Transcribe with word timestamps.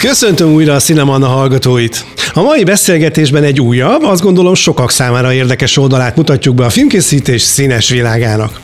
Köszöntöm 0.00 0.52
újra 0.52 0.74
a 0.74 0.78
Cinemanna 0.78 1.26
hallgatóit! 1.26 2.04
A 2.32 2.42
mai 2.42 2.64
beszélgetésben 2.64 3.42
egy 3.42 3.60
újabb, 3.60 4.02
azt 4.02 4.22
gondolom 4.22 4.54
sokak 4.54 4.90
számára 4.90 5.32
érdekes 5.32 5.76
oldalát 5.76 6.16
mutatjuk 6.16 6.54
be 6.54 6.64
a 6.64 6.70
filmkészítés 6.70 7.42
színes 7.42 7.88
világának. 7.88 8.60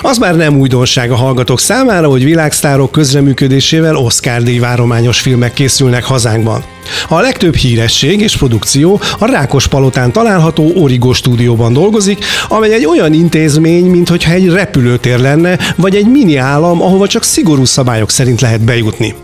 Az 0.00 0.18
már 0.18 0.36
nem 0.36 0.58
újdonság 0.58 1.10
a 1.10 1.16
hallgatók 1.16 1.60
számára, 1.60 2.08
hogy 2.08 2.24
világsztárok 2.24 2.92
közreműködésével 2.92 3.96
Oscar 3.96 4.42
díj 4.42 4.58
várományos 4.58 5.20
filmek 5.20 5.52
készülnek 5.52 6.04
hazánkban. 6.04 6.64
A 7.08 7.20
legtöbb 7.20 7.54
híresség 7.54 8.20
és 8.20 8.36
produkció 8.36 9.00
a 9.18 9.26
Rákos 9.26 9.66
Palotán 9.66 10.12
található 10.12 10.72
Origo 10.76 11.12
stúdióban 11.12 11.72
dolgozik, 11.72 12.24
amely 12.48 12.72
egy 12.72 12.86
olyan 12.86 13.12
intézmény, 13.12 13.84
mintha 13.84 14.32
egy 14.32 14.48
repülőtér 14.48 15.18
lenne, 15.18 15.58
vagy 15.76 15.96
egy 15.96 16.06
mini 16.06 16.36
állam, 16.36 16.82
ahova 16.82 17.06
csak 17.06 17.22
szigorú 17.22 17.64
szabályok 17.64 18.10
szerint 18.10 18.40
lehet 18.40 18.64
bejutni. 18.64 19.14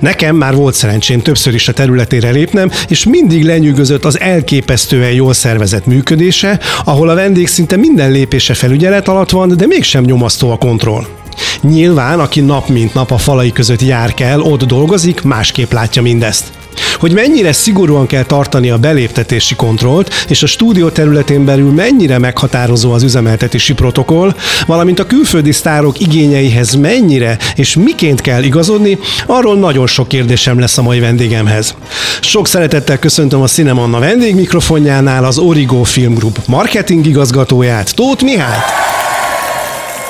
Nekem 0.00 0.36
már 0.36 0.54
volt 0.54 0.74
szerencsém 0.74 1.20
többször 1.20 1.54
is 1.54 1.68
a 1.68 1.72
területére 1.72 2.30
lépnem, 2.30 2.70
és 2.88 3.04
mindig 3.04 3.44
lenyűgözött 3.44 4.04
az 4.04 4.20
elképesztően 4.20 5.12
jól 5.12 5.32
szervezett 5.32 5.86
működése, 5.86 6.60
ahol 6.84 7.08
a 7.08 7.14
vendég 7.14 7.46
szinte 7.46 7.76
minden 7.76 8.10
lépése 8.10 8.54
felügyelet 8.54 9.08
alatt 9.08 9.30
van, 9.30 9.56
de 9.56 9.66
mégsem 9.66 10.04
nyomasztó 10.04 10.50
a 10.50 10.56
kontroll. 10.56 11.06
Nyilván, 11.62 12.20
aki 12.20 12.40
nap 12.40 12.68
mint 12.68 12.94
nap 12.94 13.10
a 13.10 13.18
falai 13.18 13.52
között 13.52 13.82
jár 13.82 14.14
kell, 14.14 14.40
ott 14.40 14.64
dolgozik, 14.64 15.22
másképp 15.22 15.72
látja 15.72 16.02
mindezt. 16.02 16.44
Hogy 16.98 17.12
mennyire 17.12 17.52
szigorúan 17.52 18.06
kell 18.06 18.22
tartani 18.22 18.70
a 18.70 18.78
beléptetési 18.78 19.54
kontrollt, 19.54 20.14
és 20.28 20.42
a 20.42 20.46
stúdió 20.46 20.88
területén 20.88 21.44
belül 21.44 21.72
mennyire 21.72 22.18
meghatározó 22.18 22.92
az 22.92 23.02
üzemeltetési 23.02 23.72
protokoll, 23.72 24.34
valamint 24.66 24.98
a 24.98 25.06
külföldi 25.06 25.52
sztárok 25.52 26.00
igényeihez 26.00 26.74
mennyire 26.74 27.38
és 27.54 27.76
miként 27.76 28.20
kell 28.20 28.42
igazodni, 28.42 28.98
arról 29.26 29.56
nagyon 29.56 29.86
sok 29.86 30.08
kérdésem 30.08 30.58
lesz 30.58 30.78
a 30.78 30.82
mai 30.82 31.00
vendégemhez. 31.00 31.74
Sok 32.20 32.46
szeretettel 32.46 32.98
köszöntöm 32.98 33.42
a 33.42 33.46
Cinemanna 33.46 33.98
vendégmikrofonjánál 33.98 35.24
az 35.24 35.38
Origo 35.38 35.82
Film 35.82 36.14
Group 36.14 36.38
marketing 36.46 37.06
igazgatóját, 37.06 37.94
Tóth 37.94 38.24
Mihályt. 38.24 39.03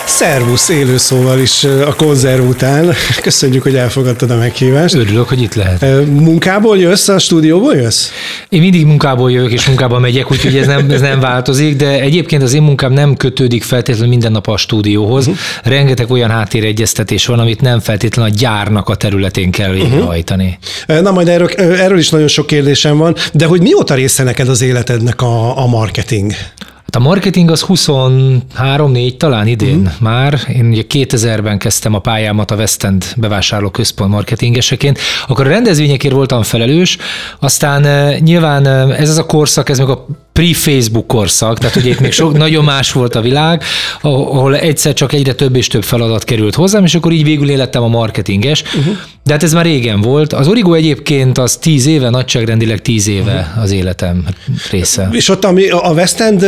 Szervusz 0.07 0.69
élő 0.69 0.97
szóval 0.97 1.39
is 1.39 1.65
a 1.65 1.95
konzerv 1.97 2.49
után. 2.49 2.95
Köszönjük, 3.23 3.63
hogy 3.63 3.77
elfogadtad 3.77 4.31
a 4.31 4.37
meghívást. 4.37 4.95
Örülök, 4.95 5.29
hogy 5.29 5.43
itt 5.43 5.55
lehet. 5.55 6.07
Munkából 6.07 6.79
jössz, 6.79 7.09
a 7.09 7.19
stúdióból 7.19 7.75
jössz? 7.75 8.09
Én 8.49 8.61
mindig 8.61 8.87
munkából 8.87 9.31
jövök, 9.31 9.53
és 9.53 9.67
munkába 9.67 9.99
megyek, 9.99 10.31
úgyhogy 10.31 10.57
ez 10.57 10.67
nem, 10.67 10.91
ez 10.91 11.01
nem 11.01 11.21
változik, 11.21 11.77
de 11.77 12.01
egyébként 12.01 12.43
az 12.43 12.53
én 12.53 12.63
munkám 12.63 12.93
nem 12.93 13.15
kötődik 13.15 13.63
feltétlenül 13.63 14.09
minden 14.09 14.33
nap 14.33 14.49
a 14.49 14.57
stúdióhoz. 14.57 15.27
Uh-huh. 15.27 15.43
Rengeteg 15.63 16.11
olyan 16.11 16.31
háttéregyeztetés 16.31 17.27
van, 17.27 17.39
amit 17.39 17.61
nem 17.61 17.81
feltétlenül 17.81 18.33
a 18.33 18.35
gyárnak 18.35 18.89
a 18.89 18.95
területén 18.95 19.51
kell 19.51 19.73
mhm. 19.73 19.83
végrehajtani. 19.83 20.59
Uh-huh. 20.89 21.05
Na 21.05 21.11
majd 21.11 21.29
erről, 21.29 21.49
erről 21.57 21.99
is 21.99 22.11
nagyon 22.11 22.29
sok 22.29 22.47
kérdésem 22.47 22.97
van, 22.97 23.17
de 23.33 23.47
hogy 23.47 23.61
mióta 23.61 23.95
része 23.95 24.23
neked 24.23 24.49
az 24.49 24.63
életednek 24.63 25.23
a, 25.23 25.59
a 25.59 25.67
marketing? 25.67 26.33
A 26.95 26.99
marketing 26.99 27.51
az 27.51 27.65
23-4 27.69 29.17
talán 29.17 29.47
idén 29.47 29.79
uh-huh. 29.79 29.93
már. 30.01 30.41
Én 30.49 30.67
ugye 30.67 30.83
2000-ben 30.89 31.59
kezdtem 31.59 31.95
a 31.95 31.99
pályámat 31.99 32.51
a 32.51 32.55
West 32.55 32.85
End 32.85 33.05
bevásárló 33.17 33.71
központ 33.71 34.11
marketingeseként. 34.11 34.99
Akkor 35.27 35.47
a 35.47 35.51
rendezvényekért 35.51 36.15
voltam 36.15 36.43
felelős, 36.43 36.99
aztán 37.41 37.85
uh, 37.85 38.19
nyilván 38.19 38.67
uh, 38.67 39.01
ez 39.01 39.09
az 39.09 39.19
a 39.19 39.27
korszak, 39.27 39.69
ez 39.69 39.79
meg 39.79 39.89
a 39.89 40.07
pre-Facebook 40.39 41.07
korszak, 41.07 41.59
tehát 41.59 41.77
ugye 41.77 41.91
itt 41.91 42.01
még 42.01 42.13
sok, 42.13 42.37
nagyon 42.37 42.65
más 42.65 42.93
volt 42.93 43.15
a 43.15 43.21
világ, 43.21 43.63
ahol 44.01 44.57
egyszer 44.57 44.93
csak 44.93 45.13
egyre 45.13 45.33
több 45.33 45.57
és 45.57 45.67
több 45.67 45.85
feladat 45.85 46.25
került 46.25 46.55
hozzám, 46.55 46.85
és 46.85 46.95
akkor 46.95 47.13
így 47.13 47.25
végül 47.25 47.51
élettem 47.51 47.83
a 47.83 47.89
marketinges. 47.89 48.63
Uh-huh. 48.63 48.97
De 49.25 49.33
hát 49.33 49.43
ez 49.43 49.53
már 49.53 49.65
régen 49.65 50.01
volt. 50.01 50.33
Az 50.33 50.49
Origo 50.49 50.73
egyébként 50.73 51.39
az 51.39 51.57
tíz 51.57 51.87
éve, 51.87 52.11
nagyságrendileg 52.11 52.83
tíz 52.83 53.09
éve 53.09 53.49
uh-huh. 53.49 53.63
az 53.63 53.71
életem 53.71 54.25
része. 54.71 55.09
És 55.13 55.29
ott 55.29 55.45
ami 55.45 55.69
a 55.69 55.93
West 55.95 56.21
End 56.21 56.47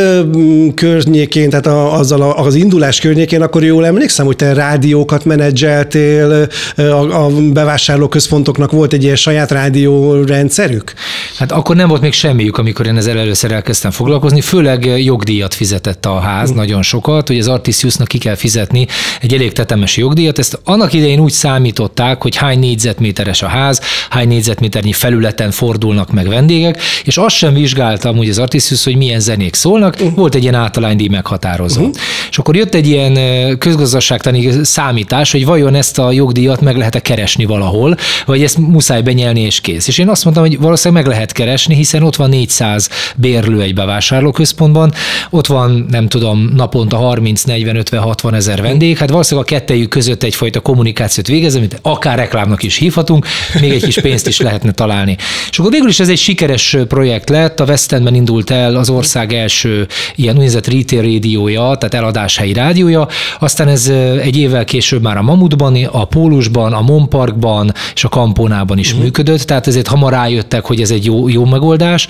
környékén, 0.73 1.49
tehát 1.49 1.67
azzal 1.99 2.21
az 2.21 2.55
indulás 2.55 2.99
környékén, 2.99 3.41
akkor 3.41 3.63
jól 3.63 3.85
emlékszem, 3.85 4.25
hogy 4.25 4.35
te 4.35 4.53
rádiókat 4.53 5.25
menedzseltél, 5.25 6.47
a, 6.75 7.23
a 7.25 7.29
bevásárlóközpontoknak 7.53 8.71
volt 8.71 8.93
egy 8.93 9.03
ilyen 9.03 9.15
saját 9.15 9.51
rádiórendszerük? 9.51 10.93
Hát 11.37 11.51
akkor 11.51 11.75
nem 11.75 11.87
volt 11.87 12.01
még 12.01 12.13
semmiük, 12.13 12.57
amikor 12.57 12.85
én 12.85 12.97
ezzel 12.97 13.17
először 13.17 13.51
elkezdtem 13.51 13.75
elkezdtem 13.77 14.05
foglalkozni, 14.05 14.41
főleg 14.41 15.03
jogdíjat 15.03 15.53
fizetett 15.53 16.05
a 16.05 16.19
ház, 16.19 16.51
mm. 16.51 16.55
nagyon 16.55 16.81
sokat, 16.81 17.27
hogy 17.27 17.39
az 17.39 17.47
Artisiusnak 17.47 18.07
ki 18.07 18.17
kell 18.17 18.35
fizetni 18.35 18.87
egy 19.21 19.33
elég 19.33 19.51
tetemes 19.51 19.97
jogdíjat. 19.97 20.39
Ezt 20.39 20.59
annak 20.63 20.93
idején 20.93 21.19
úgy 21.19 21.31
számították, 21.31 22.21
hogy 22.21 22.35
hány 22.35 22.59
négyzetméteres 22.59 23.41
a 23.41 23.47
ház, 23.47 23.81
hány 24.09 24.27
négyzetméternyi 24.27 24.91
felületen 24.91 25.51
fordulnak 25.51 26.11
meg 26.11 26.27
vendégek, 26.27 26.81
és 27.03 27.17
azt 27.17 27.35
sem 27.35 27.53
vizsgáltam 27.53 28.15
hogy 28.17 28.29
az 28.29 28.37
Artisius, 28.37 28.83
hogy 28.83 28.95
milyen 28.95 29.19
zenék 29.19 29.55
szólnak, 29.55 30.03
mm. 30.03 30.07
volt 30.15 30.35
egy 30.35 30.41
ilyen 30.41 30.55
általánydíj 30.55 31.07
meghatározó. 31.07 31.85
Mm. 31.85 31.89
És 32.29 32.37
akkor 32.37 32.55
jött 32.55 32.75
egy 32.75 32.87
ilyen 32.87 33.57
közgazdaságtani 33.57 34.63
számítás, 34.63 35.31
hogy 35.31 35.45
vajon 35.45 35.75
ezt 35.75 35.99
a 35.99 36.11
jogdíjat 36.11 36.61
meg 36.61 36.77
lehet-e 36.77 36.99
keresni 36.99 37.45
valahol, 37.45 37.95
vagy 38.25 38.43
ezt 38.43 38.57
muszáj 38.57 39.01
benyelni 39.01 39.41
és 39.41 39.61
kész. 39.61 39.87
És 39.87 39.97
én 39.97 40.09
azt 40.09 40.23
mondtam, 40.23 40.45
hogy 40.45 40.59
valószínűleg 40.59 41.03
meg 41.03 41.13
lehet 41.13 41.31
keresni, 41.31 41.75
hiszen 41.75 42.03
ott 42.03 42.15
van 42.15 42.29
400 42.29 42.89
bérlő 43.15 43.61
egy 43.67 43.73
bevásárlóközpontban, 43.73 44.93
ott 45.29 45.47
van, 45.47 45.85
nem 45.89 46.07
tudom, 46.07 46.51
naponta 46.55 46.97
30, 46.97 47.43
40, 47.43 47.75
50, 47.75 48.01
60 48.01 48.33
ezer 48.33 48.61
vendég, 48.61 48.97
hát 48.97 49.09
valószínűleg 49.09 49.49
a 49.51 49.55
kettejük 49.55 49.89
között 49.89 50.23
egyfajta 50.23 50.59
kommunikációt 50.59 51.27
végez, 51.27 51.55
amit 51.55 51.79
akár 51.81 52.17
reklámnak 52.17 52.63
is 52.63 52.77
hívhatunk, 52.77 53.25
még 53.61 53.71
egy 53.71 53.83
kis 53.83 53.99
pénzt 53.99 54.27
is 54.27 54.39
lehetne 54.39 54.71
találni. 54.71 55.17
És 55.49 55.59
akkor 55.59 55.71
végül 55.71 55.89
is 55.89 55.99
ez 55.99 56.09
egy 56.09 56.17
sikeres 56.17 56.77
projekt 56.87 57.29
lett, 57.29 57.59
a 57.59 57.63
West 57.63 57.91
Endben 57.91 58.15
indult 58.15 58.49
el 58.49 58.75
az 58.75 58.89
ország 58.89 59.33
első 59.33 59.87
ilyen 60.15 60.33
úgynevezett 60.33 60.67
retail 60.67 61.01
rádiója, 61.01 61.61
tehát 61.61 61.93
eladáshelyi 61.93 62.53
rádiója, 62.53 63.07
aztán 63.39 63.67
ez 63.67 63.87
egy 64.21 64.37
évvel 64.37 64.65
később 64.65 65.01
már 65.01 65.17
a 65.17 65.21
Mamutban, 65.21 65.75
a 65.91 66.05
Pólusban, 66.05 66.73
a 66.73 66.81
Monparkban 66.81 67.73
és 67.93 68.03
a 68.03 68.09
Kampónában 68.09 68.77
is 68.77 68.87
uh-huh. 68.87 69.03
működött, 69.03 69.41
tehát 69.41 69.67
ezért 69.67 69.87
hamar 69.87 70.11
rájöttek, 70.11 70.65
hogy 70.65 70.81
ez 70.81 70.91
egy 70.91 71.05
jó, 71.05 71.29
jó 71.29 71.45
megoldás. 71.45 72.07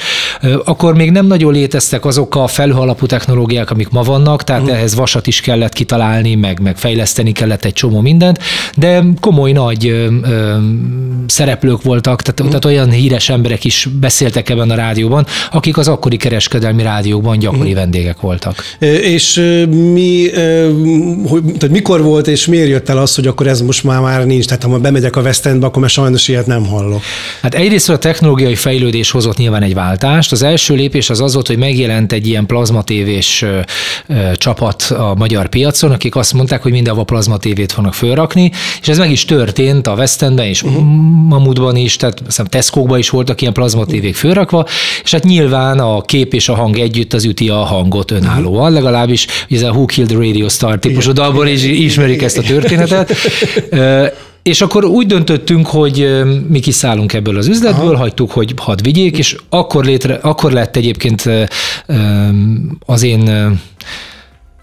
Akkor 0.65 0.95
még 0.95 1.11
nem 1.11 1.25
nagyon 1.25 1.46
léteztek 1.51 2.05
azok 2.05 2.35
a 2.35 2.47
felhőalapú 2.47 3.05
technológiák, 3.05 3.71
amik 3.71 3.89
ma 3.89 4.01
vannak, 4.01 4.43
tehát 4.43 4.61
uh-huh. 4.61 4.77
ehhez 4.77 4.95
vasat 4.95 5.27
is 5.27 5.41
kellett 5.41 5.73
kitalálni, 5.73 6.35
meg, 6.35 6.59
meg 6.59 6.77
fejleszteni 6.77 7.31
kellett 7.31 7.65
egy 7.65 7.73
csomó 7.73 8.01
mindent, 8.01 8.39
de 8.75 9.03
komoly 9.19 9.51
nagy 9.51 9.87
ö, 9.87 10.07
ö, 10.23 10.55
szereplők 11.27 11.81
voltak, 11.81 12.21
tehát, 12.21 12.39
uh-huh. 12.39 12.59
tehát 12.59 12.77
olyan 12.77 12.91
híres 12.95 13.29
emberek 13.29 13.65
is 13.65 13.87
beszéltek 13.99 14.49
ebben 14.49 14.71
a 14.71 14.75
rádióban, 14.75 15.25
akik 15.51 15.77
az 15.77 15.87
akkori 15.87 16.17
kereskedelmi 16.17 16.83
rádiókban 16.83 17.39
gyakori 17.39 17.61
uh-huh. 17.61 17.75
vendégek 17.75 18.19
voltak. 18.19 18.55
És 19.01 19.35
mi, 19.93 20.29
tehát 21.33 21.69
mikor 21.69 22.01
volt 22.01 22.27
és 22.27 22.45
miért 22.45 22.69
jött 22.69 22.89
el 22.89 22.97
az, 22.97 23.15
hogy 23.15 23.27
akkor 23.27 23.47
ez 23.47 23.61
most 23.61 23.83
már 23.83 23.99
már 23.99 24.25
nincs, 24.25 24.45
tehát 24.45 24.63
ha 24.63 24.77
bemegyek 24.79 25.15
a 25.15 25.21
West 25.21 25.45
Endbe, 25.45 25.65
akkor 25.65 25.81
már 25.81 25.89
sajnos 25.89 26.27
ilyet 26.27 26.45
nem 26.45 26.65
hallok. 26.65 27.01
Hát 27.41 27.55
egyrészt 27.55 27.89
a 27.89 27.97
technológiai 27.97 28.55
fejlődés 28.55 29.11
hozott 29.11 29.37
nyilván 29.37 29.61
egy 29.61 29.73
váltást. 29.73 30.31
Az 30.31 30.41
első 30.41 30.75
lépés 30.75 31.09
az 31.09 31.21
az 31.21 31.35
volt, 31.37 31.47
hogy 31.47 31.57
megjelent 31.57 32.11
egy 32.11 32.27
ilyen 32.27 32.45
plazmatévés 32.45 33.45
csapat 34.33 34.81
a 34.81 35.15
magyar 35.17 35.47
piacon, 35.47 35.91
akik 35.91 36.15
azt 36.15 36.33
mondták, 36.33 36.61
hogy 36.61 36.71
mindenhol 36.71 37.05
plazmatévét 37.05 37.71
fognak 37.71 37.93
fölrakni, 37.93 38.51
és 38.81 38.87
ez 38.87 38.97
meg 38.97 39.11
is 39.11 39.25
történt 39.25 39.87
a 39.87 39.93
West 39.93 40.21
Endben 40.21 40.45
és 40.45 40.63
uh-huh. 40.63 40.83
Mamutban 41.27 41.75
is, 41.75 41.95
tehát 41.95 42.21
Tesco-ban 42.49 42.99
is 42.99 43.09
voltak 43.09 43.41
ilyen 43.41 43.53
plazmatévék 43.53 44.15
fölrakva, 44.15 44.65
és 45.03 45.11
hát 45.11 45.23
nyilván 45.23 45.79
a 45.79 46.01
kép 46.01 46.33
és 46.33 46.49
a 46.49 46.55
hang 46.55 46.79
együtt 46.79 47.13
az 47.13 47.25
üti 47.25 47.49
a 47.49 47.57
hangot 47.57 48.11
önállóan, 48.11 48.59
uh-huh. 48.59 48.73
legalábbis 48.73 49.27
ez 49.49 49.61
a 49.61 49.69
Who 49.69 49.85
Killed 49.85 50.11
Radio 50.11 50.49
Star 50.49 50.79
típusú 50.79 51.11
dalból 51.11 51.47
is 51.47 51.63
ismerik 51.63 52.21
ezt 52.21 52.37
a 52.37 52.41
történetet. 52.41 53.15
És 54.47 54.61
akkor 54.61 54.85
úgy 54.85 55.07
döntöttünk, 55.07 55.67
hogy 55.67 56.23
mi 56.47 56.59
kiszállunk 56.59 57.13
ebből 57.13 57.37
az 57.37 57.47
üzletből, 57.47 57.93
Aha. 57.93 57.97
hagytuk, 57.97 58.31
hogy 58.31 58.53
hadd 58.57 58.83
vigyék, 58.83 59.17
és 59.17 59.37
akkor, 59.49 59.85
létre, 59.85 60.13
akkor 60.13 60.51
lett 60.51 60.75
egyébként 60.75 61.29
az 62.85 63.03
én 63.03 63.51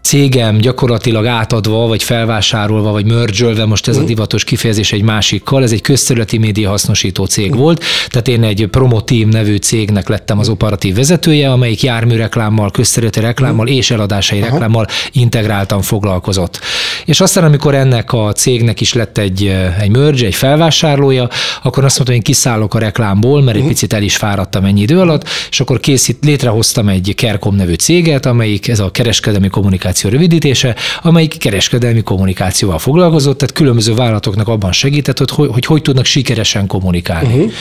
cégem 0.04 0.56
gyakorlatilag 0.56 1.26
átadva, 1.26 1.86
vagy 1.86 2.02
felvásárolva, 2.02 2.90
vagy 2.90 3.04
mergelve, 3.04 3.64
most 3.64 3.88
ez 3.88 3.96
a 3.96 4.02
divatos 4.02 4.44
kifejezés 4.44 4.92
egy 4.92 5.02
másikkal, 5.02 5.62
ez 5.62 5.72
egy 5.72 5.80
közterületi 5.80 6.38
média 6.38 6.68
hasznosító 6.68 7.24
cég 7.24 7.56
volt, 7.56 7.84
tehát 8.08 8.28
én 8.28 8.42
egy 8.42 8.66
Promoteam 8.66 9.28
nevű 9.28 9.56
cégnek 9.56 10.08
lettem 10.08 10.38
az 10.38 10.48
operatív 10.48 10.94
vezetője, 10.94 11.50
amelyik 11.50 11.82
járműreklámmal, 11.82 12.70
közterületi 12.70 13.20
reklámmal 13.20 13.68
és 13.68 13.90
eladásai 13.90 14.40
Aha. 14.40 14.50
reklámmal 14.50 14.86
integráltan 15.12 15.82
foglalkozott. 15.82 16.60
És 17.04 17.20
aztán, 17.20 17.44
amikor 17.44 17.74
ennek 17.74 18.12
a 18.12 18.32
cégnek 18.32 18.80
is 18.80 18.92
lett 18.92 19.18
egy, 19.18 19.54
egy 19.80 19.90
merge, 19.90 20.26
egy 20.26 20.34
felvásárlója, 20.34 21.28
akkor 21.62 21.84
azt 21.84 21.96
mondtam, 21.96 22.04
hogy 22.06 22.14
én 22.14 22.22
kiszállok 22.22 22.74
a 22.74 22.78
reklámból, 22.78 23.42
mert 23.42 23.56
egy 23.56 23.66
picit 23.66 23.92
el 23.92 24.02
is 24.02 24.16
fáradtam 24.16 24.64
ennyi 24.64 24.80
idő 24.80 25.00
alatt, 25.00 25.28
és 25.50 25.60
akkor 25.60 25.80
készít, 25.80 26.24
létrehoztam 26.24 26.88
egy 26.88 27.12
Kerkom 27.16 27.56
nevű 27.56 27.74
céget, 27.74 28.26
amelyik 28.26 28.68
ez 28.68 28.80
a 28.80 28.90
kereskedelmi 28.90 29.48
kommunikáció 29.48 29.92
kommunikáció 29.94 30.10
rövidítése, 30.10 30.74
amelyik 31.02 31.38
kereskedelmi 31.38 32.02
kommunikációval 32.02 32.78
foglalkozott, 32.78 33.38
tehát 33.38 33.54
különböző 33.54 33.94
vállalatoknak 33.94 34.48
abban 34.48 34.72
segített, 34.72 35.18
hogy 35.18 35.30
hogy, 35.30 35.66
hogy, 35.66 35.82
tudnak 35.82 36.04
sikeresen 36.04 36.66
kommunikálni. 36.66 37.34
Uh-huh. 37.34 37.52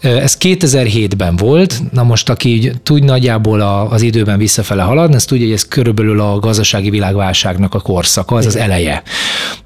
Ez 0.00 0.36
2007-ben 0.40 1.36
volt, 1.36 1.82
na 1.92 2.02
most 2.02 2.28
aki 2.28 2.48
így 2.48 2.72
tud 2.82 3.04
nagyjából 3.04 3.60
az 3.90 4.02
időben 4.02 4.38
visszafele 4.38 4.82
haladni, 4.82 5.14
ez 5.14 5.24
tudja, 5.24 5.44
hogy 5.44 5.54
ez 5.54 5.68
körülbelül 5.68 6.20
a 6.20 6.38
gazdasági 6.38 6.90
világválságnak 6.90 7.74
a 7.74 7.80
korszaka, 7.80 8.34
az 8.34 8.46
az 8.46 8.56
eleje. 8.56 9.02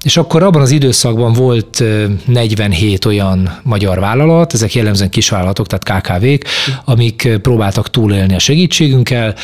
És 0.03 0.17
akkor 0.17 0.43
abban 0.43 0.61
az 0.61 0.71
időszakban 0.71 1.33
volt 1.33 1.83
47 2.25 3.05
olyan 3.05 3.59
magyar 3.63 3.99
vállalat, 3.99 4.53
ezek 4.53 4.73
jellemzően 4.73 5.09
kisvállalatok, 5.09 5.67
tehát 5.67 6.01
KKV-k, 6.01 6.45
amik 6.85 7.29
próbáltak 7.41 7.89
túlélni 7.89 8.35
a 8.35 8.39
segítségünkkel. 8.39 9.35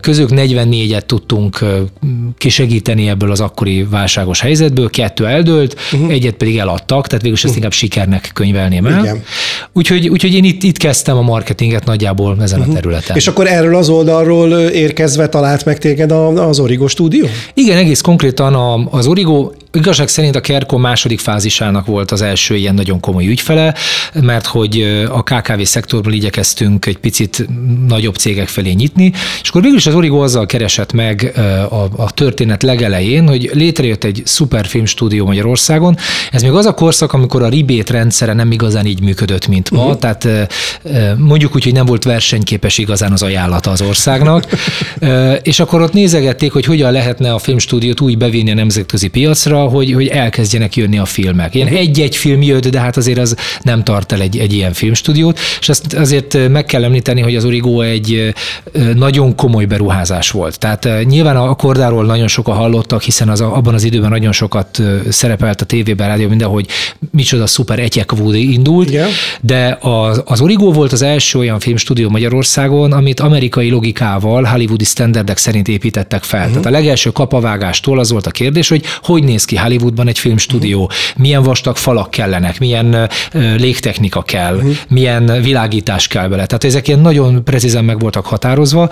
Közük 0.00 0.28
44-et 0.32 1.00
tudtunk 1.00 1.58
kisegíteni 2.38 3.08
ebből 3.08 3.30
az 3.30 3.40
akkori 3.40 3.82
válságos 3.82 4.40
helyzetből, 4.40 4.90
kettő 4.90 5.26
eldőlt, 5.26 5.80
uh-huh. 5.92 6.10
egyet 6.10 6.34
pedig 6.34 6.58
eladtak, 6.58 7.06
tehát 7.06 7.22
végül 7.22 7.36
ezt 7.36 7.44
uh-huh. 7.44 7.56
inkább 7.56 7.72
sikernek 7.72 8.30
könyvelném 8.34 8.86
el. 8.86 9.00
Igen. 9.00 9.22
Úgyhogy, 9.72 10.08
úgyhogy 10.24 10.44
én 10.44 10.44
itt, 10.44 10.62
itt 10.62 10.76
kezdtem 10.76 11.16
a 11.16 11.22
marketinget 11.22 11.84
nagyjából 11.84 12.36
ezen 12.40 12.58
uh-huh. 12.58 12.74
a 12.74 12.76
területen. 12.76 13.16
És 13.16 13.26
akkor 13.26 13.46
erről 13.46 13.76
az 13.76 13.88
oldalról 13.88 14.52
érkezve 14.60 15.28
talált 15.28 15.64
meg 15.64 15.78
téged 15.78 16.12
az 16.36 16.58
Origo 16.58 16.88
stúdió? 16.88 17.26
Igen, 17.54 17.76
egész 17.76 18.00
konkrétan 18.00 18.54
az 18.90 19.06
Origo 19.06 19.50
Igazság 19.74 20.08
szerint 20.08 20.36
a 20.36 20.40
Kerko 20.40 20.78
második 20.78 21.18
fázisának 21.18 21.86
volt 21.86 22.10
az 22.10 22.22
első 22.22 22.56
ilyen 22.56 22.74
nagyon 22.74 23.00
komoly 23.00 23.26
ügyfele, 23.26 23.74
mert 24.14 24.46
hogy 24.46 25.04
a 25.08 25.22
KKV 25.22 25.60
szektorból 25.62 26.12
igyekeztünk 26.12 26.86
egy 26.86 26.98
picit 26.98 27.46
nagyobb 27.88 28.14
cégek 28.14 28.48
felé 28.48 28.72
nyitni, 28.72 29.12
és 29.42 29.48
akkor 29.48 29.62
végül 29.62 29.76
is 29.76 29.86
az 29.86 29.94
Origo 29.94 30.22
azzal 30.22 30.46
keresett 30.46 30.92
meg 30.92 31.32
a, 31.68 32.02
a 32.02 32.10
történet 32.10 32.62
legelején, 32.62 33.28
hogy 33.28 33.50
létrejött 33.52 34.04
egy 34.04 34.22
szuper 34.24 34.66
filmstúdió 34.66 35.26
Magyarországon. 35.26 35.96
Ez 36.30 36.42
még 36.42 36.50
az 36.50 36.66
a 36.66 36.74
korszak, 36.74 37.12
amikor 37.12 37.42
a 37.42 37.48
ribét 37.48 37.90
rendszere 37.90 38.32
nem 38.32 38.52
igazán 38.52 38.86
így 38.86 39.02
működött, 39.02 39.48
mint 39.48 39.70
ma, 39.70 39.84
uh-huh. 39.84 39.98
tehát 39.98 40.28
mondjuk 41.18 41.54
úgy, 41.54 41.64
hogy 41.64 41.72
nem 41.72 41.86
volt 41.86 42.04
versenyképes 42.04 42.78
igazán 42.78 43.12
az 43.12 43.22
ajánlata 43.22 43.70
az 43.70 43.80
országnak, 43.80 44.46
és 45.42 45.60
akkor 45.60 45.80
ott 45.80 45.92
nézegették, 45.92 46.52
hogy 46.52 46.64
hogyan 46.64 46.92
lehetne 46.92 47.32
a 47.32 47.38
filmstúdiót 47.38 48.00
úgy 48.00 48.18
bevinni 48.18 48.50
a 48.50 48.54
nemzetközi 48.54 49.08
piacra, 49.08 49.61
hogy, 49.68 49.92
hogy 49.92 50.06
elkezdjenek 50.06 50.76
jönni 50.76 50.98
a 50.98 51.04
filmek. 51.04 51.54
Ilyen 51.54 51.68
egy-egy 51.68 52.16
film 52.16 52.42
jött, 52.42 52.68
de 52.68 52.80
hát 52.80 52.96
azért 52.96 53.18
az 53.18 53.36
nem 53.62 53.84
tart 53.84 54.12
el 54.12 54.20
egy, 54.20 54.38
egy 54.38 54.52
ilyen 54.52 54.72
filmstúdiót, 54.72 55.38
és 55.60 55.68
azt 55.68 55.94
azért 55.94 56.48
meg 56.48 56.64
kell 56.64 56.84
említeni, 56.84 57.20
hogy 57.20 57.36
az 57.36 57.44
Origo 57.44 57.80
egy 57.80 58.34
nagyon 58.94 59.36
komoly 59.36 59.64
beruházás 59.64 60.30
volt. 60.30 60.58
Tehát 60.58 60.88
nyilván 61.04 61.36
a 61.36 61.54
kordáról 61.54 62.04
nagyon 62.04 62.28
sokan 62.28 62.56
hallottak, 62.56 63.02
hiszen 63.02 63.28
az, 63.28 63.40
abban 63.40 63.74
az 63.74 63.84
időben 63.84 64.10
nagyon 64.10 64.32
sokat 64.32 64.82
szerepelt 65.08 65.60
a 65.60 65.64
tévében, 65.64 66.08
rádió 66.08 66.28
mindenhogy 66.28 66.66
micsoda 67.10 67.46
szuper 67.46 67.78
Etyek 67.78 68.12
Woody 68.12 68.52
indult, 68.52 68.88
Igen. 68.88 69.08
de 69.40 69.78
az, 69.80 70.22
az 70.24 70.40
Origo 70.40 70.72
volt 70.72 70.92
az 70.92 71.02
első 71.02 71.38
olyan 71.38 71.58
filmstúdió 71.58 72.08
Magyarországon, 72.08 72.92
amit 72.92 73.20
amerikai 73.20 73.70
logikával, 73.70 74.42
hollywoodi 74.42 74.84
standardek 74.84 75.38
szerint 75.38 75.68
építettek 75.68 76.22
fel. 76.22 76.40
Uh-huh. 76.40 76.54
Tehát 76.54 76.66
a 76.66 76.80
legelső 76.80 77.10
kapavágástól 77.10 77.98
az 77.98 78.10
volt 78.10 78.26
a 78.26 78.30
kérdés, 78.30 78.68
hogy 78.68 78.84
hogy 79.02 79.24
néz 79.24 79.44
ki 79.44 79.51
Hollywoodban 79.56 80.08
egy 80.08 80.18
filmstúdió, 80.18 80.82
uh-huh. 80.82 80.96
milyen 81.16 81.42
vastag 81.42 81.76
falak 81.76 82.10
kellenek, 82.10 82.58
milyen 82.58 83.08
légtechnika 83.56 84.22
kell, 84.22 84.54
uh-huh. 84.54 84.74
milyen 84.88 85.42
világítás 85.42 86.08
kell 86.08 86.28
bele. 86.28 86.46
Tehát 86.46 86.64
ezek 86.64 86.88
ilyen 86.88 87.00
nagyon 87.00 87.44
precízen 87.44 87.84
meg 87.84 87.98
voltak 87.98 88.26
határozva, 88.26 88.90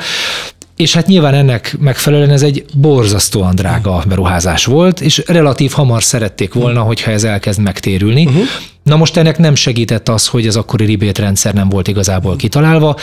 és 0.76 0.94
hát 0.94 1.06
nyilván 1.06 1.34
ennek 1.34 1.76
megfelelően 1.78 2.30
ez 2.30 2.42
egy 2.42 2.64
borzasztóan 2.74 3.54
drága 3.54 4.02
beruházás 4.08 4.64
volt, 4.64 5.00
és 5.00 5.22
relatív 5.26 5.70
hamar 5.70 6.02
szerették 6.02 6.52
volna, 6.54 6.80
hogyha 6.80 7.10
ez 7.10 7.24
elkezd 7.24 7.60
megtérülni. 7.60 8.26
Uh-huh. 8.26 8.42
Na 8.82 8.96
most 8.96 9.16
ennek 9.16 9.38
nem 9.38 9.54
segített 9.54 10.08
az, 10.08 10.26
hogy 10.26 10.46
az 10.46 10.56
akkori 10.56 10.84
ribét 10.84 11.18
rendszer 11.18 11.54
nem 11.54 11.68
volt 11.68 11.88
igazából 11.88 12.36
kitalálva, 12.36 12.96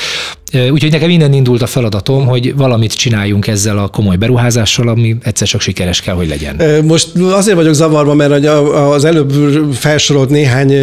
úgyhogy 0.71 0.91
nekem 0.91 1.09
innen 1.09 1.33
indult 1.33 1.61
a 1.61 1.67
feladatom, 1.67 2.25
hogy 2.25 2.55
valamit 2.55 2.93
csináljunk 2.93 3.47
ezzel 3.47 3.77
a 3.77 3.87
komoly 3.87 4.15
beruházással, 4.15 4.87
ami 4.87 5.15
egyszer 5.21 5.47
csak 5.47 5.61
sikeres 5.61 6.01
kell, 6.01 6.15
hogy 6.15 6.27
legyen. 6.27 6.83
Most 6.85 7.15
azért 7.15 7.55
vagyok 7.55 7.73
zavarva, 7.73 8.13
mert 8.13 8.45
az 8.73 9.05
előbb 9.05 9.33
felsorolt 9.73 10.29
néhány 10.29 10.73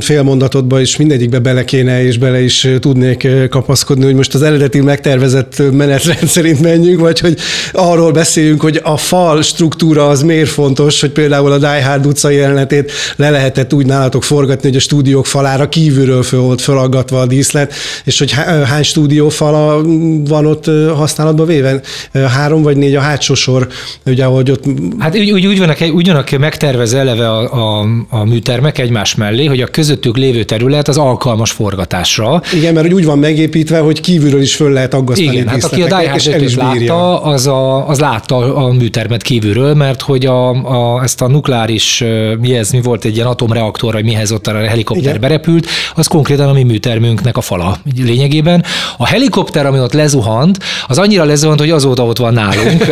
félmondatotba 0.00 0.80
is 0.80 0.96
mindegyikbe 0.96 1.38
bele 1.38 1.64
kéne, 1.64 2.04
és 2.04 2.18
bele 2.18 2.42
is 2.42 2.68
tudnék 2.80 3.28
kapaszkodni, 3.50 4.04
hogy 4.04 4.14
most 4.14 4.34
az 4.34 4.42
eredeti 4.42 4.80
megtervezett 4.80 5.62
menetrend 5.72 6.26
szerint 6.36 6.60
menjünk, 6.60 7.00
vagy 7.00 7.20
hogy 7.20 7.36
arról 7.72 8.12
beszéljünk, 8.12 8.60
hogy 8.60 8.80
a 8.82 8.96
fal 8.96 9.42
struktúra 9.42 10.08
az 10.08 10.22
miért 10.22 10.48
fontos, 10.48 11.00
hogy 11.00 11.10
például 11.10 11.52
a 11.52 11.58
Die 11.58 11.84
Hard 11.84 12.06
utcai 12.06 12.34
jelenetét 12.34 12.92
le 13.16 13.30
lehetett 13.30 13.74
úgy 13.74 13.86
nálatok 13.86 14.07
tudtátok 14.08 14.38
forgatni, 14.38 14.68
hogy 14.68 14.76
a 14.76 14.80
stúdiók 14.80 15.26
falára 15.26 15.68
kívülről 15.68 16.22
föl 16.22 16.40
volt 16.40 16.60
fölaggatva 16.60 17.20
a 17.20 17.26
díszlet, 17.26 17.72
és 18.04 18.18
hogy 18.18 18.32
hány 18.64 18.82
stúdiófala 18.82 19.82
van 20.28 20.46
ott 20.46 20.70
használatba 20.94 21.44
véve? 21.44 21.80
Három 22.12 22.62
vagy 22.62 22.76
négy 22.76 22.94
a 22.94 23.00
hátsó 23.00 23.34
sor, 23.34 23.68
ugye, 24.06 24.24
hogy 24.24 24.50
ott... 24.50 24.64
Hát 24.98 25.16
úgy, 25.16 25.30
úgy, 25.30 25.46
úgy, 25.46 25.58
vannak, 25.58 25.78
úgy 25.94 26.06
vannak 26.06 26.38
megtervezve 26.38 26.98
eleve 26.98 27.30
a, 27.30 27.80
a, 27.80 27.86
a 28.08 28.24
műtermek 28.24 28.78
egymás 28.78 29.14
mellé, 29.14 29.44
hogy 29.44 29.60
a 29.60 29.66
közöttük 29.66 30.16
lévő 30.16 30.44
terület 30.44 30.88
az 30.88 30.96
alkalmas 30.96 31.50
forgatásra. 31.50 32.42
Igen, 32.54 32.74
mert 32.74 32.92
úgy 32.92 33.04
van 33.04 33.18
megépítve, 33.18 33.78
hogy 33.78 34.00
kívülről 34.00 34.40
is 34.40 34.54
föl 34.54 34.72
lehet 34.72 34.94
aggasztani 34.94 35.32
Igen, 35.32 35.48
hát 35.48 35.64
aki 35.64 35.82
a 35.82 35.86
Die 35.86 36.10
Hard 36.10 36.56
látta, 36.56 37.22
az, 37.22 37.46
a, 37.46 37.88
az 37.88 37.98
látta 37.98 38.54
a 38.54 38.72
műtermet 38.72 39.22
kívülről, 39.22 39.74
mert 39.74 40.02
hogy 40.02 40.26
a, 40.26 40.50
a, 40.50 41.02
ezt 41.02 41.22
a 41.22 41.28
nukleáris, 41.28 42.04
mi 42.40 42.54
ez, 42.54 42.70
mi 42.70 42.80
volt 42.80 43.04
egy 43.04 43.14
ilyen 43.14 43.26
atomreaktor, 43.26 43.94
vagy 43.98 44.06
mihez 44.06 44.32
ott 44.32 44.46
a 44.46 44.52
helikopter 44.52 45.04
Igen. 45.04 45.20
berepült, 45.20 45.66
az 45.94 46.06
konkrétan 46.06 46.48
a 46.48 46.52
mi 46.52 46.62
műtermünknek 46.62 47.36
a 47.36 47.40
fala 47.40 47.78
lényegében. 47.96 48.64
A 48.96 49.06
helikopter, 49.06 49.66
ami 49.66 49.78
ott 49.78 49.92
lezuhant, 49.92 50.58
az 50.86 50.98
annyira 50.98 51.24
lezuhant, 51.24 51.60
hogy 51.60 51.70
azóta 51.70 52.04
ott 52.04 52.18
van 52.18 52.32
nálunk. 52.32 52.84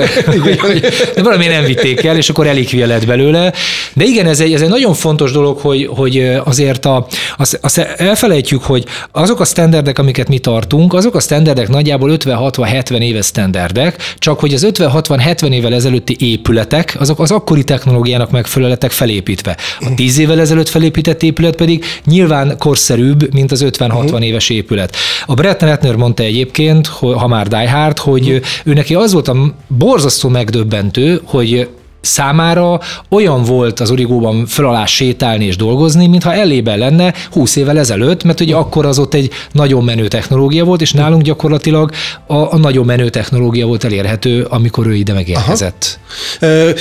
de 1.14 1.22
valami 1.22 1.46
nem 1.46 1.64
vitték 1.64 2.04
el, 2.04 2.16
és 2.16 2.28
akkor 2.28 2.46
elikvia 2.46 2.86
lett 2.86 3.06
belőle. 3.06 3.52
De 3.92 4.04
igen, 4.04 4.26
ez 4.26 4.40
egy, 4.40 4.52
ez 4.52 4.60
egy 4.60 4.68
nagyon 4.68 4.94
fontos 4.94 5.32
dolog, 5.32 5.58
hogy, 5.58 5.88
hogy 5.90 6.32
azért 6.44 6.84
a, 6.84 7.06
az, 7.36 7.58
az 7.60 7.80
elfelejtjük, 7.96 8.62
hogy 8.62 8.84
azok 9.12 9.40
a 9.40 9.44
standardek, 9.44 9.98
amiket 9.98 10.28
mi 10.28 10.38
tartunk, 10.38 10.94
azok 10.94 11.14
a 11.14 11.20
standardek 11.20 11.68
nagyjából 11.68 12.16
50-60-70 12.16 13.00
éves 13.00 13.26
standardek, 13.26 14.14
csak 14.18 14.40
hogy 14.40 14.54
az 14.54 14.66
50-60-70 14.70 15.50
évvel 15.50 15.74
ezelőtti 15.74 16.16
épületek, 16.18 16.96
azok 16.98 17.20
az 17.20 17.30
akkori 17.30 17.64
technológiának 17.64 18.30
megfelelőek 18.30 18.90
felépítve. 18.90 19.56
A 19.80 19.94
10 19.94 20.18
évvel 20.18 20.40
ezelőtt 20.40 20.68
felépített 20.68 20.94
épített 20.96 21.22
épület 21.22 21.56
pedig 21.56 21.84
nyilván 22.04 22.58
korszerűbb, 22.58 23.34
mint 23.34 23.52
az 23.52 23.64
50-60 23.69 24.04
uh-huh. 24.04 24.25
éves 24.26 24.50
épület. 24.50 24.97
A 25.26 25.35
Brett 25.35 25.62
Ratner 25.62 25.97
mondta 25.97 26.23
egyébként, 26.23 26.87
ha 26.87 27.26
már 27.26 27.49
Die 27.49 27.70
Hard, 27.70 27.99
hogy 27.99 28.23
uh-huh. 28.23 28.44
ő 28.64 28.73
neki 28.73 28.94
az 28.94 29.12
volt 29.12 29.28
a 29.28 29.54
borzasztó 29.66 30.28
megdöbbentő, 30.28 31.20
hogy 31.25 31.68
számára 32.06 32.80
olyan 33.08 33.42
volt 33.42 33.80
az 33.80 33.90
origóban 33.90 34.46
föl 34.46 34.66
alá 34.66 34.86
sétálni 34.86 35.44
és 35.44 35.56
dolgozni, 35.56 36.06
mintha 36.06 36.32
elében 36.32 36.78
lenne 36.78 37.14
20 37.30 37.56
évvel 37.56 37.78
ezelőtt, 37.78 38.25
mert 38.25 38.40
ugye 38.40 38.54
akkor 38.54 38.86
az 38.86 38.98
ott 38.98 39.14
egy 39.14 39.30
nagyon 39.52 39.84
menő 39.84 40.08
technológia 40.08 40.64
volt, 40.64 40.80
és 40.80 40.92
nálunk 40.92 41.22
gyakorlatilag 41.22 41.90
a, 42.26 42.34
a 42.34 42.56
nagyon 42.56 42.84
menő 42.84 43.08
technológia 43.08 43.66
volt 43.66 43.84
elérhető, 43.84 44.46
amikor 44.48 44.86
ő 44.86 44.94
ide 44.94 45.12
megérkezett. 45.12 45.98
E, 46.40 46.75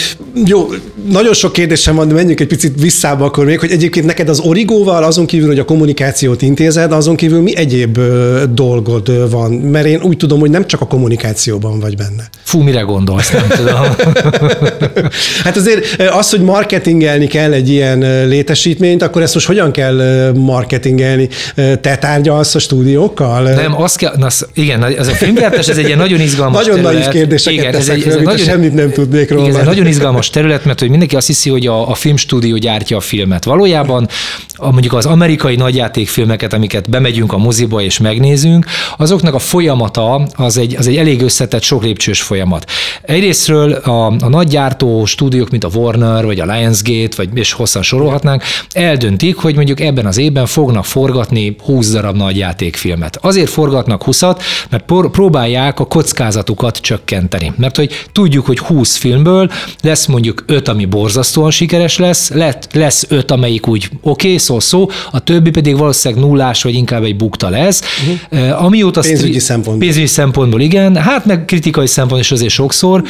jó, 0.46 0.68
nagyon 1.10 1.34
sok 1.34 1.54
kérdésem 1.54 1.96
van, 1.96 2.08
de 2.08 2.14
menjünk 2.14 2.40
egy 2.40 2.48
picit 2.48 2.82
visszába 2.82 3.26
akkor 3.26 3.46
még, 3.46 3.60
hogy 3.60 3.72
egyébként 3.72 4.06
neked 4.06 4.30
az 4.30 4.40
origóval, 4.40 5.04
azon 5.04 5.26
kívül, 5.26 5.48
hogy 5.48 5.60
a 5.60 5.66
kommunikációt 5.66 6.42
intézed, 6.42 6.92
azon 6.92 7.16
kívül 7.16 7.42
mi 7.42 7.56
egyéb 7.56 8.00
dolgod 8.54 9.30
van? 9.32 9.52
Mert 9.52 9.86
én 9.86 10.02
úgy 10.02 10.18
tudom, 10.18 10.40
hogy 10.40 10.50
nem 10.50 10.68
csak 10.68 10.82
a 10.82 10.88
kommunikációban 10.88 11.80
vagy 11.80 11.96
benne. 11.96 12.30
Fú, 12.44 12.62
mire 12.62 12.82
gondolsz, 12.82 13.32
nem 13.32 13.48
tudom. 13.48 13.76
Hát 15.44 15.58
azért 15.58 16.02
az, 16.12 16.30
hogy 16.30 16.42
marketingelni 16.42 17.28
kell 17.28 17.52
egy 17.52 17.70
ilyen 17.70 18.28
létesítményt, 18.28 19.02
akkor 19.02 19.22
ezt 19.22 19.34
most 19.34 19.48
hogyan 19.48 19.72
kell 19.72 20.32
marketingelni? 20.36 21.30
Te 21.56 21.98
tárgyalsz 21.98 22.56
a 22.56 22.60
stúdiókkal? 22.60 23.44
Nem, 23.44 23.82
az 23.82 23.96
kell, 23.96 24.14
na, 24.18 24.28
igen, 24.54 24.82
az 24.82 25.08
a 25.08 25.14
filmgyártás, 25.14 25.68
ez 25.68 25.78
egy 25.78 25.86
ilyen 25.86 25.98
nagyon 25.98 26.20
izgalmas 26.20 26.66
nagyon 26.66 26.82
terület. 26.82 27.04
Nagy 27.04 27.14
kérdéseket 27.14 27.60
igen, 27.60 27.76
ez 27.76 27.90
egy, 27.90 28.08
ez 28.08 28.16
nagyon, 28.16 28.46
semmit 28.46 28.74
nem 28.74 28.92
tudnék 28.92 29.30
róla. 29.30 29.42
Igen, 29.42 29.56
ez 29.56 29.62
egy 29.62 29.68
nagyon 29.68 29.88
izgalmas 29.88 30.30
terület, 30.30 30.66
mert 30.66 30.80
hogy 30.80 30.90
mindenki 30.90 31.16
azt 31.16 31.28
hiszi, 31.28 31.50
hogy 31.50 31.68
a, 31.68 31.90
a 31.90 31.94
filmstúdió 31.94 32.58
gyártja 32.58 32.98
a 32.98 33.00
filmet. 33.00 33.44
Valójában 33.44 34.08
a, 34.56 34.72
mondjuk 34.72 34.94
az 34.94 35.06
amerikai 35.06 35.56
nagyjátékfilmeket, 35.56 36.54
amiket 36.54 36.90
bemegyünk 36.90 37.34
a 37.34 37.38
moziba 37.38 37.82
és 37.82 37.98
megnézünk, 37.98 38.66
azoknak 38.98 39.34
a 39.34 39.40
folyamata 39.40 40.28
az 40.36 40.58
egy, 40.58 40.76
az 40.76 40.88
egy 40.88 40.96
elég 40.96 41.22
összetett, 41.22 41.62
sok 41.62 41.84
lépcsős 41.84 42.22
folyamat. 42.22 42.72
Egyrésztről 43.02 43.72
a, 43.72 44.06
a 44.06 44.30
nagygyártó 44.30 45.05
stúdiók, 45.06 45.50
mint 45.50 45.64
a 45.64 45.70
Warner, 45.74 46.26
vagy 46.26 46.40
a 46.40 46.46
Lionsgate, 46.46 47.16
vagy 47.16 47.30
és 47.34 47.52
hosszan 47.52 47.82
sorolhatnánk, 47.82 48.44
eldöntik, 48.72 49.36
hogy 49.36 49.56
mondjuk 49.56 49.80
ebben 49.80 50.06
az 50.06 50.18
évben 50.18 50.46
fognak 50.46 50.86
forgatni 50.86 51.56
20 51.64 51.92
darab 51.92 52.16
nagy 52.16 52.38
játékfilmet. 52.38 53.18
Azért 53.22 53.50
forgatnak 53.50 54.04
20-at, 54.06 54.40
mert 54.70 54.84
próbálják 55.12 55.80
a 55.80 55.86
kockázatukat 55.86 56.78
csökkenteni. 56.78 57.54
Mert 57.58 57.76
hogy 57.76 57.92
tudjuk, 58.12 58.46
hogy 58.46 58.60
20 58.60 58.96
filmből 58.96 59.52
lesz 59.82 60.06
mondjuk 60.06 60.44
5, 60.48 60.68
ami 60.68 60.86
borzasztóan 60.86 61.52
sikeres 61.52 61.98
lesz, 61.98 62.32
lesz 62.74 63.06
5, 63.10 63.32
amelyik 63.32 63.68
úgy 63.68 63.90
oké, 64.02 64.28
okay, 64.28 64.38
szó-szó, 64.38 64.90
a 65.12 65.20
többi 65.20 65.50
pedig 65.50 65.78
valószínűleg 65.78 66.24
nullás, 66.24 66.64
vagy 66.64 66.74
inkább 66.74 67.04
egy 67.04 67.16
bukta 67.16 67.50
lesz. 67.50 67.82
Uh-huh. 68.32 68.64
Amióta 68.64 69.02
pénzügyi 69.02 69.40
szempontból. 69.40 69.88
Pénzügyi 69.88 70.06
szempontból, 70.06 70.62
igen. 70.62 70.96
Hát 70.96 71.26
meg 71.26 71.46
kritikai 71.46 71.88
szempontból 71.88 72.20
is 72.20 72.32
azért 72.32 72.54
sokszor. 72.54 73.04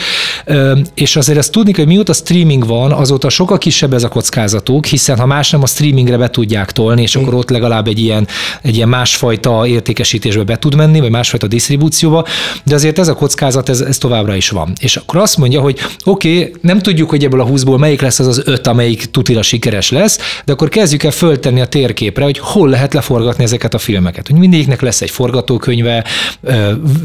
És 0.93 1.15
azért 1.15 1.37
azt 1.37 1.51
tudni, 1.51 1.73
hogy 1.73 1.84
mióta 1.85 2.13
streaming 2.13 2.65
van, 2.65 2.91
azóta 2.91 3.29
sokkal 3.29 3.57
kisebb 3.57 3.93
ez 3.93 4.03
a 4.03 4.07
kockázatuk, 4.07 4.85
hiszen 4.85 5.17
ha 5.17 5.25
más 5.25 5.49
nem 5.49 5.61
a 5.61 5.65
streamingre 5.65 6.17
be 6.17 6.29
tudják 6.29 6.71
tolni, 6.71 7.01
és 7.01 7.15
akkor 7.15 7.33
ott 7.33 7.49
legalább 7.49 7.87
egy 7.87 7.99
ilyen, 7.99 8.27
egy 8.61 8.75
ilyen 8.75 8.89
másfajta 8.89 9.67
értékesítésbe 9.67 10.43
be 10.43 10.57
tud 10.57 10.75
menni, 10.75 10.99
vagy 10.99 11.09
másfajta 11.09 11.47
disztribúcióba, 11.47 12.25
de 12.63 12.75
azért 12.75 12.99
ez 12.99 13.07
a 13.07 13.13
kockázat, 13.13 13.69
ez, 13.69 13.81
ez 13.81 13.97
továbbra 13.97 14.35
is 14.35 14.49
van. 14.49 14.73
És 14.79 14.95
akkor 14.95 15.19
azt 15.19 15.37
mondja, 15.37 15.61
hogy 15.61 15.79
oké, 16.03 16.37
okay, 16.37 16.53
nem 16.61 16.79
tudjuk, 16.79 17.09
hogy 17.09 17.23
ebből 17.23 17.41
a 17.41 17.45
20-ból 17.45 17.79
melyik 17.79 18.01
lesz 18.01 18.19
az 18.19 18.27
az 18.27 18.41
öt, 18.45 18.67
amelyik 18.67 19.05
tutira 19.05 19.41
sikeres 19.41 19.89
lesz, 19.89 20.19
de 20.45 20.51
akkor 20.51 20.69
kezdjük 20.69 21.03
el 21.03 21.11
föltenni 21.11 21.61
a 21.61 21.65
térképre, 21.65 22.23
hogy 22.23 22.39
hol 22.39 22.69
lehet 22.69 22.93
leforgatni 22.93 23.43
ezeket 23.43 23.73
a 23.73 23.77
filmeket. 23.77 24.27
Hogy 24.27 24.39
mindegyiknek 24.39 24.81
lesz 24.81 25.01
egy 25.01 25.09
forgatókönyve, 25.09 26.05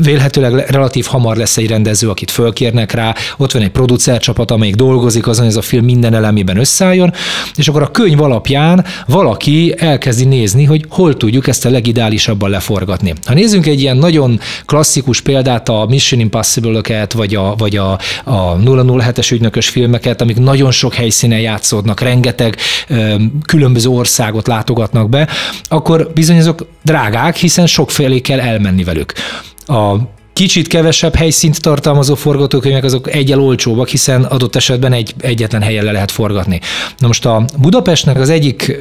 vélhetőleg 0.02 0.70
relatív 0.70 1.06
hamar 1.06 1.36
lesz 1.36 1.56
egy 1.56 1.68
rendező, 1.68 2.08
akit 2.08 2.30
fölkérnek 2.30 2.92
rá, 2.92 3.14
ott 3.36 3.52
van 3.52 3.62
egy 3.62 3.70
producercsapat, 3.70 4.50
amelyik 4.60 4.76
dolgozik 4.76 5.26
azon, 5.26 5.42
hogy 5.44 5.52
ez 5.52 5.58
a 5.58 5.62
film 5.62 5.84
minden 5.84 6.14
elemében 6.14 6.56
összeálljon, 6.56 7.12
és 7.56 7.68
akkor 7.68 7.82
a 7.82 7.90
könyv 7.90 8.20
alapján 8.20 8.84
valaki 9.06 9.74
elkezdi 9.76 10.24
nézni, 10.24 10.64
hogy 10.64 10.84
hol 10.88 11.16
tudjuk 11.16 11.46
ezt 11.46 11.64
a 11.64 11.70
legideálisabban 11.70 12.50
leforgatni. 12.50 13.12
Ha 13.24 13.34
nézzünk 13.34 13.66
egy 13.66 13.80
ilyen 13.80 13.96
nagyon 13.96 14.40
klasszikus 14.66 15.20
példát, 15.20 15.68
a 15.68 15.86
Mission 15.88 16.20
Impossible-öket, 16.20 17.12
vagy 17.12 17.34
a, 17.34 17.54
vagy 17.56 17.76
a, 17.76 17.92
a 18.24 18.56
007-es 18.56 19.32
ügynökös 19.32 19.68
filmeket, 19.68 20.20
amik 20.20 20.38
nagyon 20.38 20.70
sok 20.70 20.94
helyszínen 20.94 21.40
játszódnak, 21.40 22.00
rengeteg 22.00 22.56
ö, 22.88 23.14
különböző 23.46 23.88
országot 23.88 24.46
látogatnak 24.46 25.08
be, 25.08 25.28
akkor 25.68 26.10
bizony 26.14 26.38
azok 26.38 26.66
drágák, 26.82 27.36
hiszen 27.36 27.66
sokfélé 27.66 28.18
kell 28.18 28.40
elmenni 28.40 28.84
velük. 28.84 29.12
A 29.66 29.96
kicsit 30.40 30.68
kevesebb 30.68 31.14
helyszínt 31.14 31.60
tartalmazó 31.60 32.14
forgatókönyvek 32.14 32.84
azok 32.84 33.12
egyel 33.12 33.40
olcsóbbak, 33.40 33.88
hiszen 33.88 34.24
adott 34.24 34.56
esetben 34.56 34.92
egy 34.92 35.14
egyetlen 35.20 35.62
helyen 35.62 35.84
le 35.84 35.92
lehet 35.92 36.10
forgatni. 36.10 36.60
Na 36.98 37.06
most 37.06 37.26
a 37.26 37.44
Budapestnek 37.58 38.18
az 38.18 38.28
egyik 38.28 38.76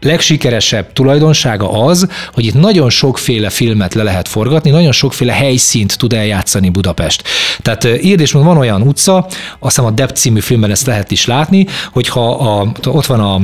legsikeresebb 0.00 0.92
tulajdonsága 0.92 1.84
az, 1.84 2.08
hogy 2.32 2.44
itt 2.44 2.54
nagyon 2.54 2.90
sokféle 2.90 3.50
filmet 3.50 3.94
le 3.94 4.02
lehet 4.02 4.28
forgatni, 4.28 4.70
nagyon 4.70 4.92
sokféle 4.92 5.32
helyszínt 5.32 5.98
tud 5.98 6.12
eljátszani 6.12 6.68
Budapest. 6.68 7.22
Tehát 7.62 7.84
írd 8.02 8.20
és 8.20 8.32
van 8.32 8.56
olyan 8.56 8.82
utca, 8.82 9.16
azt 9.58 9.76
hiszem 9.76 9.84
a 9.84 9.90
Depp 9.90 10.08
című 10.08 10.40
filmben 10.40 10.70
ezt 10.70 10.86
lehet 10.86 11.10
is 11.10 11.26
látni, 11.26 11.66
hogyha 11.92 12.30
a, 12.30 12.72
ott 12.86 13.06
van 13.06 13.20
a, 13.20 13.34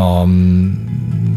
a 0.00 0.26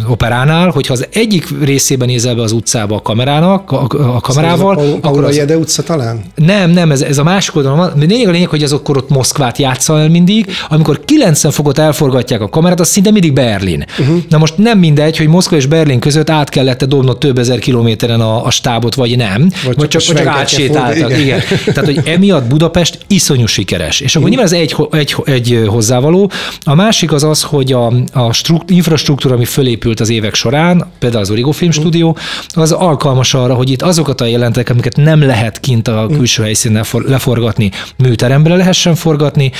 operánál, 0.08 0.70
hogyha 0.70 0.94
az 0.94 1.08
egyik 1.14 1.48
részében 1.62 2.08
nézel 2.08 2.36
be 2.36 2.42
az 2.42 2.52
utcába 2.52 2.96
a 2.96 3.02
kamerának, 3.02 3.72
a, 3.72 3.88
a 4.16 4.20
kamerával, 4.20 4.76
szóval 4.76 5.00
a 5.02 5.08
akkor 5.08 5.24
az... 5.24 5.36
Jede 5.36 5.58
utca 5.58 5.84
talán? 5.84 6.22
Nem, 6.36 6.72
nem, 6.72 6.92
ez, 6.92 7.02
ez 7.02 7.18
a 7.18 7.24
másik 7.24 7.56
oldalon 7.56 7.78
van. 7.78 7.94
Lényeg 7.98 8.28
a 8.28 8.32
lényeg, 8.32 8.48
hogy 8.48 8.64
az 8.64 8.74
akkor 8.74 8.98
ott 8.98 9.10
Moszkvát 9.10 9.58
játsza 9.58 10.00
el 10.00 10.10
mindig, 10.10 10.52
amikor 10.70 11.00
90 11.06 11.52
fokot 11.52 11.78
elforgatják 11.78 12.42
a 12.42 12.50
kamerát, 12.50 12.80
az 12.80 12.88
szinte 12.88 13.12
mindig 13.12 13.34
Berlin. 13.34 13.86
Uh-huh. 14.00 14.18
Na 14.30 14.38
most 14.38 14.58
nem 14.60 14.80
mindegy, 14.80 15.18
hogy 15.18 15.28
Moszkva 15.28 15.56
és 15.56 15.66
Berlin 15.66 16.00
között 16.00 16.30
át 16.30 16.50
kellett 16.50 16.84
dobnod 16.84 17.18
több 17.18 17.38
ezer 17.38 17.60
kilométeren 17.60 18.22
a, 18.22 18.46
a 18.46 18.52
stábot, 18.52 18.96
vagy 18.96 19.18
nem, 19.18 19.52
vagy, 19.66 19.76
vagy 19.76 19.88
csak, 19.88 20.02
csak, 20.02 20.18
csak 20.18 20.26
átsétáltak. 20.26 21.10
Igen. 21.10 21.20
igen. 21.20 21.42
Tehát, 21.66 21.86
hogy 21.86 22.02
emiatt 22.06 22.48
Budapest 22.48 23.00
iszonyú 23.08 23.46
sikeres. 23.46 24.00
És 24.00 24.16
akkor 24.16 24.30
nyilván 24.30 24.46
ez 24.46 24.54
egy, 24.54 24.76
egy, 24.92 25.16
egy 25.26 25.64
hozzávaló. 25.68 26.32
A 26.64 26.76
másik 26.76 27.12
az 27.12 27.24
az, 27.24 27.42
hogy 27.42 27.72
a, 27.72 27.94
a 28.14 28.34
strukt, 28.34 28.70
infrastruktúra, 28.70 29.36
ami 29.36 29.46
fölépült 29.46 30.00
az 30.00 30.10
évek 30.10 30.36
során, 30.36 30.92
például 31.00 31.22
az 31.22 31.32
Origo 31.32 31.52
Film 31.52 31.72
Studio, 31.72 32.14
az 32.54 32.72
alkalmas 32.72 33.34
arra, 33.34 33.54
hogy 33.54 33.70
itt 33.70 33.82
azokat 33.82 34.22
a 34.22 34.26
jelentek, 34.26 34.70
amiket 34.70 34.96
nem 34.96 35.22
lehet 35.22 35.60
kint 35.60 35.88
a 35.88 36.08
külső 36.14 36.44
helyszínen 36.44 36.86
leforgatni, 36.92 37.72
műterembre 37.98 38.56
lehessen 38.56 38.96
forgatni, 38.96 39.52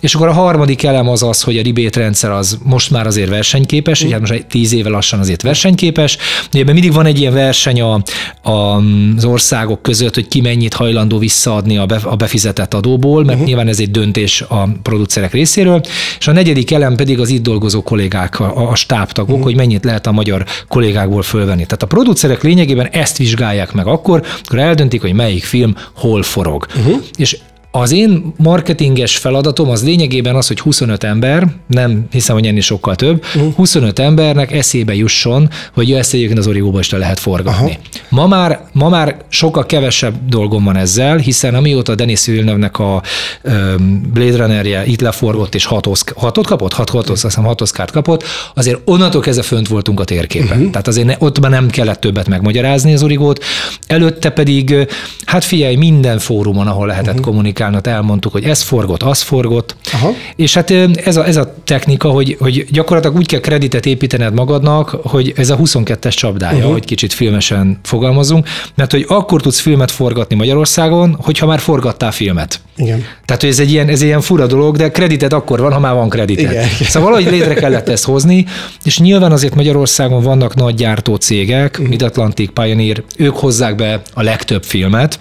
és 0.00 0.14
akkor 0.14 0.28
a 0.28 0.32
harmadik 0.32 0.82
elem 0.82 1.08
az 1.08 1.22
az, 1.22 1.42
hogy 1.42 1.58
a 1.58 1.62
ribét 1.62 1.96
rendszer 1.96 2.30
az 2.30 2.58
most 2.62 2.90
már 2.90 3.06
azért 3.06 3.28
versenyképes, 3.28 4.04
mm. 4.04 4.10
hát 4.10 4.20
most 4.20 4.45
tíz 4.48 4.72
éve 4.72 4.88
lassan 4.88 5.18
azért 5.18 5.42
versenyképes. 5.42 6.16
Ebben 6.52 6.72
mindig 6.72 6.92
van 6.92 7.06
egy 7.06 7.20
ilyen 7.20 7.32
verseny 7.32 7.80
a, 7.80 8.02
a, 8.42 8.50
az 9.16 9.24
országok 9.24 9.82
között, 9.82 10.14
hogy 10.14 10.28
ki 10.28 10.40
mennyit 10.40 10.74
hajlandó 10.74 11.18
visszaadni 11.18 11.76
a, 11.76 11.86
be, 11.86 12.00
a 12.04 12.16
befizetett 12.16 12.74
adóból, 12.74 13.18
mert 13.18 13.28
uh-huh. 13.32 13.46
nyilván 13.46 13.68
ez 13.68 13.80
egy 13.80 13.90
döntés 13.90 14.40
a 14.40 14.68
producerek 14.82 15.32
részéről. 15.32 15.80
És 16.18 16.28
a 16.28 16.32
negyedik 16.32 16.70
elem 16.70 16.96
pedig 16.96 17.20
az 17.20 17.28
itt 17.28 17.42
dolgozó 17.42 17.82
kollégák, 17.82 18.40
a, 18.40 18.70
a 18.70 18.74
stábtagok, 18.74 19.30
uh-huh. 19.30 19.44
hogy 19.44 19.56
mennyit 19.56 19.84
lehet 19.84 20.06
a 20.06 20.12
magyar 20.12 20.44
kollégákból 20.68 21.22
fölvenni. 21.22 21.64
Tehát 21.64 21.82
a 21.82 21.86
producerek 21.86 22.42
lényegében 22.42 22.86
ezt 22.86 23.16
vizsgálják 23.16 23.72
meg 23.72 23.86
akkor, 23.86 24.24
akkor 24.44 24.58
eldöntik, 24.58 25.00
hogy 25.00 25.12
melyik 25.12 25.44
film 25.44 25.76
hol 25.94 26.22
forog. 26.22 26.66
Uh-huh. 26.76 27.02
És 27.16 27.38
az 27.80 27.92
én 27.92 28.34
marketinges 28.36 29.16
feladatom 29.16 29.70
az 29.70 29.84
lényegében 29.84 30.34
az, 30.34 30.46
hogy 30.46 30.60
25 30.60 31.04
ember, 31.04 31.46
nem 31.66 32.06
hiszem, 32.10 32.34
hogy 32.34 32.46
ennél 32.46 32.60
sokkal 32.60 32.94
több, 32.94 33.24
uh-huh. 33.34 33.54
25 33.54 33.98
embernek 33.98 34.52
eszébe 34.52 34.94
jusson, 34.94 35.50
hogy 35.74 35.92
ezt 35.92 36.14
egyébként 36.14 36.38
az 36.38 36.46
Origóba 36.46 36.78
is 36.78 36.90
le 36.90 36.98
lehet 36.98 37.18
forgatni. 37.18 37.78
Ma 38.08 38.26
már, 38.26 38.60
ma 38.72 38.88
már 38.88 39.16
sokkal 39.28 39.66
kevesebb 39.66 40.14
dolgom 40.28 40.64
van 40.64 40.76
ezzel, 40.76 41.16
hiszen 41.16 41.54
amióta 41.54 41.94
Denis 41.94 42.26
Villeneuve-nek 42.26 42.78
a 42.78 43.02
Blade 44.12 44.36
Runner-je 44.36 44.86
itt 44.86 45.00
leforgott 45.00 45.54
és 45.54 45.64
hat, 45.64 45.86
oszk- 45.86 46.16
hatot 46.16 46.46
kapott, 46.46 46.72
hat, 46.72 46.90
hat, 46.90 47.08
azt 47.08 47.22
hiszem 47.22 47.44
hat 47.44 47.60
oszkárt 47.60 47.90
kapott, 47.90 48.24
azért 48.54 48.80
onnantól 48.84 49.20
kezdve 49.20 49.42
fönt 49.42 49.68
voltunk 49.68 50.00
a 50.00 50.04
térképen. 50.04 50.56
Uh-huh. 50.56 50.70
Tehát 50.70 50.88
azért 50.88 51.06
ne, 51.06 51.14
ott 51.18 51.40
már 51.40 51.50
nem 51.50 51.70
kellett 51.70 52.00
többet 52.00 52.28
megmagyarázni 52.28 52.92
az 52.92 53.02
Origót. 53.02 53.44
Előtte 53.86 54.30
pedig, 54.30 54.88
hát 55.24 55.44
figyelj, 55.44 55.76
minden 55.76 56.18
fórumon, 56.18 56.66
ahol 56.66 56.86
lehetett 56.86 57.08
uh-huh. 57.08 57.26
kommunikálni, 57.26 57.65
vizsgálat 57.66 57.86
elmondtuk, 57.86 58.32
hogy 58.32 58.44
ez 58.44 58.62
forgott, 58.62 59.02
az 59.02 59.20
forgott, 59.20 59.76
Aha. 59.92 60.12
és 60.36 60.54
hát 60.54 60.70
ez 61.04 61.16
a, 61.16 61.26
ez 61.26 61.36
a 61.36 61.54
technika, 61.64 62.08
hogy, 62.08 62.36
hogy 62.40 62.66
gyakorlatilag 62.70 63.16
úgy 63.16 63.26
kell 63.26 63.40
kreditet 63.40 63.86
építened 63.86 64.34
magadnak, 64.34 64.88
hogy 64.88 65.32
ez 65.36 65.50
a 65.50 65.56
22-es 65.56 66.14
csapdája, 66.14 66.56
uh-huh. 66.56 66.72
hogy 66.72 66.84
kicsit 66.84 67.12
filmesen 67.12 67.80
fogalmazunk, 67.82 68.48
mert 68.74 68.90
hogy 68.90 69.04
akkor 69.08 69.40
tudsz 69.40 69.60
filmet 69.60 69.90
forgatni 69.90 70.36
Magyarországon, 70.36 71.16
hogyha 71.20 71.46
már 71.46 71.58
forgattál 71.58 72.12
filmet. 72.12 72.60
Igen. 72.76 73.04
Tehát, 73.24 73.42
hogy 73.42 73.50
ez 73.50 73.58
egy 73.58 73.70
ilyen, 73.70 73.88
ez 73.88 74.00
egy 74.00 74.06
ilyen 74.06 74.20
fura 74.20 74.46
dolog, 74.46 74.76
de 74.76 74.90
kreditet 74.90 75.32
akkor 75.32 75.60
van, 75.60 75.72
ha 75.72 75.78
már 75.78 75.94
van 75.94 76.08
kreditet. 76.08 76.52
Igen. 76.52 76.68
Szóval 76.68 77.10
valahogy 77.10 77.32
létre 77.32 77.54
kellett 77.54 77.88
ezt 77.88 78.04
hozni, 78.04 78.46
és 78.84 78.98
nyilván 78.98 79.32
azért 79.32 79.54
Magyarországon 79.54 80.22
vannak 80.22 80.54
nagy 80.54 80.74
gyártó 80.74 81.14
cégek, 81.14 81.70
uh-huh. 81.72 81.88
Mid-Atlantic, 81.88 82.50
Pioneer, 82.52 83.02
ők 83.16 83.36
hozzák 83.36 83.76
be 83.76 84.02
a 84.14 84.22
legtöbb 84.22 84.62
filmet, 84.64 85.18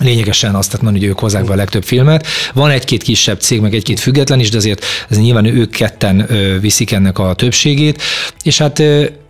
lényegesen 0.00 0.54
azt 0.54 0.68
tehát 0.68 0.84
mondani, 0.84 1.08
ők 1.08 1.18
hozzák 1.18 1.44
be 1.44 1.52
a 1.52 1.56
legtöbb 1.56 1.84
filmet. 1.84 2.26
Van 2.54 2.70
egy-két 2.70 3.02
kisebb 3.02 3.40
cég, 3.40 3.60
meg 3.60 3.74
egy-két 3.74 4.00
független 4.00 4.40
is, 4.40 4.50
de 4.50 4.56
azért 4.56 4.84
ez 5.08 5.18
nyilván 5.18 5.44
ők 5.44 5.70
ketten 5.70 6.28
viszik 6.60 6.92
ennek 6.92 7.18
a 7.18 7.34
többségét, 7.34 8.02
és 8.42 8.58
hát 8.58 8.82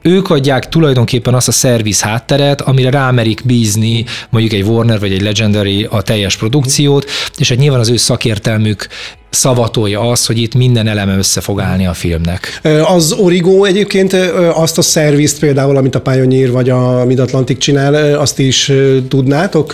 ők 0.07 0.31
adják 0.31 0.69
tulajdonképpen 0.69 1.35
azt 1.35 1.49
a 1.49 1.53
szerviz 1.53 2.01
hátteret, 2.01 2.61
amire 2.61 2.91
rámerik 2.91 3.41
bízni 3.45 4.05
mondjuk 4.31 4.53
egy 4.53 4.63
Warner 4.63 5.01
vagy 5.01 5.13
egy 5.13 5.23
Legendary 5.23 5.87
a 5.91 6.03
teljes 6.03 6.37
produkciót, 6.37 7.11
és 7.37 7.49
hát 7.49 7.59
nyilván 7.59 7.81
az 7.81 7.89
ő 7.89 7.97
szakértelmük 7.97 8.87
szavatolja 9.31 10.01
az, 10.01 10.27
hogy 10.27 10.39
itt 10.39 10.55
minden 10.55 10.89
eleme 10.89 11.17
össze 11.17 11.41
fog 11.41 11.61
állni 11.61 11.87
a 11.87 11.93
filmnek. 11.93 12.61
Az 12.87 13.13
Origo 13.13 13.65
egyébként 13.65 14.13
azt 14.55 14.79
a 14.79 14.83
szervizt 14.83 15.39
például, 15.39 15.77
amit 15.77 15.95
a 15.95 16.01
Pioneer 16.01 16.51
vagy 16.51 16.71
a 16.71 17.05
Mid-Atlantic 17.05 17.59
csinál, 17.59 18.19
azt 18.19 18.39
is 18.39 18.73
tudnátok 19.09 19.73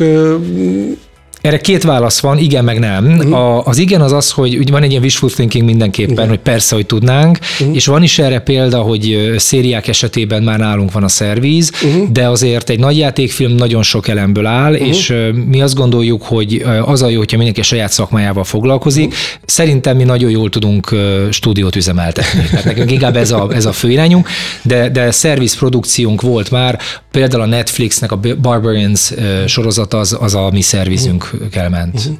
erre 1.43 1.59
két 1.59 1.83
válasz 1.83 2.21
van, 2.21 2.39
igen, 2.39 2.65
meg 2.65 2.79
nem. 2.79 3.07
Uh-huh. 3.07 3.35
A, 3.35 3.65
az 3.65 3.79
igen 3.79 4.01
az 4.01 4.13
az, 4.13 4.31
hogy 4.31 4.57
úgy 4.57 4.71
van 4.71 4.83
egy 4.83 4.91
ilyen 4.91 5.03
wishful 5.03 5.31
thinking 5.31 5.65
mindenképpen, 5.65 6.15
uh-huh. 6.15 6.29
hogy 6.29 6.39
persze, 6.39 6.75
hogy 6.75 6.87
tudnánk, 6.87 7.39
uh-huh. 7.61 7.75
és 7.77 7.87
van 7.87 8.03
is 8.03 8.19
erre 8.19 8.39
példa, 8.39 8.79
hogy 8.81 9.35
szériák 9.37 9.89
esetében 9.89 10.43
már 10.43 10.59
nálunk 10.59 10.93
van 10.93 11.03
a 11.03 11.09
szervíz, 11.09 11.71
uh-huh. 11.85 12.09
de 12.11 12.29
azért 12.29 12.71
egy 12.71 12.79
nagy 12.79 12.97
játékfilm 12.99 13.53
nagyon 13.53 13.83
sok 13.83 14.09
elemből 14.09 14.47
áll, 14.47 14.73
uh-huh. 14.73 14.89
és 14.89 15.15
mi 15.47 15.61
azt 15.63 15.75
gondoljuk, 15.75 16.23
hogy 16.23 16.65
az 16.85 17.03
a 17.03 17.09
jó, 17.09 17.19
hogyha 17.19 17.37
mindenki 17.37 17.61
a 17.61 17.65
saját 17.65 17.93
szakmájával 17.93 18.45
foglalkozik. 18.45 19.07
Uh-huh. 19.07 19.21
Szerintem 19.45 19.97
mi 19.97 20.05
nagyon 20.05 20.31
jól 20.31 20.51
tudunk 20.51 20.95
stúdiót 21.31 21.77
üzemeltetni. 21.77 22.45
Tehát 22.51 22.65
nekünk 22.65 22.91
inkább 22.91 23.17
ez 23.17 23.31
a, 23.31 23.49
ez 23.53 23.65
a 23.65 23.73
fő 23.73 23.91
irányunk, 23.91 24.29
de, 24.63 24.89
de 24.89 25.11
szerviz 25.11 25.57
produkciónk 25.57 26.21
volt 26.21 26.51
már, 26.51 26.79
például 27.11 27.43
a 27.43 27.47
Netflixnek 27.47 28.13
a 28.13 28.21
Barbarians 28.43 29.13
sorozat 29.47 29.95
az, 29.95 30.17
az 30.21 30.35
a 30.35 30.51
mi 30.53 30.61
szervizünk 30.61 31.32
elment. 31.53 31.95
Uh-huh. 31.95 32.17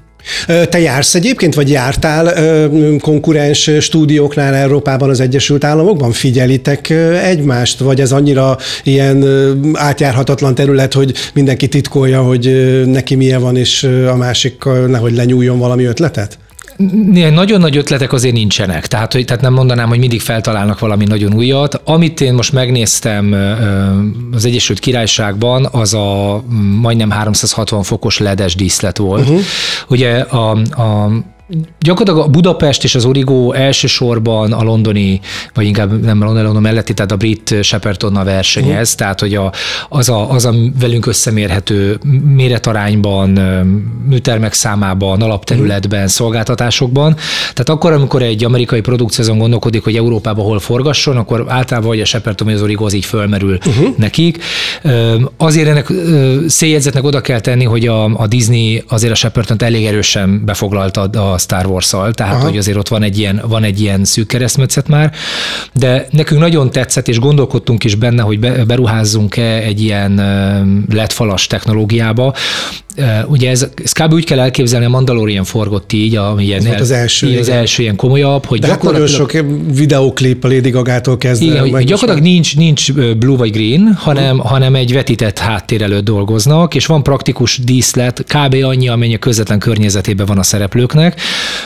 Te 0.69 0.81
jársz 0.81 1.15
egyébként, 1.15 1.55
vagy 1.55 1.71
jártál 1.71 2.35
konkurens 3.01 3.71
stúdióknál 3.81 4.55
Európában, 4.55 5.11
az 5.11 5.21
Egyesült 5.21 5.65
Államokban? 5.65 6.13
Figyelitek 6.13 6.91
egymást, 7.25 7.79
vagy 7.79 8.01
ez 8.01 8.13
annyira 8.13 8.59
ilyen 8.83 9.25
átjárhatatlan 9.73 10.55
terület, 10.55 10.93
hogy 10.93 11.15
mindenki 11.35 11.69
titkolja, 11.69 12.23
hogy 12.23 12.83
neki 12.87 13.15
milyen 13.15 13.41
van, 13.41 13.57
és 13.57 13.89
a 14.09 14.17
másik 14.17 14.65
nehogy 14.87 15.15
lenyúljon 15.15 15.59
valami 15.59 15.85
ötletet? 15.85 16.39
Nagyon 17.13 17.61
nagy 17.61 17.77
ötletek 17.77 18.13
azért 18.13 18.35
nincsenek, 18.35 18.87
tehát, 18.87 19.13
hogy, 19.13 19.25
tehát 19.25 19.43
nem 19.43 19.53
mondanám, 19.53 19.89
hogy 19.89 19.99
mindig 19.99 20.21
feltalálnak 20.21 20.79
valami 20.79 21.05
nagyon 21.05 21.35
újat. 21.35 21.81
Amit 21.85 22.21
én 22.21 22.35
most 22.35 22.53
megnéztem 22.53 23.37
az 24.33 24.45
Egyesült 24.45 24.79
Királyságban, 24.79 25.69
az 25.73 25.95
a 25.95 26.43
majdnem 26.81 27.11
360 27.11 27.83
fokos 27.83 28.19
ledes 28.19 28.55
díszlet 28.55 28.99
volt. 28.99 29.29
Uh-huh. 29.29 29.41
Ugye 29.89 30.19
a, 30.19 30.51
a 30.83 31.11
Gyakorlatilag 31.81 32.27
a 32.27 32.31
Budapest 32.31 32.85
és 32.85 32.95
az 32.95 33.05
Origo 33.05 33.53
elsősorban 33.53 34.53
a 34.53 34.63
londoni, 34.63 35.21
vagy 35.55 35.67
inkább 35.67 36.03
nem 36.03 36.21
a 36.21 36.25
londoni, 36.25 36.45
London 36.45 36.63
melletti, 36.63 36.95
tehát 36.95 37.13
a 37.13 37.17
brit 37.17 37.55
Sheppertonnal 37.63 38.25
versenyez, 38.25 38.91
uh. 38.91 38.97
tehát 38.97 39.21
hogy 39.21 39.35
a, 39.35 39.53
az, 39.89 40.09
a, 40.09 40.31
az 40.31 40.45
a 40.45 40.55
velünk 40.81 41.07
összemérhető 41.07 41.99
méretarányban, 42.25 43.29
műtermek 44.09 44.53
számában, 44.53 45.23
alapterületben, 45.23 46.03
uh. 46.03 46.09
szolgáltatásokban. 46.09 47.15
Tehát 47.41 47.69
akkor, 47.69 47.93
amikor 47.93 48.23
egy 48.23 48.45
amerikai 48.45 48.81
produkció 48.81 49.25
azon 49.25 49.39
gondolkodik, 49.39 49.85
hogy 49.85 49.97
Európában 49.97 50.45
hol 50.45 50.59
forgasson, 50.59 51.17
akkor 51.17 51.45
általában 51.49 51.89
vagy 51.89 52.01
a 52.01 52.05
Shepperton 52.05 52.47
vagy 52.47 52.57
az 52.57 52.63
Origo 52.63 52.85
az 52.85 52.93
így 52.93 53.05
fölmerül 53.05 53.59
uh-huh. 53.67 53.97
nekik. 53.97 54.43
Azért 55.37 55.69
ennek 55.69 55.93
széljegyzetnek 56.47 57.05
oda 57.05 57.21
kell 57.21 57.41
tenni, 57.41 57.65
hogy 57.65 57.87
a, 57.87 58.05
a 58.05 58.27
Disney 58.27 58.83
azért 58.89 59.13
a 59.13 59.15
shepperton 59.15 59.57
elég 59.63 59.85
erősen 59.85 60.45
befoglalta 60.45 61.01
a 61.01 61.39
Star 61.43 61.67
Wars-szal, 61.67 62.13
tehát 62.13 62.35
Aha. 62.35 62.45
hogy 62.45 62.57
azért 62.57 62.77
ott 62.77 62.89
van 62.89 63.03
egy, 63.03 63.19
ilyen, 63.19 63.43
van 63.47 63.65
egy 63.65 63.81
ilyen 63.81 64.05
szűk 64.05 64.27
keresztmetszet 64.27 64.89
már, 64.89 65.13
de 65.73 66.07
nekünk 66.11 66.41
nagyon 66.41 66.71
tetszett, 66.71 67.09
és 67.09 67.19
gondolkodtunk 67.19 67.85
is 67.85 67.95
benne, 67.95 68.23
hogy 68.23 68.39
beruházzunk-e 68.67 69.57
egy 69.57 69.81
ilyen 69.81 70.21
letfalas 70.89 71.47
technológiába, 71.47 72.35
Ugye 73.27 73.51
ez, 73.51 73.67
ez 73.85 73.93
kb. 73.93 74.13
úgy 74.13 74.25
kell 74.25 74.41
elképzelni, 74.41 74.85
a 74.85 74.89
Mandalorian 74.89 75.45
forgott 75.45 75.93
így, 75.93 76.17
ami 76.17 76.45
ilyen, 76.45 76.67
el, 76.67 76.81
az 76.81 76.91
első, 76.91 77.29
így 77.29 77.37
az 77.37 77.49
első 77.49 77.83
ilyen 77.83 77.97
komolyabb, 77.97 78.45
hogy 78.45 78.61
De 78.61 78.67
hát 78.67 78.83
nagyon 78.83 79.07
sok 79.07 79.33
videóklip 79.75 80.45
a 80.45 80.49
Lady 80.49 80.71
Gaga-tól 80.71 81.17
kezdve. 81.17 81.47
Igen, 81.47 81.71
hogy 81.71 81.85
gyakorlatilag 81.85 82.29
nincs, 82.29 82.57
nincs 82.57 82.93
blue 82.93 83.37
vagy 83.37 83.51
green, 83.51 83.93
hanem, 83.95 84.31
hmm. 84.31 84.39
hanem 84.39 84.75
egy 84.75 84.93
vetített 84.93 85.39
háttér 85.39 85.83
előtt 85.83 86.05
dolgoznak, 86.05 86.75
és 86.75 86.87
van 86.87 87.03
praktikus 87.03 87.59
díszlet, 87.59 88.25
kb. 88.27 88.57
annyi, 88.63 88.89
amennyi 88.89 89.15
a 89.15 89.19
közvetlen 89.19 89.59
környezetében 89.59 90.27
van 90.27 90.39
a 90.39 90.43
szereplőknek, 90.43 91.21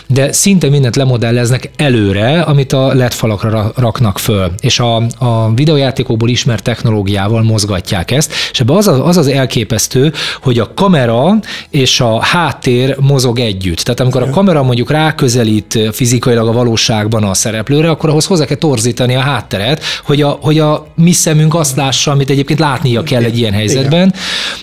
de 0.07 0.33
szinte 0.33 0.69
mindent 0.69 0.97
lemodelleznek 0.97 1.71
előre, 1.77 2.41
amit 2.41 2.73
a 2.73 2.95
LED 2.95 3.13
falakra 3.13 3.73
raknak 3.77 4.19
föl. 4.19 4.51
És 4.61 4.81
a, 4.81 4.97
a 5.19 5.55
videójátékokból 5.55 6.29
ismert 6.29 6.63
technológiával 6.63 7.43
mozgatják 7.43 8.11
ezt, 8.11 8.33
és 8.53 8.61
ebbe 8.61 8.73
az, 8.73 8.87
az 8.87 9.17
az 9.17 9.27
elképesztő, 9.27 10.13
hogy 10.43 10.59
a 10.59 10.71
kamera 10.75 11.39
és 11.71 12.01
a 12.01 12.25
háttér 12.25 12.97
mozog 13.01 13.39
együtt. 13.39 13.79
Tehát 13.79 14.01
amikor 14.01 14.23
a 14.23 14.31
kamera 14.31 14.63
mondjuk 14.63 14.91
ráközelít 14.91 15.79
fizikailag 15.93 16.49
a 16.49 16.53
valóságban 16.53 17.23
a 17.25 17.35
szereplőre, 17.35 17.91
akkor 17.91 18.11
ahhoz 18.11 18.25
hozzá 18.27 18.45
kell 18.45 18.57
torzítani 18.57 19.15
a 19.15 19.21
hátteret, 19.21 19.83
hogy 20.05 20.23
a, 20.23 20.39
hogy 20.41 20.59
a 20.59 20.87
mi 20.95 21.13
szemünk 21.13 21.55
azt 21.55 21.77
lássa, 21.77 22.11
amit 22.11 22.31
egyébként 22.31 22.59
látnia 22.59 23.03
kell 23.03 23.23
egy 23.23 23.39
ilyen 23.39 23.53
helyzetben. 23.53 24.15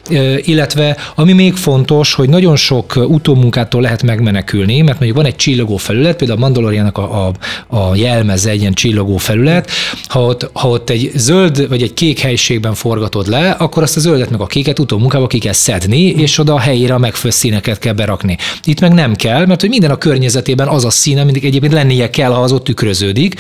Igen. 0.10 0.40
Illetve 0.44 0.98
ami 1.16 1.34
még 1.34 1.54
fontos, 1.54 2.14
hogy 2.14 2.30
nagyon 2.30 2.56
sok 2.56 2.94
utómunkától 3.08 3.82
lehet 3.82 4.04
megmenekülni, 4.04 4.82
mert 4.84 5.00
mondjuk 5.00 5.18
van 5.18 5.26
egy 5.26 5.36
csillogó 5.36 5.78
felület, 5.78 6.16
például 6.16 6.40
a 6.40 6.42
Mandalorianak 6.42 6.98
a, 6.98 7.28
a, 7.28 7.34
a 7.78 7.96
jelmeze 7.96 8.50
egy 8.50 8.60
ilyen 8.60 8.74
csillogó 8.74 9.18
felület, 9.18 9.70
ha 10.08 10.22
ott, 10.26 10.50
ha 10.54 10.70
ott 10.70 10.90
egy 10.90 11.12
zöld 11.16 11.70
vagy 11.70 11.82
egy 11.82 11.94
kék 11.94 12.20
helységben 12.20 12.74
forgatod 12.74 13.28
le, 13.28 13.50
akkor 13.52 13.84
azt 13.84 13.98
a 13.98 14.00
zöldet 14.00 14.30
meg 14.30 14.42
a 14.42 14.46
kéket 14.46 14.80
utómunkába 14.80 15.28
ki 15.28 15.38
kell 15.38 15.54
szedni, 15.54 16.02
és 16.02 16.38
oda 16.38 16.54
a 16.54 16.60
helyére 16.60 16.94
a 16.94 16.98
megfelelő 16.98 17.40
színeket 17.40 17.80
kell 17.80 17.94
berakni. 17.94 18.38
Itt 18.64 18.80
meg 18.80 18.94
nem 18.94 19.16
kell, 19.16 19.46
mert 19.46 19.62
hogy 19.62 19.70
minden 19.70 19.92
a 19.92 19.98
környezetében 19.98 20.68
az 20.68 20.86
a 20.86 20.90
színe, 20.90 21.24
mindig 21.24 21.46
egyébként 21.46 21.74
lennie 21.74 22.10
kell, 22.10 22.32
ha 22.32 22.42
az 22.42 22.52
ott 22.52 22.64
tükröződik. 22.64 23.36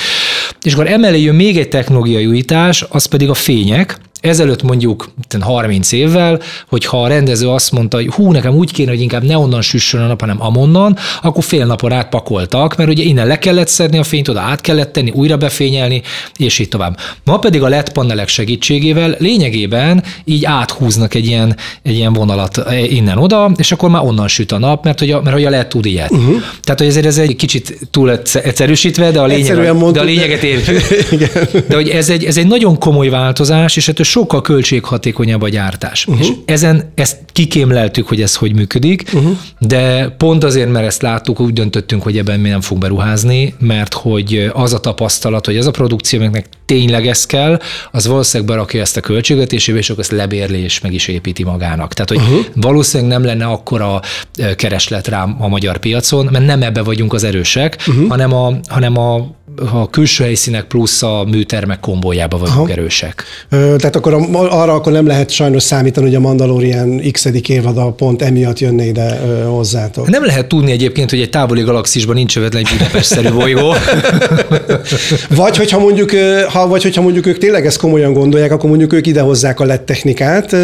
És 0.62 0.74
akkor 0.74 0.88
emellé 0.88 1.22
jön 1.22 1.36
még 1.36 1.58
egy 1.58 1.70
technológiai 1.70 2.26
újítás, 2.26 2.86
az 2.90 3.06
pedig 3.06 3.30
a 3.30 3.34
fények, 3.34 3.98
Ezelőtt 4.24 4.63
mondjuk 4.63 5.10
30 5.39 5.92
évvel, 5.92 6.39
hogyha 6.70 7.03
a 7.03 7.08
rendező 7.08 7.50
azt 7.50 7.71
mondta, 7.71 7.98
hogy 7.98 8.08
hú, 8.08 8.32
nekem 8.32 8.54
úgy 8.54 8.71
kéne, 8.71 8.89
hogy 8.89 9.02
inkább 9.02 9.24
ne 9.24 9.38
onnan 9.38 9.62
süssön 9.62 10.02
a 10.02 10.08
nap, 10.08 10.19
hanem 10.19 10.41
amonnan, 10.41 10.98
akkor 11.21 11.43
fél 11.43 11.65
napon 11.65 11.91
átpakoltak, 11.91 12.76
mert 12.76 12.89
ugye 12.89 13.04
innen 13.04 13.28
le 13.28 13.39
kellett 13.39 13.67
szedni 13.67 13.98
a 13.98 14.04
fényt, 14.04 14.28
oda 14.28 14.39
át 14.39 14.62
kellett 14.62 14.93
tenni, 14.93 15.12
újra 15.12 15.38
befényelni, 15.38 16.02
és 16.38 16.60
így 16.60 16.69
tovább. 16.69 16.98
Ma 17.24 17.39
pedig 17.39 17.63
a 17.63 17.67
LED 17.67 17.89
panelek 17.89 18.28
segítségével 18.28 19.15
lényegében 19.19 20.04
így 20.26 20.45
áthúznak 20.45 21.13
egy 21.13 21.26
ilyen, 21.26 21.56
egy 21.84 21.95
ilyen 21.95 22.13
vonalat 22.13 22.62
innen 22.89 23.17
oda, 23.17 23.52
és 23.56 23.71
akkor 23.71 23.89
már 23.89 24.04
onnan 24.04 24.28
süt 24.28 24.52
a 24.52 24.58
nap, 24.58 24.84
mert 24.84 25.00
hogy 25.00 25.12
a, 25.12 25.21
mert 25.21 25.36
hogy 25.36 25.45
a 25.45 25.50
LED 25.50 25.67
tud 25.67 25.86
ilyet. 25.86 26.12
Uh-huh. 26.12 26.41
Tehát, 26.62 26.80
hogy 26.80 26.89
ezért 26.89 27.06
ez 27.06 27.17
egy 27.17 27.36
kicsit 27.36 27.80
túl 27.91 28.12
egyszerűsítve, 28.34 29.12
de 29.12 29.19
a, 29.19 29.26
lényeg, 29.26 29.76
de 29.91 30.00
a 30.00 30.04
lényeget 30.04 30.43
értjük. 30.43 30.82
De 31.69 31.76
hogy 31.76 31.89
ez 31.89 32.10
egy, 32.10 32.24
ez 32.24 32.38
egy 32.38 32.48
nagyon 32.48 32.78
komoly 32.80 33.10
változás, 33.10 33.76
és 33.76 33.88
ettől 33.88 34.06
sokkal 34.13 34.41
költséghatékonyabb 34.41 35.41
a 35.41 35.49
gyártás. 35.49 36.06
Uh-huh. 36.06 36.26
És 36.26 36.32
ezen 36.45 36.91
ezt 36.95 37.17
kikémleltük, 37.32 38.08
hogy 38.08 38.21
ez 38.21 38.36
hogy 38.36 38.56
működik, 38.56 39.04
uh-huh. 39.13 39.38
de 39.60 40.10
pont 40.10 40.43
azért, 40.43 40.71
mert 40.71 40.86
ezt 40.86 41.02
láttuk, 41.02 41.39
úgy 41.39 41.54
döntöttünk, 41.54 42.04
hogy 42.04 42.17
ebben 42.17 42.39
mi 42.39 42.49
nem 42.49 42.62
fogunk 42.62 42.82
beruházni, 42.82 43.54
mert 43.60 43.93
hogy 43.93 44.52
az 44.54 44.73
a 44.73 44.80
tapasztalat, 44.80 45.45
hogy 45.45 45.56
ez 45.56 45.65
a 45.65 45.71
produkció, 45.71 46.19
amiknek 46.19 46.45
tényleg 46.65 47.08
ez 47.08 47.26
kell, 47.26 47.60
az 47.91 48.08
valószínűleg 48.08 48.54
berakja 48.54 48.82
ezt 48.82 48.97
a 48.97 49.02
költségvetésébe, 49.02 49.78
és 49.78 49.89
akkor 49.89 50.04
ezt 50.04 50.12
lebérli 50.12 50.60
és 50.60 50.82
meg 50.82 50.93
is 50.93 51.08
építi 51.08 51.43
magának. 51.43 51.93
Tehát, 51.93 52.10
hogy 52.10 52.34
uh-huh. 52.34 52.45
valószínűleg 52.56 53.12
nem 53.12 53.23
lenne 53.23 53.45
akkora 53.45 54.02
kereslet 54.56 55.08
rá 55.08 55.23
a 55.39 55.47
magyar 55.47 55.78
piacon, 55.78 56.28
mert 56.32 56.45
nem 56.45 56.62
ebbe 56.62 56.82
vagyunk 56.82 57.13
az 57.13 57.23
erősek, 57.23 57.84
uh-huh. 57.88 58.08
hanem, 58.08 58.34
a, 58.34 58.54
hanem 58.67 58.97
a 58.97 59.41
a 59.72 59.89
külső 59.89 60.24
helyszínek 60.24 60.63
plusz 60.63 61.04
a 61.04 61.24
műtermek 61.28 61.80
kombójába 61.80 62.38
vagyunk 62.38 62.58
Aha. 62.58 62.70
erősek. 62.70 63.24
Ö, 63.50 63.76
tehát 63.78 63.96
akkor 63.96 64.13
arra 64.34 64.74
akkor 64.74 64.92
nem 64.92 65.08
lehet 65.08 65.30
sajnos 65.30 65.63
számítani, 65.63 66.06
hogy 66.06 66.16
a 66.16 66.20
Mandalorian 66.20 67.02
x 67.12 67.28
évada 67.48 67.92
pont 67.92 68.22
emiatt 68.22 68.60
jönne 68.60 68.86
ide 68.86 69.22
ö, 69.26 69.44
hozzátok. 69.44 70.10
Nem 70.10 70.26
lehet 70.26 70.48
tudni 70.48 70.72
egyébként, 70.72 71.10
hogy 71.10 71.22
egy 71.22 71.30
távoli 71.30 71.62
galaxisban 71.62 72.16
nincs 72.16 72.38
övetlen 72.38 72.66
egy 72.66 72.78
Budapest-szerű 72.78 73.30
bolygó. 73.30 73.74
vagy, 75.36 75.58
hogyha 75.58 75.80
mondjuk, 75.80 76.12
ha, 76.50 76.68
vagy 76.68 76.84
hogyha 76.84 77.02
mondjuk 77.02 77.26
ők 77.26 77.38
tényleg 77.38 77.66
ezt 77.66 77.78
komolyan 77.78 78.13
gondolják, 78.13 78.52
akkor 78.52 78.70
mondjuk 78.70 78.94
ők 78.94 79.08
idehozzák 79.08 79.60
a 79.60 79.66
LED 79.66 79.82
technikát, 79.82 80.56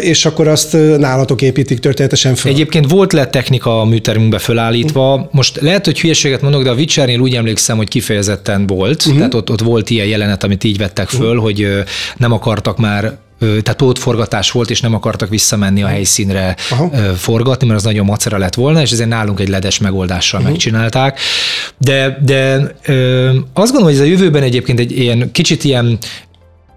és 0.00 0.24
akkor 0.26 0.48
azt 0.48 0.76
nálatok 0.98 1.42
építik 1.42 1.78
történetesen 1.78 2.34
fel. 2.34 2.52
Egyébként 2.52 2.90
volt 2.90 3.12
LED 3.12 3.30
technika 3.30 3.80
a 3.80 3.84
műtermünkbe 3.84 4.38
fölállítva. 4.38 5.28
Most 5.32 5.60
lehet, 5.60 5.84
hogy 5.84 6.00
hülyeséget 6.00 6.42
mondok, 6.42 6.62
de 6.62 6.70
a 6.70 6.74
Witchernél 6.74 7.18
úgy 7.18 7.34
emlékszem, 7.34 7.76
hogy 7.76 7.88
kifejezetten 7.96 8.66
volt, 8.66 9.00
uh-huh. 9.00 9.16
tehát 9.16 9.34
ott, 9.34 9.50
ott 9.50 9.60
volt 9.60 9.90
ilyen 9.90 10.06
jelenet, 10.06 10.44
amit 10.44 10.64
így 10.64 10.78
vettek 10.78 11.08
föl, 11.08 11.28
uh-huh. 11.28 11.42
hogy 11.42 11.84
nem 12.16 12.32
akartak 12.32 12.78
már 12.78 13.16
tehát 13.38 13.74
pótforgatás 13.76 14.50
volt, 14.50 14.70
és 14.70 14.80
nem 14.80 14.94
akartak 14.94 15.28
visszamenni 15.28 15.82
a 15.82 15.86
helyszínre 15.86 16.56
Aha. 16.70 16.90
forgatni, 17.14 17.66
mert 17.66 17.78
az 17.78 17.84
nagyon 17.84 18.04
macera 18.04 18.38
lett 18.38 18.54
volna, 18.54 18.80
és 18.80 18.90
ezért 18.90 19.08
nálunk 19.08 19.40
egy 19.40 19.48
ledes 19.48 19.78
megoldással 19.78 20.40
uh-huh. 20.40 20.54
megcsinálták. 20.54 21.20
De, 21.78 22.18
de 22.24 22.74
ö, 22.86 23.28
azt 23.52 23.72
gondolom, 23.72 23.84
hogy 23.84 23.94
ez 23.94 24.00
a 24.00 24.04
jövőben 24.04 24.42
egyébként 24.42 24.80
egy 24.80 24.98
ilyen 24.98 25.32
kicsit 25.32 25.64
ilyen 25.64 25.98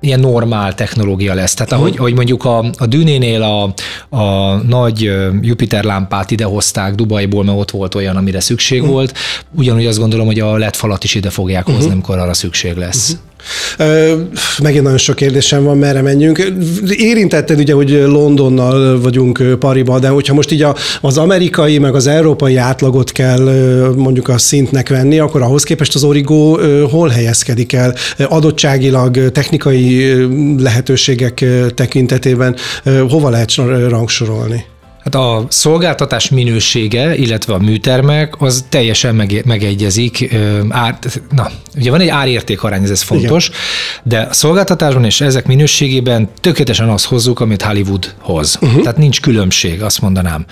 ilyen 0.02 0.20
normál 0.20 0.76
technológia 0.76 1.34
lesz. 1.34 1.54
Tehát 1.54 1.72
ahogy, 1.72 1.96
ahogy 1.98 2.14
mondjuk 2.14 2.46
a, 2.46 2.58
a 2.78 2.86
Dűnénél 2.86 3.42
a, 3.42 3.74
a 4.10 4.56
nagy 4.56 5.12
Jupiter 5.42 5.84
lámpát 5.84 6.32
idehozták 6.32 6.96
Dubajból, 6.96 7.44
mert 7.44 7.58
ott 7.58 7.72
volt 7.72 7.96
olyan, 7.96 8.16
amire 8.16 8.40
szükség 8.40 8.80
uh-huh. 8.80 8.96
volt, 8.96 9.18
ugyanúgy 9.56 9.86
azt 9.86 10.00
gondolom, 10.00 10.26
hogy 10.26 10.40
a 10.40 10.58
LED 10.58 10.76
falat 10.76 11.04
is 11.04 11.16
ide 11.16 11.30
fogják 11.30 11.64
hozni, 11.64 11.80
uh-huh. 11.80 11.94
amikor 11.94 12.18
arra 12.18 12.34
szükség 12.34 12.76
lesz. 12.76 13.10
Uh-huh. 13.10 13.28
Megint 14.64 14.84
nagyon 14.84 14.98
sok 14.98 15.16
kérdésem 15.16 15.64
van, 15.64 15.78
merre 15.78 16.02
menjünk. 16.02 16.52
Érintetted 16.90 17.60
ugye, 17.60 17.74
hogy 17.74 17.90
Londonnal 17.90 19.02
vagyunk 19.02 19.56
pariba, 19.60 20.00
de 20.00 20.08
hogyha 20.08 20.34
most 20.34 20.52
így 20.52 20.66
az 21.02 21.18
amerikai, 21.18 21.78
meg 21.78 21.96
az 21.96 22.08
európai 22.08 22.56
átlagot 22.56 23.12
kell 23.12 23.44
mondjuk 23.96 24.28
a 24.28 24.38
szintnek 24.38 24.90
venni, 24.90 25.20
akkor 25.20 25.42
ahhoz 25.42 25.64
képest 25.64 25.96
az 25.96 26.04
Origo 26.04 26.58
hol 26.88 27.10
helyezkedik 27.10 27.74
el 27.74 27.96
adottságilag, 28.18 29.32
technikai 29.32 30.16
lehetőségek 30.58 31.46
tekintetében, 31.76 32.56
hova 33.10 33.30
lehet 33.30 33.56
rangsorolni? 33.90 34.66
Hát 35.04 35.16
a 35.16 35.46
szolgáltatás 35.50 36.30
minősége, 36.30 37.16
illetve 37.16 37.54
a 37.54 37.58
műtermek, 37.58 38.42
az 38.42 38.66
teljesen 38.70 39.16
meg, 39.16 39.42
megegyezik. 39.46 40.36
Ár, 40.70 40.98
na, 41.36 41.50
ugye 41.78 41.92
van 41.92 42.00
egy 42.00 42.08
árérték 42.08 42.64
arány, 42.64 42.84
ez, 42.84 42.90
ez 42.90 43.02
fontos, 43.02 43.48
Igen. 43.48 43.60
de 44.04 44.28
a 44.30 44.34
szolgáltatásban 44.34 45.06
és 45.06 45.22
ezek 45.22 45.48
minőségében 45.48 46.30
tökéletesen 46.42 46.90
azt 46.90 47.06
hozzuk, 47.06 47.40
amit 47.40 47.62
Hollywood 47.62 48.14
hoz. 48.20 48.58
Uh-huh. 48.62 48.82
Tehát 48.82 48.98
nincs 48.98 49.22
különbség, 49.22 49.82
azt 49.82 50.02
mondanám. 50.02 50.46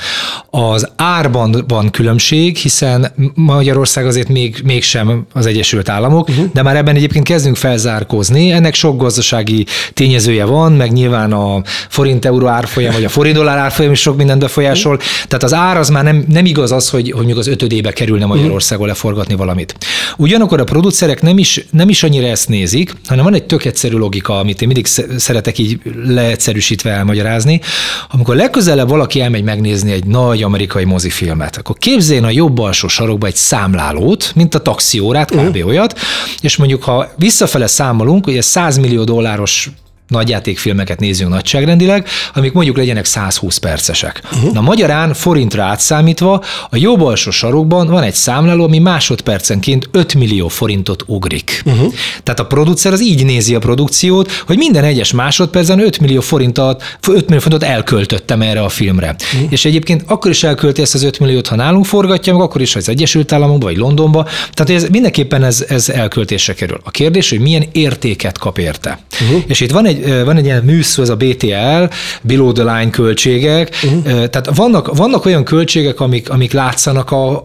Az 0.50 0.90
árban 0.96 1.64
van 1.68 1.90
különbség, 1.90 2.58
hiszen 2.58 3.12
Magyarország 3.34 4.06
azért 4.06 4.28
még, 4.28 4.62
mégsem 4.64 5.26
az 5.34 5.46
Egyesült 5.46 5.90
Államok, 5.90 6.30
uh-huh. 6.30 6.46
de 6.54 6.62
már 6.62 6.76
ebben 6.76 6.96
egyébként 6.96 7.26
kezdünk 7.26 7.56
felzárkózni. 7.56 8.52
Ennek 8.52 8.74
sok 8.74 8.98
gazdasági 8.98 9.66
tényezője 9.94 10.46
van, 10.46 10.72
meg 10.72 10.92
nyilván 10.92 11.32
a 11.32 11.62
forint-euró 11.90 12.48
árfolyam, 12.48 12.94
vagy 12.94 13.04
a 13.04 13.10
forint-dollár 13.10 13.58
árfolyam 13.58 13.92
is 13.92 14.00
sok 14.00 14.18
minden 14.18 14.37
befolyásol. 14.40 14.98
Tehát 14.98 15.44
az 15.44 15.54
ár 15.54 15.78
az 15.78 15.90
már 15.90 16.04
nem, 16.04 16.26
nem 16.28 16.46
igaz 16.46 16.72
az, 16.72 16.90
hogy, 16.90 17.12
hogy 17.12 17.26
még 17.26 17.38
az 17.38 17.48
ötödébe 17.48 17.92
kerülne 17.92 18.26
Magyarországon 18.26 18.88
leforgatni 18.88 19.36
valamit. 19.36 19.76
Ugyanakkor 20.18 20.60
a 20.60 20.64
producerek 20.64 21.22
nem 21.22 21.38
is, 21.38 21.66
nem 21.72 21.90
is 21.90 22.04
annyira 22.04 22.28
ezt 22.28 22.50
nézik, 22.50 22.94
hanem 23.06 23.24
van 23.24 23.34
egy 23.34 23.44
tök 23.44 23.66
egyszerű 23.66 23.98
logika, 23.98 24.40
amit 24.40 24.62
én 24.62 24.68
mindig 24.68 24.86
szeretek 25.18 25.58
így 25.58 25.80
leegyszerűsítve 26.06 26.90
elmagyarázni. 26.90 27.62
Amikor 28.10 28.36
legközelebb 28.36 28.90
valaki 28.90 29.22
elmegy 29.22 29.44
megnézni 29.44 29.92
egy 29.92 30.06
nagy 30.06 30.44
amerikai 30.44 30.84
mozifilmet, 30.84 31.58
akkor 31.58 31.78
képzeljen 31.78 32.24
a 32.24 32.30
jobb 32.30 32.60
alsó 32.60 32.88
sarokba 32.88 33.28
egy 33.28 33.36
számlálót, 33.36 34.32
mint 34.36 34.56
a 34.56 34.60
taxiórát, 34.60 35.32
kb. 35.32 35.38
Uh-huh. 35.38 35.68
olyat, 35.68 36.00
és 36.42 36.58
mondjuk 36.58 36.84
ha 36.84 37.12
visszafele 37.16 37.68
számolunk, 37.68 38.26
hogy 38.26 38.38
ez 38.38 38.46
100 38.46 38.78
millió 38.78 39.04
dolláros 39.04 39.70
nagyjátékfilmeket 40.08 41.00
nézzünk 41.00 41.30
nagyságrendileg, 41.30 42.08
amik 42.34 42.54
mondjuk 42.54 42.78
legyenek 42.78 43.06
120 43.06 43.58
percesek. 43.58 44.22
Uh-huh. 44.34 44.54
Na 44.54 44.62
magyarán 44.62 45.14
forintra 45.14 45.64
átszámítva 45.64 46.44
a 46.70 46.78
jobb 46.78 47.02
alsó 47.02 47.32
sarokban 47.32 47.88
van 47.88 48.04
egy 48.04 48.14
számláló, 48.14 48.64
ami 48.64 48.80
másodpercenként 48.80 49.90
5 49.92 50.14
millió 50.14 50.48
forintot 50.48 51.04
ugrik. 51.08 51.62
Uh-huh. 51.66 51.94
Tehát 52.24 52.40
a 52.40 52.46
producer 52.46 52.94
az 52.94 53.02
így 53.02 53.26
nézi 53.26 53.56
a 53.56 53.60
produkciót, 53.60 54.32
hogy 54.46 54.58
minden 54.58 54.84
egyes 54.84 55.12
másodpercen 55.12 55.80
5 55.80 56.00
millió 56.00 56.22
forintot, 56.22 56.84
5 57.08 57.26
millió 57.26 57.40
forintot 57.40 57.70
elköltöttem 57.70 58.42
erre 58.42 58.62
a 58.62 58.70
filmre. 58.70 59.16
Uh-huh. 59.34 59.52
És 59.52 59.66
egyébként 59.66 60.04
akkor 60.08 60.32
is 60.32 60.44
elkölti 60.44 60.82
ezt 60.82 60.94
az 60.94 61.04
5 61.04 61.20
milliót, 61.20 61.48
ha 61.48 61.56
nálunk 61.56 61.86
forgatja, 61.86 62.34
meg 62.34 62.42
akkor 62.42 62.62
is, 62.62 62.74
ha 62.74 62.80
az 62.80 62.90
Egyesült 62.90 63.32
Államokba 63.32 63.66
vagy 63.66 63.78
Londonba. 63.78 64.28
Tehát 64.54 64.84
ez, 64.84 64.90
mindenképpen 64.90 65.44
ez, 65.44 65.66
ez 65.68 65.90
elköltésre 65.90 66.54
kerül. 66.54 66.80
A 66.84 66.92
kérdés, 66.92 67.30
hogy 67.30 67.40
milyen 67.40 67.66
értéket 67.72 68.38
kap 68.38 68.58
érte. 68.58 69.00
Uh-huh. 69.22 69.44
És 69.48 69.60
itt 69.60 69.72
van 69.72 69.86
egy 69.86 69.97
egy, 70.04 70.24
van 70.24 70.38
egy 70.38 70.46
ilyen 70.46 70.64
műszó, 70.64 71.02
ez 71.02 71.10
a 71.10 71.16
BTL, 71.16 71.84
below 72.22 72.52
the 72.52 72.64
line 72.64 72.90
költségek, 72.90 73.76
uh-huh. 73.84 74.04
tehát 74.04 74.50
vannak, 74.56 74.96
vannak 74.96 75.26
olyan 75.26 75.44
költségek, 75.44 76.00
amik, 76.00 76.30
amik 76.30 76.54
látszanak 76.54 77.12
a, 77.12 77.42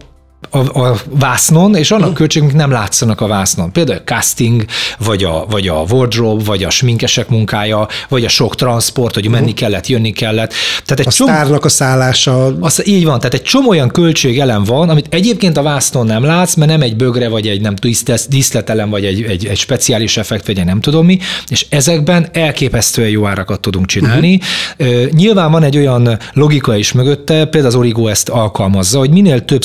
a, 0.49 0.57
a 0.57 0.95
vásznon, 1.09 1.75
és 1.75 1.91
annak 1.91 2.13
költségek 2.13 2.53
nem 2.53 2.71
látszanak 2.71 3.21
a 3.21 3.27
vásznon. 3.27 3.71
Például 3.71 3.97
a 3.97 4.03
casting, 4.03 4.65
vagy 4.97 5.23
a, 5.23 5.45
vagy 5.49 5.67
a 5.67 5.83
wardrobe, 5.89 6.43
vagy 6.43 6.63
a 6.63 6.69
sminkesek 6.69 7.29
munkája, 7.29 7.87
vagy 8.09 8.25
a 8.25 8.29
sok 8.29 8.55
transport, 8.55 9.13
hogy 9.13 9.27
menni 9.27 9.53
kellett, 9.53 9.87
jönni 9.87 10.11
kellett. 10.11 10.53
Tehát 10.85 10.99
egy 10.99 11.07
a 11.07 11.11
csomó, 11.11 11.31
sztárnak 11.31 11.65
a 11.65 11.69
szállása. 11.69 12.45
Az, 12.59 12.87
így 12.87 13.05
van, 13.05 13.17
tehát 13.17 13.33
egy 13.33 13.41
csomó 13.41 13.69
olyan 13.69 13.89
költségelem 13.89 14.63
van, 14.63 14.89
amit 14.89 15.07
egyébként 15.09 15.57
a 15.57 15.61
vásznon 15.61 16.05
nem 16.05 16.23
látsz, 16.23 16.55
mert 16.55 16.71
nem 16.71 16.81
egy 16.81 16.95
bögre, 16.95 17.29
vagy 17.29 17.47
egy 17.47 17.61
nem 17.61 17.73
díszletelem, 18.29 18.89
vagy 18.89 19.05
egy, 19.05 19.21
egy, 19.21 19.45
egy 19.45 19.57
speciális 19.57 20.17
effekt, 20.17 20.45
vagy 20.45 20.59
egy 20.59 20.65
nem 20.65 20.81
tudom 20.81 21.05
mi, 21.05 21.19
és 21.47 21.65
ezekben 21.69 22.27
elképesztően 22.31 23.09
jó 23.09 23.25
árakat 23.25 23.59
tudunk 23.59 23.85
csinálni. 23.85 24.39
Uh-huh. 24.79 25.09
Nyilván 25.09 25.51
van 25.51 25.63
egy 25.63 25.77
olyan 25.77 26.17
logika 26.33 26.75
is 26.75 26.91
mögötte, 26.91 27.45
például 27.45 27.65
az 27.65 27.75
Origo 27.75 28.07
ezt 28.07 28.29
alkalmazza, 28.29 28.99
hogy 28.99 29.09
minél 29.09 29.45
több 29.45 29.63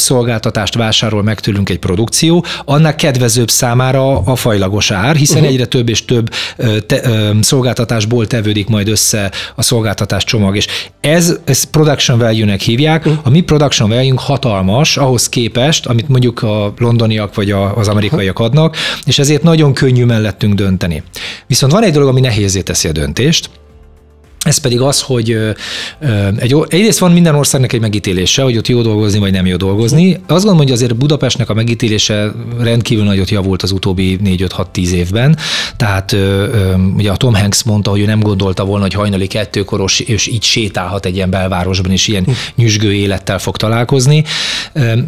szolgáltatást 0.68 0.74
vásárol 0.74 1.22
meg 1.22 1.40
tőlünk 1.40 1.68
egy 1.68 1.78
produkció, 1.78 2.44
annál 2.64 2.94
kedvezőbb 2.94 3.50
számára 3.50 4.18
a 4.18 4.36
fajlagos 4.36 4.90
ár, 4.90 5.16
hiszen 5.16 5.36
uh-huh. 5.36 5.52
egyre 5.52 5.66
több 5.66 5.88
és 5.88 6.04
több 6.04 6.30
te, 6.86 7.00
ö, 7.02 7.30
szolgáltatásból 7.40 8.26
tevődik 8.26 8.68
majd 8.68 8.88
össze 8.88 9.30
a 9.54 9.62
szolgáltatás 9.62 10.24
csomag, 10.24 10.56
és 10.56 10.66
ez, 11.00 11.36
ez 11.44 11.64
production 11.64 12.18
value-nek 12.18 12.60
hívják. 12.60 13.06
Uh-huh. 13.06 13.20
A 13.24 13.30
mi 13.30 13.40
production 13.40 13.88
value 13.88 14.14
hatalmas 14.16 14.96
ahhoz 14.96 15.28
képest, 15.28 15.86
amit 15.86 16.08
mondjuk 16.08 16.42
a 16.42 16.74
londoniak 16.78 17.34
vagy 17.34 17.50
a, 17.50 17.76
az 17.76 17.88
amerikaiak 17.88 18.38
adnak, 18.38 18.76
és 19.04 19.18
ezért 19.18 19.42
nagyon 19.42 19.72
könnyű 19.72 20.04
mellettünk 20.04 20.54
dönteni. 20.54 21.02
Viszont 21.46 21.72
van 21.72 21.82
egy 21.82 21.92
dolog, 21.92 22.08
ami 22.08 22.20
nehézé 22.20 22.60
teszi 22.60 22.88
a 22.88 22.92
döntést, 22.92 23.50
ez 24.48 24.58
pedig 24.58 24.80
az, 24.80 25.00
hogy 25.00 25.38
egy, 26.38 26.56
egyrészt 26.68 26.98
van 26.98 27.12
minden 27.12 27.34
országnak 27.34 27.72
egy 27.72 27.80
megítélése, 27.80 28.42
hogy 28.42 28.56
ott 28.56 28.68
jó 28.68 28.82
dolgozni, 28.82 29.18
vagy 29.18 29.32
nem 29.32 29.46
jó 29.46 29.56
dolgozni. 29.56 30.12
Azt 30.12 30.26
gondolom, 30.26 30.56
hogy 30.56 30.70
azért 30.70 30.96
Budapestnek 30.96 31.48
a 31.48 31.54
megítélése 31.54 32.32
rendkívül 32.60 33.04
nagyot 33.04 33.30
javult 33.30 33.62
az 33.62 33.70
utóbbi 33.70 34.18
4-5-6-10 34.24 34.90
évben. 34.90 35.36
Tehát 35.76 36.16
ugye 36.96 37.10
a 37.10 37.16
Tom 37.16 37.34
Hanks 37.34 37.62
mondta, 37.62 37.90
hogy 37.90 38.00
ő 38.00 38.04
nem 38.04 38.20
gondolta 38.20 38.64
volna, 38.64 38.82
hogy 38.82 38.94
hajnali 38.94 39.26
kettőkoros, 39.26 40.00
és 40.00 40.26
így 40.26 40.42
sétálhat 40.42 41.06
egy 41.06 41.14
ilyen 41.14 41.30
belvárosban, 41.30 41.90
és 41.90 42.08
ilyen 42.08 42.26
nyüzsgő 42.54 42.94
élettel 42.94 43.38
fog 43.38 43.56
találkozni. 43.56 44.24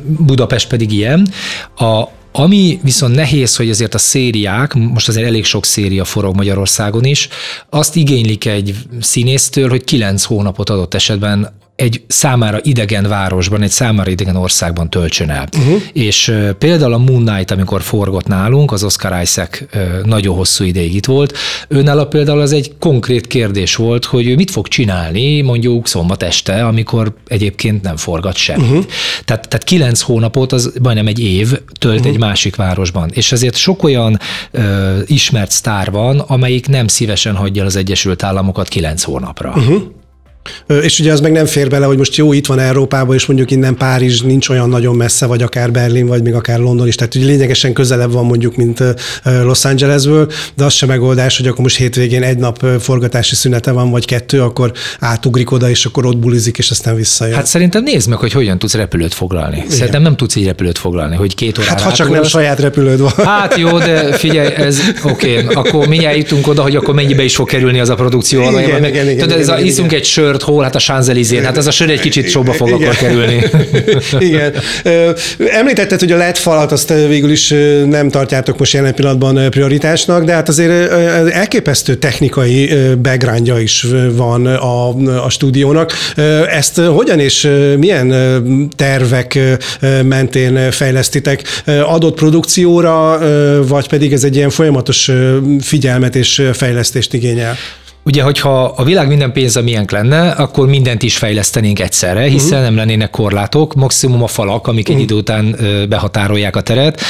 Budapest 0.03 0.69
pedig 0.69 0.93
ilyen. 0.93 1.29
A, 1.77 2.05
ami 2.33 2.79
viszont 2.83 3.15
nehéz, 3.15 3.57
hogy 3.57 3.71
azért 3.71 3.95
a 3.95 3.99
szériák, 3.99 4.75
most 4.75 5.09
azért 5.09 5.27
elég 5.27 5.45
sok 5.45 5.65
széria 5.65 6.05
forog 6.05 6.37
Magyarországon 6.37 7.05
is, 7.05 7.29
azt 7.71 7.97
igénylik 7.97 8.45
egy 8.45 8.77
színésztől, 9.01 9.69
hogy 9.69 9.85
kilenc 9.85 10.23
hónapot 10.25 10.71
adott 10.71 10.95
esetben 10.95 11.59
egy 11.81 12.03
számára 12.07 12.59
idegen 12.63 13.09
városban, 13.09 13.63
egy 13.63 13.71
számára 13.71 14.11
idegen 14.11 14.37
országban 14.37 14.91
töltsön 14.91 15.31
el. 15.31 15.49
Uh-huh. 15.59 15.83
És 15.93 16.35
például 16.59 16.93
a 16.93 16.99
Moon 16.99 17.25
Knight, 17.25 17.51
amikor 17.51 17.83
forgott 17.83 18.27
nálunk, 18.27 18.73
az 18.73 18.85
Oscar 18.85 19.23
Isaac 19.23 19.59
nagyon 20.05 20.37
hosszú 20.37 20.65
ideig 20.65 20.95
itt 20.95 21.07
volt, 21.07 21.37
őnála 21.69 22.07
például 22.07 22.41
az 22.41 22.53
egy 22.53 22.73
konkrét 22.79 23.27
kérdés 23.27 23.77
volt, 23.77 24.05
hogy 24.05 24.27
ő 24.27 24.35
mit 24.35 24.51
fog 24.51 24.69
csinálni 24.69 25.41
mondjuk 25.41 25.89
szombat 25.89 26.23
este, 26.23 26.67
amikor 26.67 27.15
egyébként 27.27 27.83
nem 27.83 27.97
forgat 27.97 28.37
semmit. 28.37 28.71
Uh-huh. 28.71 28.85
Tehát, 29.25 29.49
tehát 29.49 29.65
kilenc 29.65 30.01
hónapot, 30.01 30.53
az 30.53 30.73
majdnem 30.83 31.07
egy 31.07 31.21
év 31.21 31.59
tölt 31.79 31.99
uh-huh. 31.99 32.13
egy 32.13 32.19
másik 32.19 32.57
városban. 32.57 33.11
És 33.13 33.33
ezért 33.33 33.57
sok 33.57 33.83
olyan 33.83 34.19
uh, 34.53 34.63
ismert 35.07 35.51
sztár 35.51 35.91
van, 35.91 36.19
amelyik 36.19 36.69
nem 36.69 36.87
szívesen 36.87 37.35
hagyja 37.35 37.65
az 37.65 37.77
Egyesült 37.77 38.23
Államokat 38.23 38.69
kilenc 38.69 39.03
hónapra. 39.03 39.53
Uh-huh. 39.57 39.83
És 40.83 40.99
ugye 41.01 41.13
az 41.13 41.21
meg 41.21 41.33
nem 41.33 41.47
fér 41.47 41.69
bele, 41.69 41.87
hogy 41.87 41.97
most 41.97 42.17
jó, 42.17 42.33
itt 42.33 42.47
van 42.47 42.59
Európában, 42.59 43.15
és 43.15 43.27
mondjuk 43.27 43.51
innen 43.51 43.77
Párizs 43.77 44.21
nincs 44.21 44.49
olyan 44.49 44.69
nagyon 44.69 44.97
messze, 44.97 45.27
vagy 45.27 45.43
akár 45.43 45.71
Berlin, 45.71 46.07
vagy 46.07 46.23
még 46.23 46.35
akár 46.35 46.59
London 46.59 46.87
is, 46.87 46.95
tehát 46.95 47.15
ugye 47.15 47.27
lényegesen 47.27 47.73
közelebb 47.73 48.13
van 48.13 48.25
mondjuk, 48.25 48.57
mint 48.57 48.83
Los 49.25 49.65
Angelesből, 49.65 50.31
de 50.57 50.65
az 50.65 50.73
sem 50.73 50.89
megoldás, 50.89 51.37
hogy 51.37 51.47
akkor 51.47 51.61
most 51.61 51.77
hétvégén 51.77 52.23
egy 52.23 52.39
nap 52.39 52.67
forgatási 52.81 53.35
szünete 53.35 53.71
van, 53.71 53.91
vagy 53.91 54.05
kettő, 54.05 54.43
akkor 54.43 54.73
átugrik 55.01 55.51
oda, 55.51 55.71
és 55.71 55.85
akkor 55.85 56.07
ott 56.07 56.17
bulizik, 56.17 56.59
és 56.59 56.71
aztán 56.71 56.95
visszajön. 56.95 57.35
Hát 57.35 57.47
szerintem 57.47 57.83
nézd 57.83 58.09
meg, 58.09 58.19
hogy 58.19 58.33
hogyan 58.33 58.59
tudsz 58.59 58.75
repülőt 58.75 59.15
foglalni. 59.15 59.57
Igen. 59.57 59.71
Szerintem 59.71 60.03
nem 60.03 60.17
tudsz 60.17 60.37
így 60.37 60.47
repülőt 60.47 60.79
foglalni, 60.79 61.17
hogy 61.17 61.35
két 61.35 61.59
órára. 61.59 61.73
Hát 61.73 61.83
ha 61.83 61.93
csak 61.93 62.11
nem 62.11 62.23
saját 62.23 62.61
repülőd 62.61 63.01
van. 63.01 63.13
Hát 63.17 63.57
jó, 63.57 63.79
de 63.79 64.13
figyelj, 64.13 64.55
ez 64.55 64.79
oké, 65.03 65.43
okay, 65.43 65.55
akkor 65.55 65.87
mindjárt 65.87 66.17
jutunk 66.17 66.47
oda, 66.47 66.63
hogy 66.63 66.77
akkor 66.77 66.95
mennyibe 66.95 67.23
is 67.23 67.35
fog 67.35 67.49
kerülni 67.49 67.81
az 67.81 67.89
a 67.89 67.95
produkció. 67.95 68.41
Igen, 68.41 68.63
igen, 68.63 68.85
igen, 68.85 69.09
igen, 69.09 69.19
Tudod, 69.19 69.39
ez 69.39 69.47
igen, 69.47 69.59
a, 69.59 69.63
iszunk 69.63 69.93
egy 69.93 70.05
sört, 70.31 70.43
hol, 70.43 70.63
hát 70.63 70.75
a 70.75 70.79
Sánzelizén, 70.79 71.45
hát 71.45 71.57
ez 71.57 71.67
a 71.67 71.71
sör 71.71 71.91
egy 71.91 72.01
kicsit 72.01 72.29
sóba 72.29 72.53
fog 72.53 72.69
Igen. 72.69 72.81
akkor 72.81 72.97
kerülni. 72.97 73.43
Igen. 74.29 74.55
Említetted, 75.51 75.99
hogy 75.99 76.13
a 76.13 76.17
LED 76.17 76.37
falat 76.37 76.73
azt 76.73 76.89
végül 76.89 77.31
is 77.31 77.55
nem 77.87 78.11
tartjátok 78.11 78.59
most 78.59 78.73
jelen 78.73 78.95
pillanatban 78.95 79.51
prioritásnak, 79.51 80.25
de 80.25 80.33
hát 80.33 80.49
azért 80.49 80.93
elképesztő 81.31 81.95
technikai 81.95 82.73
backgroundja 83.03 83.59
is 83.59 83.87
van 84.13 84.47
a, 84.47 84.89
a 85.25 85.31
stúdiónak. 85.31 85.93
Ezt 86.51 86.77
hogyan 86.81 87.19
és 87.19 87.49
milyen 87.79 88.15
tervek 88.77 89.39
mentén 90.05 90.71
fejlesztitek? 90.71 91.63
Adott 91.85 92.15
produkcióra, 92.15 93.19
vagy 93.67 93.89
pedig 93.89 94.13
ez 94.13 94.25
egy 94.25 94.37
ilyen 94.37 94.51
folyamatos 94.51 95.11
figyelmet 95.61 96.17
és 96.17 96.43
fejlesztést 96.53 97.15
igényel? 97.15 97.57
Ugye, 98.03 98.23
hogyha 98.23 98.65
a 98.65 98.85
világ 98.85 99.09
minden 99.09 99.33
pénze 99.33 99.61
milyen 99.61 99.87
lenne, 99.91 100.31
akkor 100.31 100.69
mindent 100.69 101.03
is 101.03 101.17
fejlesztenénk 101.17 101.81
egyszerre, 101.81 102.23
hiszen 102.23 102.49
uh-huh. 102.49 102.63
nem 102.63 102.77
lennének 102.77 103.11
korlátok, 103.11 103.75
maximum 103.75 104.23
a 104.23 104.27
falak, 104.27 104.67
amik 104.67 104.89
uh-huh. 104.89 104.97
egy 104.97 105.03
idő 105.03 105.15
után 105.15 105.57
behatárolják 105.89 106.57
a 106.57 106.61
teret. 106.61 107.01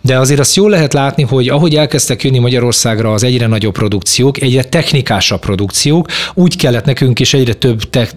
De 0.00 0.18
azért 0.18 0.40
azt 0.40 0.56
jól 0.56 0.70
lehet 0.70 0.92
látni, 0.92 1.22
hogy 1.22 1.48
ahogy 1.48 1.74
elkezdtek 1.74 2.24
jönni 2.24 2.38
Magyarországra 2.38 3.12
az 3.12 3.22
egyre 3.22 3.46
nagyobb 3.46 3.72
produkciók, 3.72 4.40
egyre 4.40 4.62
technikásabb 4.62 5.40
produkciók, 5.40 6.06
úgy 6.34 6.56
kellett 6.56 6.84
nekünk 6.84 7.20
is 7.20 7.34
egyre 7.34 7.52
több 7.52 7.80
te, 7.90 8.08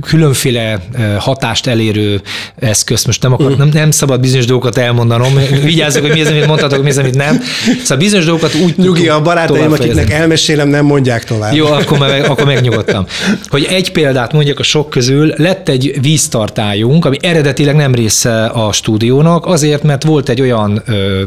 különféle 0.00 0.78
hatást 1.18 1.66
elérő 1.66 2.20
eszköz. 2.56 3.04
Most 3.04 3.22
nem, 3.22 3.32
akar, 3.32 3.56
nem, 3.56 3.68
nem 3.72 3.90
szabad 3.90 4.20
bizonyos 4.20 4.46
dolgokat 4.46 4.76
elmondanom, 4.76 5.32
vigyázzak, 5.62 6.02
hogy 6.02 6.12
mi 6.12 6.20
az, 6.20 6.28
amit 6.28 6.46
mondhatok, 6.46 6.82
mi 6.82 6.90
az, 6.90 6.98
amit 6.98 7.16
nem. 7.16 7.40
Szóval 7.82 7.98
bizonyos 7.98 8.24
dolgokat 8.24 8.54
úgy 8.54 8.74
Nyugi, 8.76 9.08
a 9.08 9.22
barátaim, 9.22 9.72
akiknek 9.72 10.10
elmesélem, 10.10 10.68
nem 10.68 10.84
mondják 10.84 11.24
tovább. 11.24 11.54
Jó, 11.54 11.66
akkor, 11.66 11.98
meg, 11.98 12.24
akkor 12.24 12.44
megnyugodtam. 12.44 13.06
Hogy 13.48 13.64
egy 13.70 13.92
példát 13.92 14.32
mondjak 14.32 14.58
a 14.58 14.62
sok 14.62 14.90
közül, 14.90 15.32
lett 15.36 15.68
egy 15.68 15.98
víztartályunk, 16.00 17.04
ami 17.04 17.16
eredetileg 17.20 17.76
nem 17.76 17.94
része 17.94 18.44
a 18.44 18.72
stúdiónak, 18.72 19.46
azért, 19.46 19.82
mert 19.82 20.04
volt 20.04 20.28
egy 20.28 20.40
olyan 20.40 20.82
ö, 20.86 21.19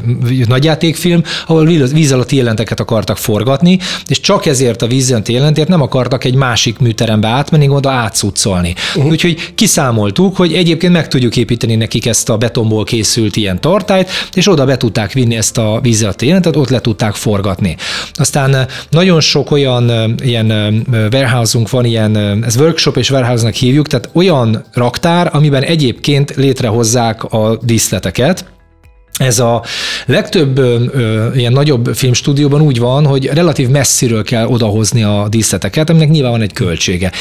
nagyjátékfilm, 0.48 1.24
ahol 1.48 1.66
víz 1.66 2.12
alatti 2.12 2.36
jelenteket 2.36 2.80
akartak 2.80 3.18
forgatni, 3.18 3.80
és 4.08 4.20
csak 4.20 4.46
ezért 4.46 4.82
a 4.82 4.88
víz 4.88 5.12
alatti 5.12 5.34
jelentért 5.34 5.68
nem 5.68 5.82
akartak 5.82 6.24
egy 6.24 6.36
másik 6.36 6.80
műterembe 6.80 7.28
átmenni, 7.28 7.68
oda 7.68 7.92
átszucolni. 7.92 8.76
Uh-huh. 8.96 9.12
Úgyhogy 9.12 9.54
kiszámoltuk, 9.56 10.36
hogy 10.36 10.54
egyébként 10.54 10.94
meg 10.94 11.08
tudjuk 11.08 11.38
építeni 11.38 11.76
nekik 11.76 12.06
ezt 12.06 12.30
a 12.30 12.38
betonból 12.38 12.84
készült 12.84 13.36
ilyen 13.36 13.62
tartályt, 13.62 14.10
és 14.34 14.48
oda 14.48 14.66
be 14.66 14.78
tudták 14.78 15.12
vinni 15.12 15.36
ezt 15.36 15.58
a 15.58 15.80
víz 15.82 16.04
alatti 16.04 16.26
jelentet, 16.26 16.56
ott 16.56 16.70
le 16.70 16.80
tudták 16.80 17.14
forgatni. 17.14 17.76
Aztán 18.14 18.68
nagyon 18.90 19.22
sok 19.22 19.52
olyan 19.52 20.16
ilyen 20.24 20.52
warehouse 21.12 21.60
van, 21.70 21.86
ilyen, 21.86 22.44
ez 22.44 22.56
workshop 22.56 22.98
és 22.98 23.10
warehouse-nak 23.10 23.54
hívjuk, 23.54 23.88
tehát 23.88 24.10
olyan 24.14 24.64
raktár, 24.74 25.30
amiben 25.34 25.64
egyébként 25.64 26.36
létrehozzák 26.36 27.24
a 27.24 27.60
díszleteket, 27.62 28.46
ez 29.20 29.40
a 29.40 29.64
legtöbb 30.06 30.58
ö, 30.58 30.84
ö, 30.92 31.34
ilyen 31.34 31.52
nagyobb 31.52 31.90
filmstúdióban 31.96 32.62
úgy 32.62 32.80
van, 32.80 33.06
hogy 33.06 33.26
relatív 33.26 33.70
messziről 33.70 34.24
kell 34.24 34.46
odahozni 34.46 35.04
a 35.04 35.28
díszleteket, 35.30 35.90
aminek 35.90 36.10
nyilván 36.10 36.32
van 36.32 36.42
egy 36.42 36.54
költsége. 36.54 37.12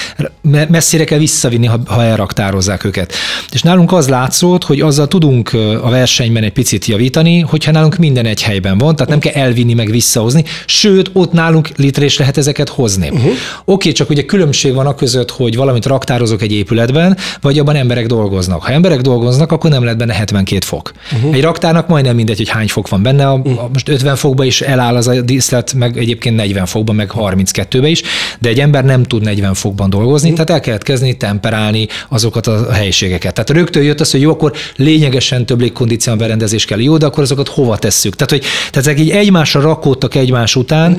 Messzire 0.68 1.04
kell 1.04 1.18
visszavinni, 1.18 1.66
ha, 1.66 1.80
ha 1.86 2.04
elraktározzák 2.04 2.84
őket. 2.84 3.12
És 3.52 3.62
nálunk 3.62 3.92
az 3.92 4.08
látszott, 4.08 4.64
hogy 4.64 4.80
azzal 4.80 5.08
tudunk 5.08 5.50
a 5.82 5.90
versenyben 5.90 6.42
egy 6.42 6.52
picit 6.52 6.86
javítani, 6.86 7.40
hogyha 7.40 7.72
nálunk 7.72 7.96
minden 7.96 8.26
egy 8.26 8.42
helyben 8.42 8.78
van, 8.78 8.96
tehát 8.96 9.10
nem 9.10 9.20
kell 9.20 9.32
elvinni 9.32 9.74
meg 9.74 9.90
visszahozni, 9.90 10.44
sőt, 10.66 11.10
ott 11.12 11.32
nálunk 11.32 11.68
létre 11.76 12.04
is 12.04 12.18
lehet 12.18 12.36
ezeket 12.36 12.68
hozni. 12.68 13.08
Uh-huh. 13.08 13.24
Oké, 13.24 13.38
okay, 13.64 13.92
csak 13.92 14.10
ugye 14.10 14.24
különbség 14.24 14.74
van 14.74 14.86
a 14.86 14.94
között, 14.94 15.30
hogy 15.30 15.56
valamit 15.56 15.86
raktározok 15.86 16.42
egy 16.42 16.52
épületben, 16.52 17.16
vagy 17.40 17.58
abban 17.58 17.76
emberek 17.76 18.06
dolgoznak. 18.06 18.62
Ha 18.62 18.72
emberek 18.72 19.00
dolgoznak, 19.00 19.52
akkor 19.52 19.70
nem 19.70 19.82
lehet 19.82 19.98
benne 19.98 20.14
72 20.14 20.64
fok. 20.64 20.92
Uh-huh. 21.12 21.34
Egy 21.34 21.42
raktárnak 21.42 21.81
annak 21.82 21.94
majdnem 21.94 22.14
mindegy, 22.14 22.36
hogy 22.36 22.48
hány 22.48 22.68
fok 22.68 22.88
van 22.88 23.02
benne. 23.02 23.28
A, 23.28 23.32
a, 23.32 23.68
most 23.72 23.88
50 23.88 24.16
fokba 24.16 24.44
is 24.44 24.60
eláll 24.60 24.96
az 24.96 25.08
a 25.08 25.20
díszlet, 25.20 25.72
meg 25.72 25.98
egyébként 25.98 26.36
40 26.36 26.66
fokban, 26.66 26.94
meg 26.94 27.12
32-be 27.14 27.88
is, 27.88 28.02
de 28.40 28.48
egy 28.48 28.60
ember 28.60 28.84
nem 28.84 29.02
tud 29.02 29.22
40 29.22 29.54
fokban 29.54 29.90
dolgozni, 29.90 30.30
mm. 30.30 30.32
tehát 30.32 30.50
el 30.50 30.60
kellett 30.60 30.82
kezdeni 30.82 31.16
temperálni 31.16 31.86
azokat 32.08 32.46
a 32.46 32.72
helyiségeket. 32.72 33.34
Tehát 33.34 33.50
rögtön 33.50 33.82
jött 33.82 34.00
az, 34.00 34.10
hogy 34.10 34.20
jó, 34.20 34.30
akkor 34.30 34.52
lényegesen 34.76 35.46
több 35.46 35.60
légkondíció 35.60 36.14
berendezés 36.14 36.64
kell, 36.64 36.80
jó, 36.80 36.96
de 36.96 37.06
akkor 37.06 37.22
azokat 37.22 37.48
hova 37.48 37.76
tesszük? 37.76 38.16
Tehát, 38.16 38.30
hogy 38.30 38.40
tehát 38.40 38.76
ezek 38.88 39.00
így 39.00 39.10
egymásra 39.10 39.60
rakódtak 39.60 40.14
egymás 40.14 40.56
után, 40.56 40.90
mm. 40.90 40.94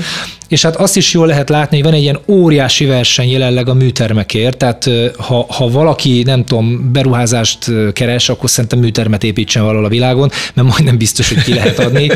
és 0.48 0.62
hát 0.62 0.76
azt 0.76 0.98
is 0.98 1.14
jól 1.14 1.28
lehet 1.28 1.50
látni, 1.50 1.76
hogy 1.76 1.86
van 1.86 1.94
egy 1.94 2.02
ilyen 2.02 2.20
óriási 2.28 2.86
verseny 2.86 3.30
jelenleg 3.30 3.70
a 3.70 3.74
műtermekért, 3.74 4.58
tehát 4.58 4.90
ha, 5.18 5.46
ha 5.50 5.70
valaki, 5.70 6.24
nem 6.26 6.46
tudom, 6.46 6.92
beruházást 6.92 7.72
keres, 7.94 8.30
akkor 8.30 8.50
szerintem 8.50 8.80
műtermet 8.80 9.24
építsen 9.24 9.64
valahol 9.64 9.86
a 9.86 9.90
világon, 9.90 10.32
mert 10.54 10.68
majdnem 10.74 10.98
biztos, 10.98 11.28
hogy 11.30 11.44
ki 11.44 11.54
lehet 11.54 11.80
adni. 11.80 12.08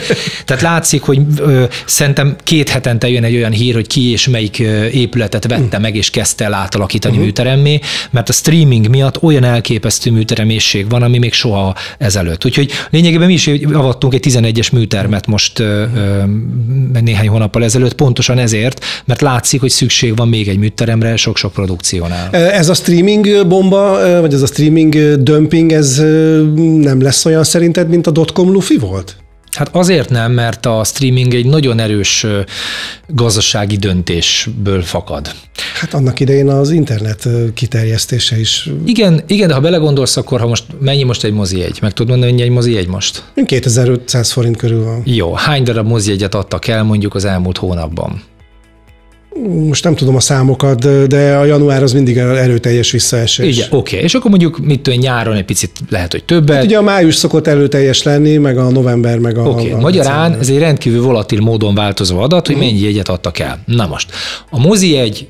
Tehát 0.46 0.62
látszik, 0.62 1.02
hogy 1.02 1.22
ö, 1.38 1.64
szerintem 1.86 2.36
két 2.44 2.70
hetente 2.70 3.10
jön 3.10 3.24
egy 3.24 3.36
olyan 3.36 3.52
hír, 3.52 3.74
hogy 3.74 3.88
ki 3.88 4.12
és 4.12 4.28
melyik 4.28 4.60
épületet 4.92 5.48
vette 5.48 5.80
meg, 5.80 5.96
és 5.96 6.10
kezdte 6.10 6.44
el 6.46 6.54
átalakítani 6.54 7.14
uh-huh. 7.14 7.26
műteremmé, 7.26 7.80
mert 8.12 8.30
a 8.30 8.34
streaming 8.34 8.90
miatt 8.90 9.24
olyan 9.24 9.44
elképesztő 9.44 10.12
műteremészség 10.12 10.90
van, 10.90 11.04
ami 11.04 11.18
még 11.18 11.34
soha 11.34 11.76
ezelőtt. 11.98 12.46
Úgyhogy 12.46 12.72
lényegében 12.90 13.28
mi 13.28 13.34
is 13.34 13.50
avattunk 13.74 14.14
egy 14.14 14.26
11-es 14.30 14.72
műtermet 14.72 15.28
most 15.28 15.60
ö, 15.60 15.84
ö, 15.96 16.24
néhány 17.02 17.28
hónappal 17.28 17.64
ezelőtt, 17.64 17.94
pontosan 17.96 18.38
ezért, 18.38 18.86
mert 19.06 19.22
látszik, 19.22 19.60
hogy 19.60 19.70
szükség 19.70 20.16
van 20.16 20.28
még 20.28 20.48
egy 20.48 20.58
műteremre 20.58 21.16
sok-sok 21.16 21.54
produkciónál. 21.54 22.30
Ez 22.32 22.70
a 22.70 22.74
streaming 22.74 23.48
bomba, 23.48 23.98
vagy 24.22 24.34
ez 24.34 24.42
a 24.42 24.46
streaming 24.46 24.96
dumping, 25.24 25.72
ez 25.72 25.98
nem 26.56 27.02
lesz 27.02 27.26
olyan 27.26 27.44
szerinted, 27.44 27.90
mint 27.90 28.08
a 28.08 28.12
dotcom 28.12 28.47
lufi 28.52 28.78
volt? 28.78 29.16
Hát 29.58 29.76
azért 29.76 30.10
nem, 30.10 30.32
mert 30.32 30.66
a 30.66 30.84
streaming 30.84 31.34
egy 31.34 31.46
nagyon 31.46 31.80
erős 31.80 32.26
gazdasági 33.08 33.76
döntésből 33.76 34.82
fakad. 34.82 35.32
Hát 35.80 35.94
annak 35.94 36.20
idején 36.20 36.50
az 36.50 36.70
internet 36.70 37.28
kiterjesztése 37.54 38.40
is. 38.40 38.70
Igen, 38.86 39.22
igen, 39.28 39.48
de 39.48 39.54
ha 39.54 39.60
belegondolsz, 39.60 40.18
akkor 40.18 40.40
ha 40.40 40.48
most 40.48 40.64
mennyi 40.80 41.04
most 41.04 41.24
egy 41.24 41.34
mozi 41.34 41.62
egy? 41.64 41.78
Meg 41.82 41.94
tudod 41.94 42.10
mondani, 42.10 42.32
mennyi 42.32 42.44
egy 42.44 42.54
mozi 42.54 42.78
egy 42.78 42.88
most? 42.88 43.24
2500 43.46 44.32
forint 44.32 44.58
körül 44.58 44.84
van. 44.84 45.02
Jó, 45.06 45.34
hány 45.34 45.64
darab 45.64 45.88
mozi 45.88 46.12
egyet 46.12 46.36
adtak 46.36 46.68
el 46.68 46.84
mondjuk 46.84 47.16
az 47.16 47.26
elmúlt 47.26 47.58
hónapban? 47.58 48.22
Most 49.68 49.84
nem 49.84 49.96
tudom 49.96 50.16
a 50.16 50.20
számokat, 50.20 51.08
de 51.08 51.36
a 51.36 51.46
január 51.46 51.84
az 51.84 51.94
mindig 51.94 52.18
erőteljes 52.18 52.92
visszaesés. 52.92 53.58
Igen, 53.58 53.68
oké. 53.72 53.96
Okay. 53.96 54.06
És 54.06 54.14
akkor 54.14 54.30
mondjuk 54.30 54.60
mit 54.60 54.82
tudom, 54.82 55.00
nyáron 55.00 55.36
egy 55.36 55.46
picit 55.46 55.72
lehet, 55.90 56.12
hogy 56.12 56.24
többet. 56.24 56.56
Hát 56.56 56.66
ugye 56.66 56.78
a 56.78 56.82
május 56.82 57.16
szokott 57.16 57.48
erőteljes 57.48 58.04
lenni, 58.04 58.38
meg 58.38 58.58
a 58.58 58.70
november, 58.70 59.20
meg 59.20 59.38
a... 59.38 59.42
Oké, 59.42 59.70
okay. 59.70 59.82
magyarán 59.82 60.38
ez 60.40 60.50
egy 60.50 60.60
rendkívül 60.60 61.02
volatil 61.02 61.40
módon 61.40 61.76
változó 61.76 62.20
adat, 62.20 62.48
hogy 62.48 62.56
mennyi 62.56 62.80
jegyet 62.80 63.10
adtak 63.10 63.40
el. 63.40 63.60
Na 63.66 63.88
most, 63.88 64.12
a 64.50 64.60
mozi 64.60 64.98
egy 64.98 65.28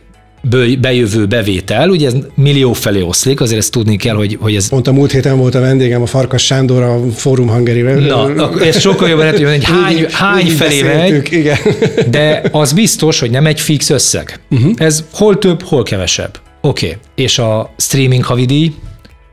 bejövő 0.80 1.26
bevétel, 1.26 1.90
ugye 1.90 2.08
ez 2.08 2.14
millió 2.36 2.74
felé 2.74 3.02
oszlik, 3.02 3.42
azért 3.42 3.60
ezt 3.60 3.72
tudni 3.72 3.96
kell, 3.96 4.16
hogy, 4.16 4.38
hogy 4.40 4.56
ez... 4.56 4.70
Pont 4.70 4.88
a 4.88 4.92
múlt 4.92 5.12
héten 5.12 5.38
volt 5.38 5.56
a 5.56 5.60
vendégem, 5.60 6.02
a 6.02 6.06
Farkas 6.06 6.46
Sándor, 6.46 6.84
a 6.84 7.00
Fórum 7.16 7.50
Hungary. 7.50 7.82
Na, 7.82 8.52
ez 8.62 8.80
sokkal 8.80 9.10
jobban 9.10 9.26
lehet, 9.26 9.54
hogy 9.54 9.64
hány, 9.64 10.06
hány 10.12 10.46
így 10.46 10.52
felé 10.52 10.82
megy, 10.82 11.28
igen. 11.30 11.58
de 12.10 12.42
az 12.52 12.74
biztos, 12.74 13.20
hogy 13.20 13.30
nem 13.30 13.46
egy 13.46 13.62
fix 13.62 13.90
összeg. 13.90 14.40
Uh-huh. 14.50 14.72
Ez 14.76 15.04
hol 15.14 15.38
több, 15.38 15.64
hol 15.64 15.84
kevesebb. 15.84 16.40
Oké, 16.62 16.86
okay. 16.86 16.98
és 17.16 17.40
a 17.40 17.74
streaming 17.78 18.24
havidíj, 18.24 18.74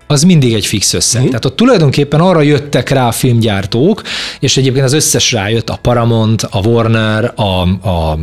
az 0.06 0.22
mindig 0.22 0.52
egy 0.52 0.66
fix 0.66 0.92
összeg. 0.92 1.20
Uh-huh. 1.20 1.28
Tehát 1.28 1.44
ott 1.44 1.56
tulajdonképpen 1.56 2.20
arra 2.20 2.40
jöttek 2.40 2.88
rá 2.88 3.06
a 3.06 3.12
filmgyártók, 3.12 4.02
és 4.40 4.56
egyébként 4.56 4.84
az 4.84 4.92
összes 4.92 5.32
rájött, 5.32 5.70
a 5.70 5.78
Paramount, 5.82 6.42
a 6.42 6.66
Warner, 6.66 7.32
a, 7.36 7.42
a 7.88 8.18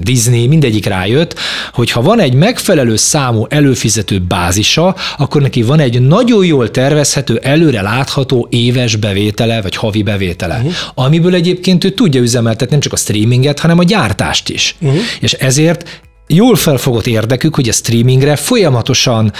Disney, 0.00 0.46
mindegyik 0.46 0.86
rájött, 0.86 1.34
hogy 1.72 1.90
ha 1.90 2.02
van 2.02 2.20
egy 2.20 2.34
megfelelő 2.34 2.96
számú 2.96 3.46
előfizető 3.48 4.18
bázisa, 4.18 4.96
akkor 5.18 5.42
neki 5.42 5.62
van 5.62 5.80
egy 5.80 6.00
nagyon 6.00 6.44
jól 6.44 6.70
tervezhető, 6.70 7.40
előre 7.42 7.82
látható 7.82 8.46
éves 8.50 8.96
bevétele, 8.96 9.62
vagy 9.62 9.76
havi 9.76 10.02
bevétele, 10.02 10.56
uh-huh. 10.56 10.72
amiből 10.94 11.34
egyébként 11.34 11.84
ő 11.84 11.90
tudja 11.90 12.20
üzemeltetni 12.20 12.72
nem 12.74 12.80
csak 12.80 12.92
a 12.92 12.96
streaminget, 12.96 13.58
hanem 13.58 13.78
a 13.78 13.84
gyártást 13.84 14.48
is. 14.48 14.76
Uh-huh. 14.80 15.00
És 15.20 15.32
ezért 15.32 16.02
jól 16.26 16.56
felfogott 16.56 17.06
érdekük, 17.06 17.54
hogy 17.54 17.68
a 17.68 17.72
streamingre 17.72 18.36
folyamatosan 18.36 19.32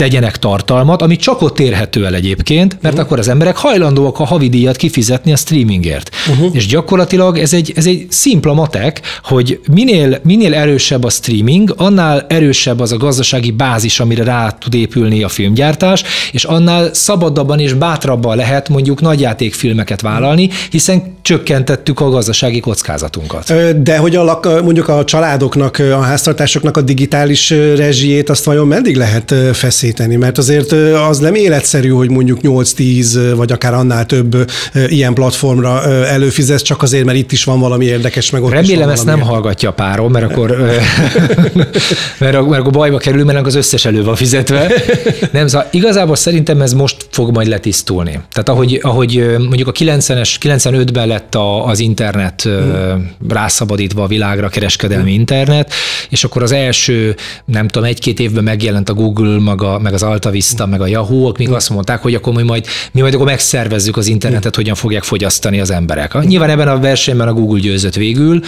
tegyenek 0.00 0.36
tartalmat, 0.36 1.02
ami 1.02 1.16
csak 1.16 1.42
ott 1.42 1.60
érhető 1.60 2.06
el 2.06 2.14
egyébként, 2.14 2.72
mert 2.72 2.94
uh-huh. 2.94 3.00
akkor 3.00 3.18
az 3.18 3.28
emberek 3.28 3.56
hajlandóak 3.56 4.20
a 4.20 4.24
havidíjat 4.24 4.76
kifizetni 4.76 5.32
a 5.32 5.36
streamingért. 5.36 6.16
Uh-huh. 6.30 6.54
És 6.54 6.66
gyakorlatilag 6.66 7.38
ez 7.38 7.52
egy, 7.52 7.72
ez 7.76 7.86
egy 7.86 8.06
szimpla 8.08 8.54
matek, 8.54 9.00
hogy 9.22 9.60
minél, 9.72 10.18
minél 10.22 10.54
erősebb 10.54 11.04
a 11.04 11.10
streaming, 11.10 11.74
annál 11.76 12.26
erősebb 12.28 12.80
az 12.80 12.92
a 12.92 12.96
gazdasági 12.96 13.50
bázis, 13.50 14.00
amire 14.00 14.24
rá 14.24 14.50
tud 14.50 14.74
épülni 14.74 15.22
a 15.22 15.28
filmgyártás, 15.28 16.02
és 16.32 16.44
annál 16.44 16.94
szabadabban 16.94 17.58
és 17.58 17.72
bátrabban 17.72 18.36
lehet 18.36 18.68
mondjuk 18.68 19.00
nagyjátékfilmeket 19.00 20.00
vállalni, 20.00 20.50
hiszen 20.70 21.02
csökkentettük 21.22 22.00
a 22.00 22.08
gazdasági 22.08 22.60
kockázatunkat. 22.60 23.82
De 23.82 23.96
hogy 23.96 24.16
a, 24.16 24.40
mondjuk 24.62 24.88
a 24.88 25.04
családoknak, 25.04 25.78
a 25.78 26.00
háztartásoknak 26.00 26.76
a 26.76 26.80
digitális 26.80 27.50
rezsijét 27.76 28.30
azt 28.30 28.44
vajon 28.44 28.66
meddig 28.66 28.96
lehet 28.96 29.34
feszíteni? 29.52 29.88
Készíteni, 29.90 30.16
mert 30.16 30.38
azért 30.38 30.72
az 31.08 31.18
nem 31.18 31.34
életszerű, 31.34 31.88
hogy 31.88 32.10
mondjuk 32.10 32.38
8-10 32.42 33.32
vagy 33.36 33.52
akár 33.52 33.74
annál 33.74 34.06
több 34.06 34.50
ilyen 34.88 35.14
platformra 35.14 35.82
előfizet, 36.06 36.62
csak 36.62 36.82
azért, 36.82 37.04
mert 37.04 37.18
itt 37.18 37.32
is 37.32 37.44
van 37.44 37.60
valami 37.60 37.84
érdekes, 37.84 38.30
meg 38.30 38.42
ott 38.42 38.50
Remélem 38.50 38.88
ezt 38.88 39.04
nem 39.04 39.14
érdekes. 39.14 39.34
hallgatja 39.34 39.68
a 39.68 39.72
párom, 39.72 40.12
mert 40.12 40.30
akkor, 40.30 40.56
mert, 42.18 42.18
mert 42.18 42.36
akkor 42.36 42.72
bajba 42.72 42.98
kerül, 42.98 43.24
mert 43.24 43.46
az 43.46 43.54
összes 43.54 43.84
elő 43.84 44.04
van 44.04 44.14
fizetve. 44.14 44.72
Nem, 45.32 45.46
szóval 45.46 45.68
igazából 45.70 46.16
szerintem 46.16 46.60
ez 46.60 46.72
most 46.72 47.06
fog 47.10 47.34
majd 47.34 47.46
letisztulni. 47.46 48.10
Tehát 48.10 48.48
ahogy, 48.48 48.78
ahogy 48.82 49.36
mondjuk 49.38 49.68
a 49.68 49.72
90-es, 49.72 50.34
95-ben 50.40 51.08
lett 51.08 51.34
a, 51.34 51.66
az 51.66 51.78
internet 51.78 52.42
hmm. 52.42 53.10
rászabadítva 53.28 54.02
a 54.02 54.06
világra, 54.06 54.48
kereskedelmi 54.48 55.10
hmm. 55.10 55.20
internet, 55.20 55.72
és 56.08 56.24
akkor 56.24 56.42
az 56.42 56.52
első, 56.52 57.14
nem 57.44 57.68
tudom, 57.68 57.88
egy-két 57.88 58.20
évben 58.20 58.44
megjelent 58.44 58.88
a 58.88 58.94
Google, 58.94 59.38
maga 59.38 59.79
meg 59.82 59.92
az 59.92 60.02
Alta 60.02 60.30
Vista, 60.30 60.66
meg 60.66 60.80
a 60.80 60.86
Yahoo, 60.86 61.28
akik 61.28 61.50
azt 61.50 61.70
mondták, 61.70 62.02
hogy 62.02 62.14
akkor 62.14 62.34
mi 62.34 62.42
majd, 62.42 62.66
mi 62.92 63.00
majd 63.00 63.14
akkor 63.14 63.26
megszervezzük 63.26 63.96
az 63.96 64.06
internetet, 64.06 64.56
hogyan 64.56 64.74
fogják 64.74 65.02
fogyasztani 65.02 65.60
az 65.60 65.70
emberek. 65.70 66.24
Nyilván 66.24 66.50
ebben 66.50 66.68
a 66.68 66.78
versenyben 66.78 67.28
a 67.28 67.32
Google 67.32 67.60
győzött 67.60 67.94
végül, 67.94 68.40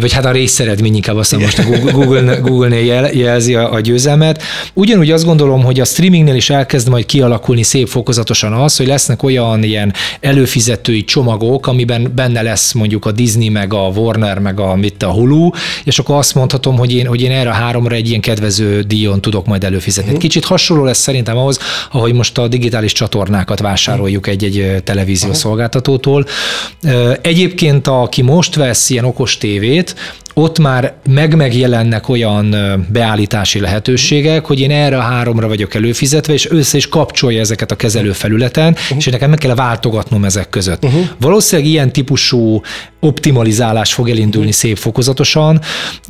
vagy 0.00 0.12
hát 0.12 0.24
a 0.24 0.30
részeredmény 0.30 0.94
inkább 0.94 1.16
azt 1.16 1.38
most 1.38 1.58
a 1.58 1.62
Google, 1.62 1.92
Google, 1.92 2.36
Google-nél 2.36 2.84
jel, 2.84 3.12
jelzi 3.12 3.54
a, 3.54 3.72
a 3.72 3.80
győzelmet. 3.80 4.42
Ugyanúgy 4.74 5.10
azt 5.10 5.24
gondolom, 5.24 5.64
hogy 5.64 5.80
a 5.80 5.84
streamingnél 5.84 6.34
is 6.34 6.50
elkezd 6.50 6.88
majd 6.88 7.06
kialakulni 7.06 7.62
szép 7.62 7.88
fokozatosan 7.88 8.52
az, 8.52 8.76
hogy 8.76 8.86
lesznek 8.86 9.22
olyan 9.22 9.62
ilyen 9.62 9.92
előfizetői 10.20 11.04
csomagok, 11.04 11.66
amiben 11.66 12.12
benne 12.14 12.42
lesz 12.42 12.72
mondjuk 12.72 13.06
a 13.06 13.12
Disney, 13.12 13.48
meg 13.48 13.74
a 13.74 13.90
Warner, 13.94 14.38
meg 14.38 14.60
a, 14.60 14.76
mit 14.76 15.02
a 15.02 15.10
Hulu, 15.10 15.50
és 15.84 15.98
akkor 15.98 16.16
azt 16.16 16.34
mondhatom, 16.34 16.76
hogy 16.76 16.94
én, 16.94 17.06
hogy 17.06 17.22
én 17.22 17.30
erre 17.30 17.50
a 17.50 17.52
háromra 17.52 17.94
egy 17.94 18.08
ilyen 18.08 18.20
kedvező 18.20 18.82
díjon 18.82 19.20
tudok 19.20 19.46
majd 19.46 19.64
előfizetni. 19.64 20.18
Kicsit 20.18 20.44
hasonló 20.48 20.84
lesz 20.84 20.98
szerintem 20.98 21.36
ahhoz, 21.36 21.58
ahogy 21.92 22.12
most 22.12 22.38
a 22.38 22.48
digitális 22.48 22.92
csatornákat 22.92 23.60
vásároljuk 23.60 24.26
egy-egy 24.26 24.82
televíziós 24.84 25.30
uh-huh. 25.30 25.42
szolgáltatótól. 25.42 26.26
Egyébként, 27.20 27.86
aki 27.86 28.22
most 28.22 28.54
vesz 28.54 28.90
ilyen 28.90 29.04
okos 29.04 29.38
tévét, 29.38 29.94
ott 30.38 30.58
már 30.58 30.94
meg-megjelennek 31.10 32.08
olyan 32.08 32.56
beállítási 32.92 33.60
lehetőségek, 33.60 34.44
hogy 34.44 34.60
én 34.60 34.70
erre 34.70 34.96
a 34.96 35.00
háromra 35.00 35.48
vagyok 35.48 35.74
előfizetve, 35.74 36.32
és 36.32 36.50
össze 36.50 36.76
is 36.76 36.88
kapcsolja 36.88 37.40
ezeket 37.40 37.70
a 37.70 37.76
kezelőfelületen, 37.76 38.72
uh-huh. 38.72 38.98
és 38.98 39.06
nekem 39.06 39.30
meg 39.30 39.38
kell 39.38 39.54
váltogatnom 39.54 40.24
ezek 40.24 40.48
között. 40.48 40.84
Uh-huh. 40.84 41.00
Valószínűleg 41.20 41.70
ilyen 41.70 41.92
típusú 41.92 42.60
optimalizálás 43.00 43.94
fog 43.94 44.08
elindulni 44.08 44.48
uh-huh. 44.48 44.60
szép 44.62 44.76
fokozatosan. 44.76 45.60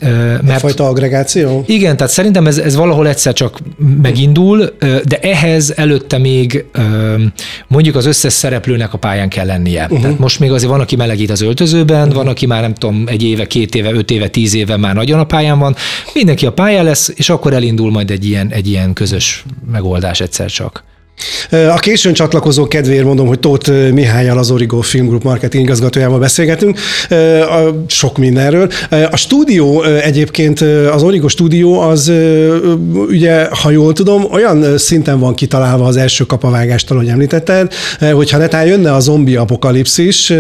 Mert 0.01 0.51
Egyfajta 0.51 0.89
agregáció? 0.89 1.65
Igen, 1.67 1.97
tehát 1.97 2.13
szerintem 2.13 2.47
ez, 2.47 2.59
ez 2.59 2.77
valahol 2.77 3.09
egyszer 3.09 3.33
csak 3.33 3.59
megindul, 4.03 4.77
de 5.05 5.19
ehhez 5.21 5.73
előtte 5.77 6.19
még 6.19 6.65
mondjuk 7.69 7.97
az 7.97 8.07
összes 8.07 8.33
szereplőnek 8.33 8.93
a 8.93 8.99
pályán 8.99 9.29
kell 9.29 9.47
lennie. 9.47 9.83
Uh-huh. 9.83 10.01
Tehát 10.01 10.19
most 10.19 10.41
még 10.41 10.53
azért 10.53 10.71
van, 10.71 10.81
aki 10.81 10.97
melegít 10.97 11.31
az 11.31 11.41
öltözőben, 11.41 12.01
uh-huh. 12.01 12.15
van, 12.15 12.27
aki 12.27 12.47
már 12.47 12.61
nem 12.61 12.75
tudom, 12.75 13.05
egy 13.07 13.23
éve, 13.23 13.47
két 13.47 13.75
éve, 13.75 13.93
öt 13.93 14.11
éve, 14.11 14.18
tíz 14.27 14.55
éve 14.55 14.77
már 14.77 14.95
nagyon 14.95 15.19
a 15.19 15.25
pályán 15.25 15.59
van. 15.59 15.77
Mindenki 16.15 16.47
a 16.47 16.53
pályán 16.53 16.85
lesz, 16.85 17.13
és 17.15 17.31
akkor 17.31 17.53
elindul 17.53 17.91
majd 17.91 18.11
egy 18.11 18.25
ilyen, 18.25 18.51
egy 18.51 18.69
ilyen 18.69 18.93
közös 18.93 19.45
megoldás 19.71 20.21
egyszer 20.21 20.51
csak. 20.51 20.85
A 21.51 21.79
későn 21.79 22.13
csatlakozó 22.13 22.69
kedvéért 22.69 23.05
mondom, 23.05 23.27
hogy 23.27 23.39
Tóth 23.39 23.91
Mihályal, 23.93 24.39
az 24.39 24.51
Origo 24.51 24.81
Film 24.81 25.07
Group 25.07 25.23
marketing 25.23 25.65
igazgatójával 25.65 26.19
beszélgetünk 26.19 26.79
sok 27.87 28.19
mindenről. 28.19 28.71
A 29.11 29.17
stúdió 29.17 29.83
egyébként, 29.83 30.61
az 30.93 31.03
Origo 31.03 31.29
stúdió 31.29 31.81
az 31.81 32.13
ugye, 33.09 33.47
ha 33.63 33.71
jól 33.71 33.93
tudom, 33.93 34.25
olyan 34.33 34.79
szinten 34.79 35.19
van 35.19 35.35
kitalálva 35.35 35.85
az 35.85 35.97
első 35.97 36.25
kapavágást, 36.25 36.91
ahogy 36.91 37.09
említetted, 37.09 37.73
hogyha 38.13 38.39
netán 38.39 38.67
jönne 38.67 38.95
a 38.95 39.01
zombi 39.01 39.37
apokalipszis, 39.37 40.33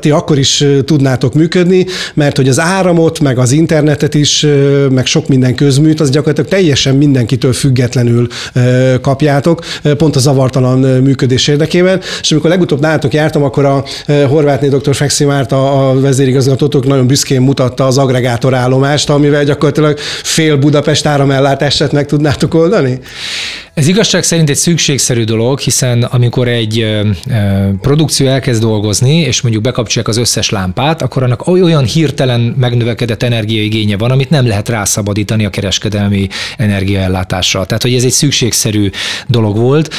ti 0.00 0.10
akkor 0.10 0.38
is 0.38 0.64
tudnátok 0.84 1.34
működni, 1.34 1.86
mert 2.14 2.36
hogy 2.36 2.48
az 2.48 2.58
áramot, 2.58 3.20
meg 3.20 3.38
az 3.38 3.52
internetet 3.52 4.14
is, 4.14 4.46
meg 4.90 5.06
sok 5.06 5.28
minden 5.28 5.54
közműt, 5.54 6.00
az 6.00 6.10
gyakorlatilag 6.10 6.50
teljesen 6.50 6.96
mindenkitől 6.96 7.52
függetlenül 7.52 8.26
kapjátok. 9.00 9.64
Pont 9.96 10.09
pont 10.10 10.24
a 10.24 10.30
zavartalan 10.30 10.78
működés 10.78 11.48
érdekében. 11.48 12.00
És 12.20 12.32
amikor 12.32 12.50
legutóbb 12.50 12.80
nálatok 12.80 13.14
jártam, 13.14 13.42
akkor 13.42 13.64
a 13.64 13.84
Horvátné 14.28 14.68
dr. 14.68 14.94
Fexi 14.94 15.24
Márta, 15.24 15.88
a 15.88 16.00
vezérigazgatótok 16.00 16.86
nagyon 16.86 17.06
büszkén 17.06 17.40
mutatta 17.40 17.86
az 17.86 17.98
agregátor 17.98 18.54
állomást, 18.54 19.10
amivel 19.10 19.44
gyakorlatilag 19.44 19.98
fél 20.22 20.56
Budapest 20.56 21.06
áramellátását 21.06 21.92
meg 21.92 22.06
tudnátok 22.06 22.54
oldani? 22.54 22.98
Ez 23.74 23.86
igazság 23.86 24.22
szerint 24.22 24.50
egy 24.50 24.56
szükségszerű 24.56 25.24
dolog, 25.24 25.58
hiszen 25.58 26.02
amikor 26.02 26.48
egy 26.48 27.00
produkció 27.80 28.26
elkezd 28.26 28.60
dolgozni, 28.60 29.16
és 29.16 29.40
mondjuk 29.40 29.62
bekapcsolják 29.62 30.08
az 30.08 30.16
összes 30.16 30.50
lámpát, 30.50 31.02
akkor 31.02 31.22
annak 31.22 31.46
olyan 31.46 31.84
hirtelen 31.84 32.40
megnövekedett 32.40 33.22
energiaigénye 33.22 33.96
van, 33.96 34.10
amit 34.10 34.30
nem 34.30 34.46
lehet 34.46 34.68
rászabadítani 34.68 35.44
a 35.44 35.50
kereskedelmi 35.50 36.28
energiaellátásra. 36.56 37.64
Tehát, 37.64 37.82
hogy 37.82 37.94
ez 37.94 38.04
egy 38.04 38.10
szükségszerű 38.10 38.90
dolog 39.26 39.56
volt. 39.56 39.94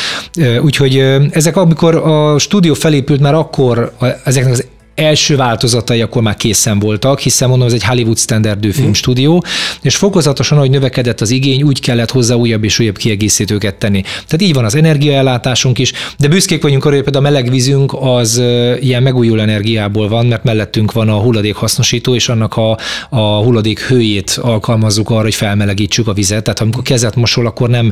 Úgyhogy 0.62 0.98
ezek, 1.32 1.58
amikor 1.58 1.96
a 1.96 2.40
stúdió 2.40 2.74
felépült, 2.74 3.20
már 3.20 3.34
akkor 3.34 3.92
ezeknek 4.24 4.52
az 4.52 4.66
első 5.02 5.36
változatai 5.36 6.02
akkor 6.02 6.22
már 6.22 6.36
készen 6.36 6.80
voltak, 6.80 7.20
hiszen 7.20 7.50
mondom, 7.50 7.68
ez 7.68 7.74
egy 7.74 7.84
Hollywood 7.84 8.18
standardű 8.18 8.68
mm. 8.68 8.72
filmstúdió, 8.72 9.44
és 9.82 9.96
fokozatosan, 9.96 10.58
hogy 10.58 10.70
növekedett 10.70 11.22
az 11.22 11.30
igény, 11.30 11.64
úgy 11.64 11.80
kellett 11.80 12.12
hozzá 12.12 12.36
újabb 12.36 12.64
és 12.64 12.80
újabb 12.80 12.98
kiegészítőket 12.98 13.76
tenni. 13.76 14.02
Tehát 14.02 14.42
így 14.42 14.54
van 14.54 14.66
az 14.66 14.76
energiaellátásunk 14.76 15.80
is, 15.80 15.94
de 16.18 16.28
büszkék 16.28 16.62
vagyunk 16.62 16.86
arra, 16.86 16.94
hogy 16.96 17.04
például 17.04 17.26
a 17.26 17.30
melegvízünk 17.30 17.94
az 18.00 18.42
ilyen 18.80 19.04
megújuló 19.04 19.42
energiából 19.42 20.08
van, 20.08 20.26
mert 20.26 20.44
mellettünk 20.44 20.92
van 20.92 21.10
a 21.10 21.20
hulladék 21.20 21.56
hasznosító, 21.56 22.16
és 22.16 22.30
annak 22.30 22.58
a, 22.58 22.78
a 23.10 23.44
hulladék 23.44 23.80
hőjét 23.80 24.40
alkalmazzuk 24.42 25.10
arra, 25.10 25.22
hogy 25.22 25.36
felmelegítsük 25.36 26.08
a 26.08 26.14
vizet. 26.14 26.44
Tehát 26.44 26.60
amikor 26.60 26.84
kezet 26.84 27.16
mosol, 27.16 27.46
akkor 27.46 27.70
nem 27.70 27.92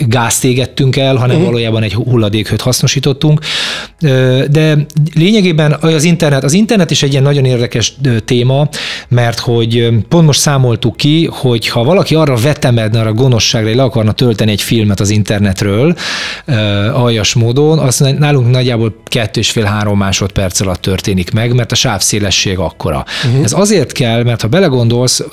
gázt 0.00 0.44
égettünk 0.44 0.96
el, 0.96 1.16
hanem 1.16 1.36
uh 1.36 1.44
valójában 1.46 1.82
egy 1.82 1.94
hulladékhőt 1.94 2.60
hasznosítottunk. 2.60 3.40
De 4.50 4.86
lényegében 5.14 5.76
az 5.80 6.04
internet, 6.04 6.25
az 6.32 6.52
internet 6.52 6.90
is 6.90 7.02
egy 7.02 7.10
ilyen 7.10 7.22
nagyon 7.22 7.44
érdekes 7.44 7.94
téma, 8.24 8.68
mert 9.08 9.38
hogy 9.38 9.88
pont 10.08 10.26
most 10.26 10.40
számoltuk 10.40 10.96
ki, 10.96 11.28
hogy 11.32 11.68
ha 11.68 11.84
valaki 11.84 12.14
arra 12.14 12.36
vetemedne, 12.36 13.00
arra 13.00 13.12
gonoszságra, 13.12 13.68
hogy 13.68 13.76
le 13.76 13.82
akarna 13.82 14.12
tölteni 14.12 14.50
egy 14.50 14.62
filmet 14.62 15.00
az 15.00 15.10
internetről, 15.10 15.96
aljas 16.92 17.34
módon, 17.34 17.78
az 17.78 17.98
nálunk 18.18 18.50
nagyjából 18.50 18.94
kettő 19.04 19.40
és 19.40 19.50
fél 19.50 19.64
három 19.64 19.98
másodperc 19.98 20.60
alatt 20.60 20.80
történik 20.80 21.32
meg, 21.32 21.54
mert 21.54 21.72
a 21.72 21.74
sávszélesség 21.74 22.58
akkora. 22.58 23.04
Uh-huh. 23.24 23.44
Ez 23.44 23.52
azért 23.52 23.92
kell, 23.92 24.22
mert 24.22 24.42
ha 24.42 24.48
belegondolsz, 24.48 25.24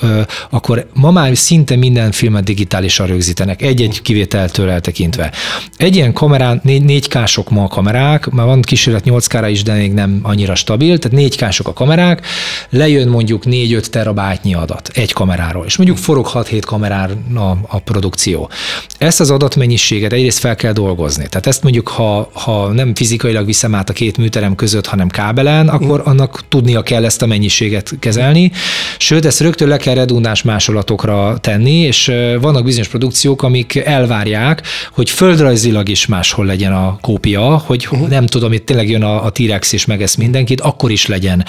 akkor 0.50 0.86
ma 0.92 1.10
már 1.10 1.36
szinte 1.36 1.76
minden 1.76 2.10
filmet 2.10 2.44
digitálisan 2.44 3.06
rögzítenek, 3.06 3.62
egy-egy 3.62 4.02
kivételtől 4.02 4.70
eltekintve. 4.70 5.32
Egy 5.76 5.96
ilyen 5.96 6.12
kamerán, 6.12 6.60
négy, 6.62 6.82
négy 6.82 7.08
kások 7.08 7.50
ma 7.50 7.62
a 7.62 7.68
kamerák, 7.68 8.30
már 8.30 8.46
van 8.46 8.62
kísérlet 8.62 9.04
8 9.04 9.26
kára 9.26 9.48
is, 9.48 9.62
de 9.62 9.74
még 9.74 9.92
nem 9.92 10.20
annyira 10.22 10.54
stabil, 10.54 10.73
stabil, 10.74 10.98
tehát 10.98 11.16
4 11.16 11.36
kások 11.36 11.68
a 11.68 11.72
kamerák, 11.72 12.26
lejön 12.70 13.08
mondjuk 13.08 13.42
4-5 13.46 13.86
terabájtnyi 13.86 14.54
adat 14.54 14.90
egy 14.94 15.12
kameráról, 15.12 15.64
és 15.66 15.76
mondjuk 15.76 15.98
forog 15.98 16.28
6-7 16.32 16.62
kamerán 16.66 17.10
a, 17.34 17.50
a 17.68 17.78
produkció. 17.78 18.50
Ezt 18.98 19.20
az 19.20 19.30
adatmennyiséget 19.30 20.12
egyrészt 20.12 20.38
fel 20.38 20.54
kell 20.54 20.72
dolgozni. 20.72 21.26
Tehát 21.28 21.46
ezt 21.46 21.62
mondjuk, 21.62 21.88
ha, 21.88 22.30
ha 22.32 22.72
nem 22.72 22.94
fizikailag 22.94 23.46
viszem 23.46 23.74
át 23.74 23.90
a 23.90 23.92
két 23.92 24.16
műterem 24.16 24.54
között, 24.54 24.86
hanem 24.86 25.08
kábelen, 25.08 25.68
akkor 25.68 26.02
annak 26.04 26.40
tudnia 26.48 26.82
kell 26.82 27.04
ezt 27.04 27.22
a 27.22 27.26
mennyiséget 27.26 27.92
kezelni. 27.98 28.52
Sőt, 28.98 29.24
ezt 29.24 29.40
rögtön 29.40 29.68
le 29.68 29.76
kell 29.76 29.94
redundáns 29.94 30.42
másolatokra 30.42 31.38
tenni, 31.40 31.78
és 31.78 32.12
vannak 32.40 32.64
bizonyos 32.64 32.88
produkciók, 32.88 33.42
amik 33.42 33.76
elvárják, 33.76 34.62
hogy 34.92 35.10
földrajzilag 35.10 35.88
is 35.88 36.06
máshol 36.06 36.46
legyen 36.46 36.72
a 36.72 36.98
kópia, 37.00 37.62
hogy 37.66 37.88
uh-huh. 37.90 38.08
nem 38.08 38.26
tudom, 38.26 38.52
itt 38.52 38.66
tényleg 38.66 38.88
jön 38.88 39.02
a, 39.02 39.24
a 39.24 39.30
T-rex 39.30 39.72
és 39.72 39.84
megesz 39.86 40.14
mindenkit, 40.14 40.60
akkor 40.64 40.90
is 40.90 41.06
legyen 41.06 41.44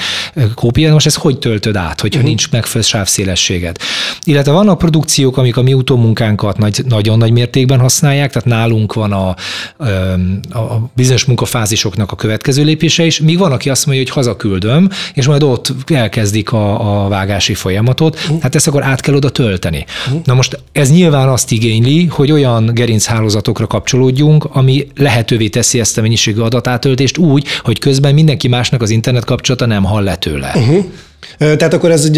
kópia. 0.55 0.93
Most 0.93 1.05
ez 1.05 1.15
hogy 1.15 1.39
töltöd 1.39 1.75
át, 1.75 2.01
hogyha 2.01 2.17
uh-huh. 2.17 2.23
nincs 2.23 2.51
megfelelő 2.51 2.89
sávszélességed? 2.89 3.77
Illetve 4.23 4.51
vannak 4.51 4.77
produkciók, 4.77 5.37
amik 5.37 5.57
a 5.57 5.61
mi 5.61 5.73
utómunkánkat 5.73 6.57
nagy, 6.57 6.81
nagyon 6.87 7.17
nagy 7.17 7.31
mértékben 7.31 7.79
használják, 7.79 8.31
tehát 8.31 8.47
nálunk 8.47 8.93
van 8.93 9.11
a, 9.11 9.35
a, 10.49 10.57
a 10.57 10.89
bizonyos 10.95 11.25
munkafázisoknak 11.25 12.11
a 12.11 12.15
következő 12.15 12.63
lépése 12.63 13.05
is, 13.05 13.19
míg 13.19 13.37
van, 13.37 13.51
aki 13.51 13.69
azt 13.69 13.85
mondja, 13.85 14.03
hogy 14.03 14.13
hazaküldöm, 14.13 14.89
és 15.13 15.27
majd 15.27 15.43
ott 15.43 15.73
elkezdik 15.87 16.51
a, 16.51 17.03
a 17.05 17.07
vágási 17.07 17.53
folyamatot, 17.53 18.15
uh-huh. 18.15 18.41
hát 18.41 18.55
ezt 18.55 18.67
akkor 18.67 18.83
át 18.83 19.01
kell 19.01 19.15
oda 19.15 19.29
tölteni. 19.29 19.85
Uh-huh. 20.05 20.21
Na 20.23 20.33
most 20.33 20.59
ez 20.71 20.91
nyilván 20.91 21.29
azt 21.29 21.51
igényli, 21.51 22.05
hogy 22.05 22.31
olyan 22.31 22.71
gerinchálózatokra 22.73 23.67
kapcsolódjunk, 23.67 24.43
ami 24.43 24.87
lehetővé 24.95 25.47
teszi 25.47 25.79
ezt 25.79 25.97
a 25.97 26.01
mennyiségű 26.01 26.39
adatátöltést 26.39 27.17
úgy, 27.17 27.47
hogy 27.63 27.79
közben 27.79 28.13
mindenki 28.13 28.47
másnak 28.47 28.81
az 28.81 28.89
internet 29.05 29.29
kapcsolata 29.29 29.65
nem 29.65 29.83
hall 29.83 30.03
le 30.03 30.15
tőle. 30.15 30.51
Uh-huh. 30.55 30.85
Tehát 31.37 31.73
akkor 31.73 31.91
ez 31.91 32.05
egy, 32.05 32.17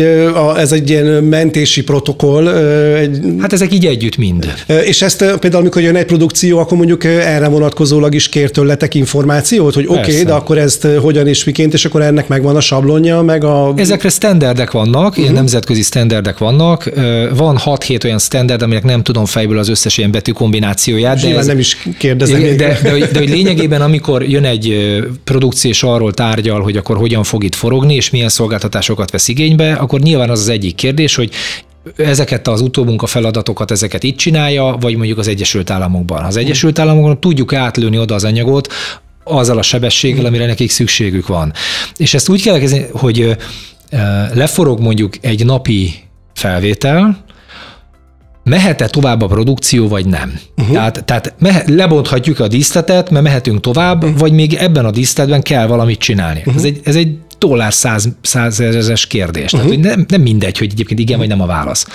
ez 0.57 0.71
egy 0.71 0.89
ilyen 0.89 1.05
mentési 1.23 1.83
protokoll. 1.83 2.47
Egy... 2.95 3.19
Hát 3.39 3.53
ezek 3.53 3.73
így 3.73 3.85
együtt 3.85 4.17
mind. 4.17 4.53
És 4.83 5.01
ezt 5.01 5.17
például, 5.17 5.61
amikor 5.61 5.81
jön 5.81 5.95
egy 5.95 6.05
produkció, 6.05 6.57
akkor 6.57 6.77
mondjuk 6.77 7.03
erre 7.03 7.47
vonatkozólag 7.47 8.15
is 8.15 8.29
kér 8.29 8.51
tőletek 8.51 8.93
információt, 8.93 9.73
hogy 9.73 9.85
oké, 9.87 9.99
okay, 9.99 10.23
de 10.23 10.33
akkor 10.33 10.57
ezt 10.57 10.87
hogyan 11.01 11.27
és 11.27 11.43
miként, 11.43 11.73
és 11.73 11.85
akkor 11.85 12.01
ennek 12.01 12.27
megvan 12.27 12.55
a 12.55 12.59
sablonja, 12.59 13.21
meg 13.21 13.43
a... 13.43 13.73
Ezekre 13.75 14.09
standardek 14.09 14.71
vannak, 14.71 15.01
uh-huh. 15.01 15.17
ilyen 15.17 15.29
mhm. 15.29 15.37
nemzetközi 15.37 15.81
standardek 15.81 16.37
vannak. 16.37 16.91
Van 17.35 17.59
6-7 17.65 18.05
olyan 18.05 18.19
standard, 18.19 18.61
aminek 18.61 18.83
nem 18.83 19.03
tudom 19.03 19.25
fejből 19.25 19.57
az 19.57 19.69
összes 19.69 19.97
ilyen 19.97 20.11
betű 20.11 20.31
kombinációját. 20.31 21.21
De 21.21 21.37
ez... 21.37 21.45
nem 21.45 21.59
is 21.59 21.77
kérdezem. 21.97 22.41
De, 22.41 22.47
de, 22.47 22.55
de, 22.55 22.79
de, 22.81 23.07
de 23.11 23.19
hogy 23.19 23.29
lényegében, 23.29 23.81
amikor 23.81 24.23
jön 24.23 24.43
egy 24.43 24.97
produkció, 25.23 25.69
és 25.69 25.83
arról 25.83 26.13
tárgyal, 26.13 26.61
hogy 26.61 26.77
akkor 26.77 26.97
hogyan 26.97 27.23
fog 27.23 27.43
itt 27.43 27.55
forogni, 27.55 27.95
és 27.95 28.09
milyen 28.09 28.29
szolgáltatásokat 28.97 29.11
vesz 29.11 29.27
igénybe, 29.27 29.73
akkor 29.73 29.99
nyilván 29.99 30.29
az 30.29 30.39
az 30.39 30.49
egyik 30.49 30.75
kérdés, 30.75 31.15
hogy 31.15 31.31
ezeket 31.97 32.47
az 32.47 32.61
utómunka 32.61 33.05
feladatokat, 33.05 33.71
ezeket 33.71 34.03
itt 34.03 34.17
csinálja, 34.17 34.77
vagy 34.79 34.95
mondjuk 34.95 35.17
az 35.17 35.27
Egyesült 35.27 35.69
Államokban. 35.69 36.23
Az 36.23 36.37
Egyesült 36.37 36.79
Államokban 36.79 37.19
tudjuk 37.19 37.53
átlőni 37.53 37.99
oda 37.99 38.15
az 38.15 38.23
anyagot, 38.23 38.73
azzal 39.23 39.57
a 39.57 39.61
sebességgel, 39.61 40.25
amire 40.25 40.45
nekik 40.45 40.69
szükségük 40.69 41.27
van. 41.27 41.53
És 41.97 42.13
ezt 42.13 42.29
úgy 42.29 42.41
kell 42.41 42.59
kezdeni, 42.59 42.85
hogy 42.91 43.37
leforog 44.33 44.79
mondjuk 44.79 45.13
egy 45.21 45.45
napi 45.45 45.93
felvétel, 46.33 47.25
mehet-e 48.43 48.87
tovább 48.87 49.21
a 49.21 49.27
produkció, 49.27 49.87
vagy 49.87 50.05
nem. 50.05 50.39
Uh-huh. 50.57 50.75
Tehát, 50.75 51.05
tehát 51.05 51.33
mehe, 51.39 51.63
lebonthatjuk 51.67 52.39
a 52.39 52.47
díszletet, 52.47 53.09
mert 53.09 53.23
mehetünk 53.23 53.61
tovább, 53.61 54.03
uh-huh. 54.03 54.19
vagy 54.19 54.31
még 54.31 54.53
ebben 54.53 54.85
a 54.85 54.91
díszletben 54.91 55.41
kell 55.41 55.67
valamit 55.67 55.99
csinálni. 55.99 56.39
Uh-huh. 56.39 56.55
Ez, 56.55 56.63
egy, 56.63 56.79
ez 56.83 56.95
egy 56.95 57.17
dollár 57.37 57.73
száz, 57.73 58.09
százezres 58.21 59.07
kérdés. 59.07 59.53
Uh-huh. 59.53 59.69
Tehát, 59.69 59.75
hogy 59.75 59.79
nem, 59.79 60.05
nem 60.07 60.21
mindegy, 60.21 60.57
hogy 60.57 60.69
egyébként 60.71 60.99
igen 60.99 61.17
vagy 61.17 61.27
nem 61.27 61.41
a 61.41 61.45
válasz. 61.45 61.87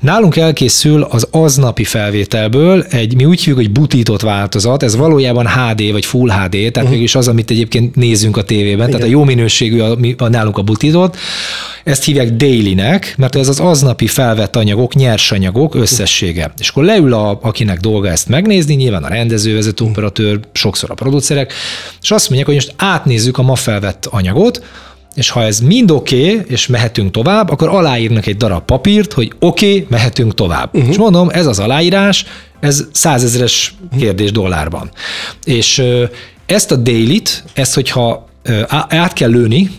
Nálunk 0.00 0.36
elkészül 0.36 1.02
az 1.02 1.26
aznapi 1.30 1.84
felvételből 1.84 2.82
egy, 2.82 3.14
mi 3.14 3.24
úgy 3.24 3.38
hívjuk, 3.38 3.56
hogy 3.56 3.70
butított 3.70 4.20
változat, 4.20 4.82
ez 4.82 4.96
valójában 4.96 5.48
HD 5.48 5.92
vagy 5.92 6.04
Full 6.04 6.30
HD, 6.30 6.50
tehát 6.50 6.76
uh-huh. 6.76 6.90
mégis 6.90 7.14
az, 7.14 7.28
amit 7.28 7.50
egyébként 7.50 7.94
nézünk 7.94 8.36
a 8.36 8.42
tévében, 8.42 8.88
igen. 8.88 8.90
tehát 8.90 9.06
a 9.06 9.10
jó 9.10 9.24
minőségű 9.24 9.80
a, 9.80 9.96
a, 10.18 10.28
nálunk 10.28 10.58
a 10.58 10.62
butított. 10.62 11.16
Ezt 11.84 12.04
hívják 12.04 12.30
dailynek, 12.30 13.14
mert 13.18 13.36
ez 13.36 13.48
az 13.48 13.60
aznapi 13.60 14.06
felvett 14.06 14.56
anyagok, 14.56 14.94
nyersanyagok 14.94 15.74
összessége. 15.74 16.52
És 16.58 16.68
akkor 16.68 16.84
leül, 16.84 17.12
a, 17.12 17.38
akinek 17.42 17.80
dolga 17.80 18.08
ezt 18.08 18.28
megnézni, 18.28 18.74
nyilván 18.74 19.04
a 19.04 19.08
rendező, 19.08 19.54
vezető 19.54 19.84
operatőr, 19.84 20.40
sokszor 20.52 20.90
a 20.90 20.94
producerek, 20.94 21.52
és 22.02 22.10
azt 22.10 22.24
mondják, 22.24 22.46
hogy 22.46 22.54
most 22.54 22.74
átnézzük 22.76 23.38
a 23.38 23.42
ma 23.42 23.54
felvett 23.54 24.06
anyagot, 24.06 24.62
és 25.20 25.30
ha 25.30 25.42
ez 25.42 25.60
mind 25.60 25.90
oké, 25.90 26.32
okay, 26.32 26.44
és 26.48 26.66
mehetünk 26.66 27.10
tovább, 27.10 27.50
akkor 27.50 27.68
aláírnak 27.68 28.26
egy 28.26 28.36
darab 28.36 28.64
papírt, 28.64 29.12
hogy 29.12 29.32
oké, 29.38 29.66
okay, 29.66 29.86
mehetünk 29.90 30.34
tovább. 30.34 30.74
Uh-huh. 30.74 30.90
És 30.90 30.96
mondom, 30.96 31.28
ez 31.28 31.46
az 31.46 31.58
aláírás, 31.58 32.24
ez 32.60 32.86
százezeres 32.92 33.74
kérdés 33.98 34.32
dollárban. 34.32 34.90
És 35.44 35.82
ezt 36.46 36.70
a 36.70 36.76
daily-t, 36.76 37.44
ezt 37.52 37.74
hogyha 37.74 38.28
át 38.88 39.12
kell 39.12 39.30
lőni, 39.30 39.70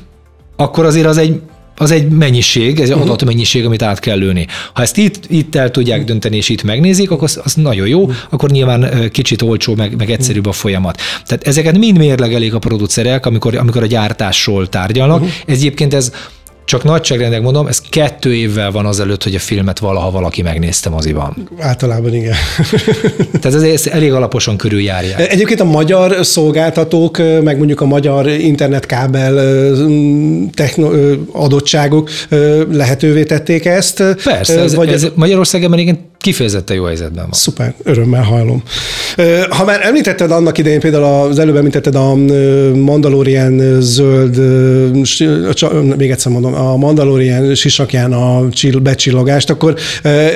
akkor 0.56 0.86
azért 0.86 1.06
az 1.06 1.18
egy 1.18 1.42
az 1.82 1.92
egy 1.92 2.10
mennyiség, 2.10 2.80
ez 2.80 2.90
egy 2.90 2.96
uh-huh. 2.96 3.10
adatmennyiség, 3.10 3.66
amit 3.66 3.82
át 3.82 4.00
kell 4.00 4.18
lőni. 4.18 4.48
Ha 4.74 4.82
ezt 4.82 4.98
itt, 4.98 5.20
itt 5.28 5.56
el 5.56 5.72
tudják 5.72 6.04
dönteni, 6.04 6.36
és 6.36 6.50
itt 6.50 6.64
megnézik, 6.64 7.12
akkor 7.12 7.24
az, 7.24 7.40
az 7.44 7.54
nagyon 7.54 7.88
jó, 7.88 8.00
uh-huh. 8.00 8.16
akkor 8.30 8.50
nyilván 8.50 9.10
kicsit 9.12 9.42
olcsó, 9.42 9.76
meg, 9.76 9.96
meg 9.96 10.12
egyszerűbb 10.12 10.46
a 10.46 10.52
folyamat. 10.52 11.02
Tehát 11.26 11.48
ezeket 11.48 11.78
mind 11.78 11.98
mérlegelik 11.98 12.54
a 12.54 12.60
producerek, 12.60 13.26
amikor, 13.26 13.56
amikor 13.56 13.84
a 13.84 13.86
gyártásról 13.86 14.70
tárgyalnak. 14.70 15.22
Uh-huh. 15.22 15.36
Ez 15.46 15.58
egyébként 15.58 15.94
ez 15.94 16.12
csak 16.72 16.84
nagyságrendek 16.84 17.42
mondom, 17.42 17.68
ez 17.68 17.82
kettő 17.90 18.36
évvel 18.36 18.72
van 18.72 18.86
azelőtt, 18.86 19.24
hogy 19.24 19.36
a 19.36 19.40
filmet 19.40 19.80
valaha 19.80 20.12
valaki 20.12 20.42
megnézte 20.42 20.90
moziban. 20.90 21.50
Általában 21.60 22.14
igen. 22.14 22.34
Tehát 23.42 23.64
ez 23.64 23.88
elég 23.88 24.14
alaposan 24.14 24.58
körüljárják. 24.58 25.32
Egyébként 25.32 25.60
a 25.60 25.64
magyar 25.66 26.26
szolgáltatók, 26.26 27.18
meg 27.18 27.58
mondjuk 27.58 27.82
a 27.82 27.86
magyar 27.86 28.28
internetkábel 28.28 29.34
techno, 30.54 30.90
adottságok 31.32 32.10
lehetővé 32.72 33.24
tették 33.24 33.66
ezt. 33.66 34.04
Persze, 34.24 34.60
ez, 34.60 34.76
vagy 34.76 34.90
ez 34.90 35.08
Magyarországon 35.16 35.78
igen 35.78 36.11
kifejezetten 36.22 36.76
jó 36.76 36.84
helyzetben 36.84 37.24
van. 37.24 37.34
Szuper, 37.34 37.74
örömmel 37.84 38.24
hallom. 38.24 38.64
Ha 39.50 39.66
már 39.66 39.80
említetted 39.86 40.32
annak 40.32 40.58
idején, 40.58 40.80
például 40.80 41.04
az 41.04 41.40
előbb 41.40 41.56
említetted 41.56 41.96
a 41.96 42.16
Mandalorian 42.76 43.82
zöld, 43.82 44.38
még 45.98 46.12
egyszer 46.12 46.32
mondom, 46.32 46.54
a 46.54 46.76
Mandalorian 46.76 47.56
sisakján 47.56 48.14
a 48.14 48.48
becsillogást, 48.82 49.50
akkor 49.50 49.76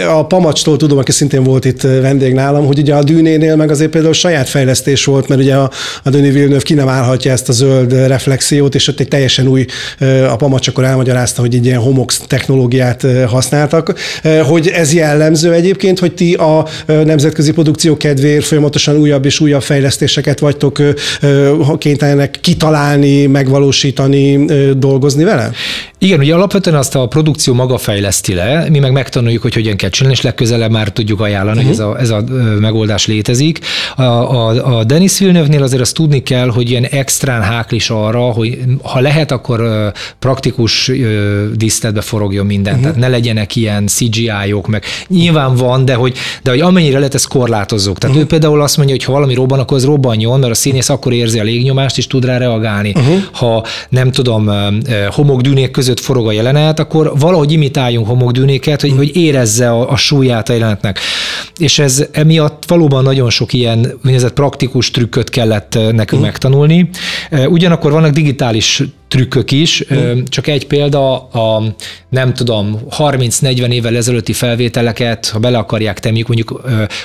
a 0.09 0.25
Pamacstól 0.25 0.77
tudom, 0.77 0.97
aki 0.97 1.11
szintén 1.11 1.43
volt 1.43 1.65
itt 1.65 1.81
vendég 1.81 2.33
nálam, 2.33 2.65
hogy 2.65 2.79
ugye 2.79 2.95
a 2.95 3.03
Dűnénél 3.03 3.55
meg 3.55 3.71
azért 3.71 3.91
például 3.91 4.13
saját 4.13 4.49
fejlesztés 4.49 5.05
volt, 5.05 5.27
mert 5.27 5.41
ugye 5.41 5.55
a, 5.55 5.71
a 6.03 6.09
Döni 6.09 6.29
Villeneuve 6.29 6.61
ki 6.61 6.73
nem 6.73 6.87
állhatja 6.87 7.31
ezt 7.31 7.49
a 7.49 7.51
zöld 7.51 7.93
reflexiót, 7.93 8.75
és 8.75 8.87
ott 8.87 8.99
egy 8.99 9.07
teljesen 9.07 9.47
új, 9.47 9.65
a 10.29 10.35
Pamacs 10.35 10.67
akkor 10.67 10.83
elmagyarázta, 10.83 11.41
hogy 11.41 11.55
egy 11.55 11.65
ilyen 11.65 11.79
homox 11.79 12.21
technológiát 12.27 13.05
használtak, 13.27 13.99
hogy 14.43 14.67
ez 14.67 14.93
jellemző 14.93 15.51
egyébként 15.53 15.73
egyébként, 15.75 15.99
hogy 15.99 16.13
ti 16.13 16.33
a 16.33 16.65
nemzetközi 16.85 17.51
produkció 17.51 17.97
kedvéért 17.97 18.45
folyamatosan 18.45 18.95
újabb 18.95 19.25
és 19.25 19.39
újabb 19.39 19.61
fejlesztéseket 19.61 20.39
vagytok 20.39 20.81
kénytelenek 21.77 22.37
kitalálni, 22.41 23.25
megvalósítani, 23.25 24.45
dolgozni 24.77 25.23
vele? 25.23 25.51
Igen, 25.97 26.19
ugye 26.19 26.33
alapvetően 26.33 26.75
azt 26.75 26.95
a 26.95 27.07
produkció 27.07 27.53
maga 27.53 27.77
fejleszti 27.77 28.33
le, 28.33 28.65
mi 28.69 28.79
meg 28.79 28.91
megtanuljuk, 28.91 29.41
hogy 29.41 29.53
hogyan 29.53 29.75
kell 29.75 29.89
csinálni, 29.89 30.17
és 30.17 30.23
legközelebb 30.23 30.71
már 30.71 30.89
tudjuk 30.89 31.21
ajánlani, 31.21 31.63
uh-huh. 31.63 31.77
hogy 31.77 31.99
ez 31.99 32.09
a, 32.09 32.15
ez 32.15 32.23
a 32.23 32.23
megoldás 32.59 33.05
létezik. 33.07 33.59
A, 33.95 34.01
a, 34.01 34.77
a 34.77 34.83
Denis 34.83 35.19
Villeneuve-nél 35.19 35.63
azért 35.63 35.81
azt 35.81 35.93
tudni 35.93 36.23
kell, 36.23 36.49
hogy 36.49 36.69
ilyen 36.69 36.83
extrán 36.83 37.41
háklis 37.41 37.89
arra, 37.89 38.19
hogy 38.19 38.59
ha 38.83 38.99
lehet, 38.99 39.31
akkor 39.31 39.91
praktikus 40.19 40.91
díszletbe 41.55 42.01
forogjon 42.01 42.45
minden, 42.45 42.73
uh-huh. 42.73 42.87
tehát 42.87 42.99
ne 42.99 43.07
legyenek 43.07 43.55
ilyen 43.55 43.87
CGI-ok, 43.87 44.67
meg 44.67 44.83
nyilván 45.07 45.55
van, 45.65 45.85
de 45.85 45.93
hogy, 45.93 46.17
de 46.43 46.49
hogy 46.49 46.59
amennyire 46.59 46.97
lehet, 46.97 47.13
ezt 47.13 47.27
korlátozzuk. 47.27 47.97
Tehát 47.97 48.15
uh-huh. 48.15 48.31
ő 48.31 48.37
például 48.37 48.61
azt 48.61 48.77
mondja, 48.77 48.95
hogy 48.95 49.03
ha 49.03 49.11
valami 49.11 49.33
robban, 49.33 49.59
akkor 49.59 49.77
az 49.77 49.85
robbanjon, 49.85 50.39
mert 50.39 50.51
a 50.51 50.55
színész 50.55 50.89
akkor 50.89 51.13
érzi 51.13 51.39
a 51.39 51.43
légnyomást, 51.43 51.97
és 51.97 52.07
tud 52.07 52.25
rá 52.25 52.37
reagálni. 52.37 52.93
Uh-huh. 52.95 53.17
Ha 53.31 53.65
nem 53.89 54.11
tudom, 54.11 54.51
homokdűnék 55.09 55.71
között 55.71 55.99
forog 55.99 56.27
a 56.27 56.31
jelenet, 56.31 56.79
akkor 56.79 57.11
valahogy 57.19 57.51
imitáljunk 57.51 58.07
homokdűnéket, 58.07 58.81
hogy, 58.81 58.93
hogy 58.95 59.15
érezze 59.15 59.69
a, 59.69 59.91
a 59.91 59.97
súlyát 59.97 60.49
a 60.49 60.53
jelenetnek. 60.53 60.99
És 61.57 61.79
ez 61.79 62.05
emiatt 62.11 62.63
valóban 62.67 63.03
nagyon 63.03 63.29
sok 63.29 63.53
ilyen 63.53 63.93
úgynevezett 63.97 64.33
praktikus 64.33 64.91
trükköt 64.91 65.29
kellett 65.29 65.73
nekünk 65.73 66.21
uh. 66.21 66.27
megtanulni. 66.27 66.89
Ugyanakkor 67.47 67.91
vannak 67.91 68.11
digitális 68.11 68.83
trükkök 69.07 69.51
is. 69.51 69.83
Mm. 69.93 70.19
Csak 70.25 70.47
egy 70.47 70.67
példa, 70.67 71.27
a 71.27 71.75
nem 72.09 72.33
tudom, 72.33 72.79
30-40 72.97 73.71
évvel 73.71 73.95
ezelőtti 73.95 74.33
felvételeket, 74.33 75.29
ha 75.29 75.39
bele 75.39 75.57
akarják 75.57 75.99
tenni, 75.99 76.23
mondjuk 76.27 76.61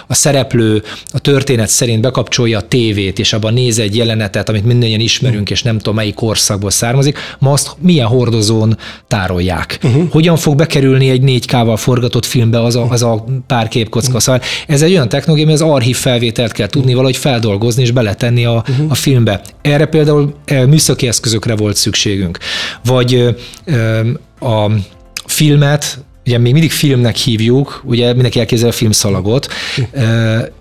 a 0.07 0.15
szereplő 0.15 0.83
a 1.13 1.19
történet 1.19 1.69
szerint 1.69 2.01
bekapcsolja 2.01 2.59
a 2.59 2.69
tévét, 2.69 3.19
és 3.19 3.33
abban 3.33 3.53
néz 3.53 3.79
egy 3.79 3.97
jelenetet, 3.97 4.49
amit 4.49 4.65
mindannyian 4.65 5.01
ismerünk, 5.01 5.51
mm. 5.51 5.53
és 5.53 5.63
nem 5.63 5.77
tudom 5.77 5.95
melyik 5.95 6.15
korszakból 6.15 6.71
származik, 6.71 7.19
ma 7.39 7.53
azt 7.53 7.77
milyen 7.79 8.07
hordozón 8.07 8.77
tárolják. 9.09 9.79
Uh-huh. 9.83 10.11
Hogyan 10.11 10.37
fog 10.37 10.57
bekerülni 10.57 11.11
egy 11.11 11.23
4K-val 11.25 11.77
forgatott 11.77 12.25
filmbe 12.25 12.63
az 12.63 12.77
a, 12.77 12.87
az 12.91 13.03
a 13.03 13.25
pár 13.47 13.69
képkocka? 13.69 14.21
Szóval 14.31 14.47
ez 14.67 14.83
egy 14.83 14.93
olyan 14.93 15.09
technológia, 15.09 15.45
ami 15.45 15.55
az 15.55 15.63
archív 15.63 15.97
felvételt 15.97 16.53
kell 16.53 16.67
tudni 16.67 16.95
valahogy 16.95 17.17
feldolgozni 17.17 17.83
és 17.83 17.91
beletenni 17.91 18.45
a, 18.45 18.65
uh-huh. 18.69 18.91
a 18.91 18.95
filmbe. 18.95 19.41
Erre 19.63 19.87
például 19.87 20.35
műszaki 20.67 21.09
eszközökre 21.09 21.57
volt 21.57 21.77
szükség 21.77 22.11
szükségünk. 22.11 22.39
Vagy 22.85 23.37
a 24.41 24.71
filmet 25.27 25.99
ugye 26.27 26.39
még 26.39 26.53
mindig 26.53 26.71
filmnek 26.71 27.17
hívjuk, 27.17 27.83
ugye 27.85 28.13
mindenki 28.13 28.39
elképzel 28.39 28.69
a 28.69 28.73
filmszalagot, 28.73 29.49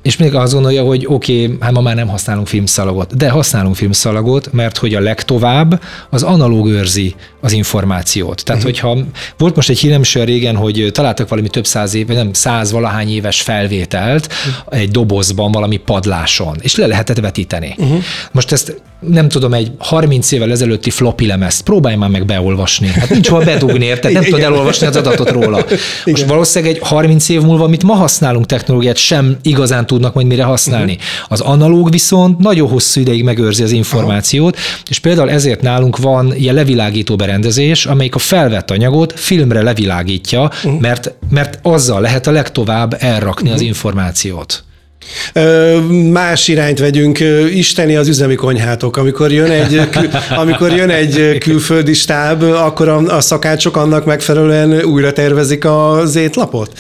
és 0.01 0.18
mindig 0.18 0.38
azt 0.38 0.53
gondolja, 0.53 0.84
hogy 0.84 1.05
oké, 1.07 1.43
okay, 1.43 1.57
hát 1.60 1.72
ma 1.72 1.82
már 1.82 1.95
nem 1.95 2.07
használunk 2.07 2.47
filmszalagot, 2.47 3.16
de 3.16 3.30
használunk 3.30 3.76
filmszalagot, 3.76 4.53
mert 4.53 4.78
hogy 4.78 4.95
a 4.95 4.99
legtovább 4.99 5.82
az 6.10 6.24
analóg 6.24 6.68
őrzi 6.68 7.16
az 7.41 7.51
információt. 7.51 8.43
Tehát, 8.43 8.64
uh-huh. 8.64 8.80
hogyha 8.80 9.05
volt 9.38 9.55
most 9.55 9.70
egy 9.70 9.80
hírem 9.80 10.01
régen, 10.14 10.55
hogy 10.55 10.89
találtak 10.91 11.30
valami 11.30 11.47
több 11.49 11.66
száz 11.66 11.93
év, 11.93 12.07
vagy 12.07 12.16
nem 12.16 12.34
száz 12.34 12.72
valahány 12.72 13.10
éves 13.10 13.41
felvételt 13.41 14.28
uh-huh. 14.28 14.80
egy 14.80 14.89
dobozban, 14.89 15.51
valami 15.51 15.78
padláson, 15.78 16.57
és 16.62 16.76
le 16.76 16.88
lehetett 16.88 17.20
vetíteni. 17.20 17.76
Uh-huh. 17.78 18.03
Most 18.32 18.51
ezt 18.51 18.82
nem 18.99 19.30
tudom, 19.30 19.53
egy 19.53 19.72
30 19.78 20.32
évvel 20.32 20.51
ezelőtti 20.51 20.89
floppy 20.89 21.26
lemezt, 21.26 21.64
próbálj 21.64 21.95
már 21.95 22.10
meg 22.10 22.26
beolvasni. 22.26 22.88
Hát 22.88 23.10
nincs 23.10 23.28
hol 23.28 23.43
bedugni, 23.43 23.86
érted? 23.86 24.12
Nem 24.12 24.24
tudod 24.24 24.39
elolvasni 24.39 24.88
az 24.88 24.95
adatot 24.95 25.30
róla. 25.30 25.49
Most 26.06 26.06
Igen. 26.06 26.28
valószínűleg 26.28 26.76
egy 26.76 26.88
30 26.88 27.30
év 27.30 27.41
múlva, 27.41 27.64
amit 27.64 27.84
ma 27.84 27.93
használunk 27.93 28.45
technológiát, 28.45 28.97
sem 28.97 29.38
igazán 29.41 29.86
tudnak 29.86 30.14
majd 30.14 30.28
mire 30.28 30.43
használni. 30.43 30.91
Uh-huh. 30.91 31.08
Az 31.28 31.39
analóg 31.39 31.91
viszont 31.91 32.39
nagyon 32.39 32.70
hosszú 32.70 33.02
ideig 33.02 33.24
megőrzi 33.24 33.64
az 33.64 33.72
információt, 33.72 34.56
Aha. 34.56 34.64
és 34.89 35.00
például 35.00 35.30
ezért 35.30 35.62
nálunk 35.62 35.97
van 35.97 36.36
ilyen 36.36 36.56
levilágító 36.56 37.16
berendezés, 37.16 37.86
amelyik 37.86 38.16
a 38.16 38.20
felvett 38.20 38.72
anyagot 38.72 39.20
filmre 39.20 39.62
levilágítja, 39.62 40.41
uh-huh. 40.41 40.80
mert, 40.80 41.14
mert 41.30 41.60
azzal 41.62 42.02
lehet 42.02 42.28
a 42.28 42.32
legtovább 42.32 42.95
elrakni 43.00 43.41
uh-huh. 43.41 43.56
az 43.56 43.62
információt. 43.62 44.64
Más 46.12 46.47
irányt 46.47 46.80
vegyünk, 46.80 47.20
isteni 47.53 47.95
az 47.95 48.07
üzemi 48.07 48.36
konyhátok. 48.36 48.97
Amikor 48.97 49.32
jön 49.32 49.51
egy, 49.51 49.82
amikor 50.41 50.72
jön 50.72 50.89
egy 50.89 51.38
külföldi 51.38 51.93
stáb, 51.93 52.43
akkor 52.43 52.88
a, 52.88 52.97
a 52.97 53.22
szakácsok 53.22 53.78
annak 53.78 54.05
megfelelően 54.05 54.84
újra 54.84 55.14
tervezik 55.14 55.66
az 55.66 56.16
étlapot? 56.16 56.72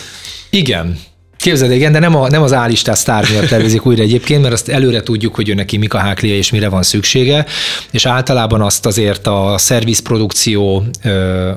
Igen. 0.49 0.97
Képzeld, 1.39 1.71
igen, 1.71 1.91
de 1.91 1.99
nem, 1.99 2.15
a, 2.15 2.27
nem 2.27 2.41
az 2.41 2.53
állistás 2.53 2.97
sztár 2.97 3.25
miatt 3.29 3.47
tervezik 3.47 3.85
újra 3.85 4.01
egyébként, 4.01 4.41
mert 4.41 4.53
azt 4.53 4.69
előre 4.69 5.01
tudjuk, 5.01 5.35
hogy 5.35 5.49
ő 5.49 5.53
neki 5.53 5.77
mik 5.77 5.93
a 5.93 5.97
háklia 5.97 6.35
és 6.35 6.51
mire 6.51 6.69
van 6.69 6.83
szüksége, 6.83 7.45
és 7.91 8.05
általában 8.05 8.61
azt 8.61 8.85
azért 8.85 9.27
a 9.27 9.53
szervizprodukció 9.57 10.85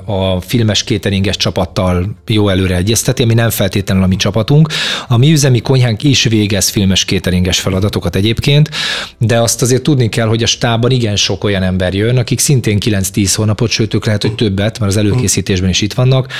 a 0.04 0.40
filmes 0.40 0.84
kéteringes 0.84 1.36
csapattal 1.36 2.16
jó 2.26 2.48
előre 2.48 2.76
egyezteti, 2.76 3.22
ami 3.22 3.34
nem 3.34 3.50
feltétlenül 3.50 4.02
a 4.02 4.06
mi 4.06 4.16
csapatunk. 4.16 4.68
A 5.08 5.16
mi 5.16 5.32
üzemi 5.32 5.60
konyhánk 5.60 6.02
is 6.02 6.24
végez 6.24 6.68
filmes 6.68 7.04
kéteringes 7.04 7.60
feladatokat 7.60 8.16
egyébként, 8.16 8.70
de 9.18 9.40
azt 9.40 9.62
azért 9.62 9.82
tudni 9.82 10.08
kell, 10.08 10.26
hogy 10.26 10.42
a 10.42 10.46
stában 10.46 10.90
igen 10.90 11.16
sok 11.16 11.44
olyan 11.44 11.62
ember 11.62 11.94
jön, 11.94 12.16
akik 12.16 12.38
szintén 12.38 12.78
9-10 12.84 13.32
hónapot, 13.34 13.70
sőt 13.70 13.94
ők 13.94 14.04
lehet, 14.04 14.22
hogy 14.22 14.34
többet, 14.34 14.78
mert 14.78 14.92
az 14.92 14.96
előkészítésben 14.96 15.68
is 15.68 15.80
itt 15.80 15.92
vannak, 15.92 16.32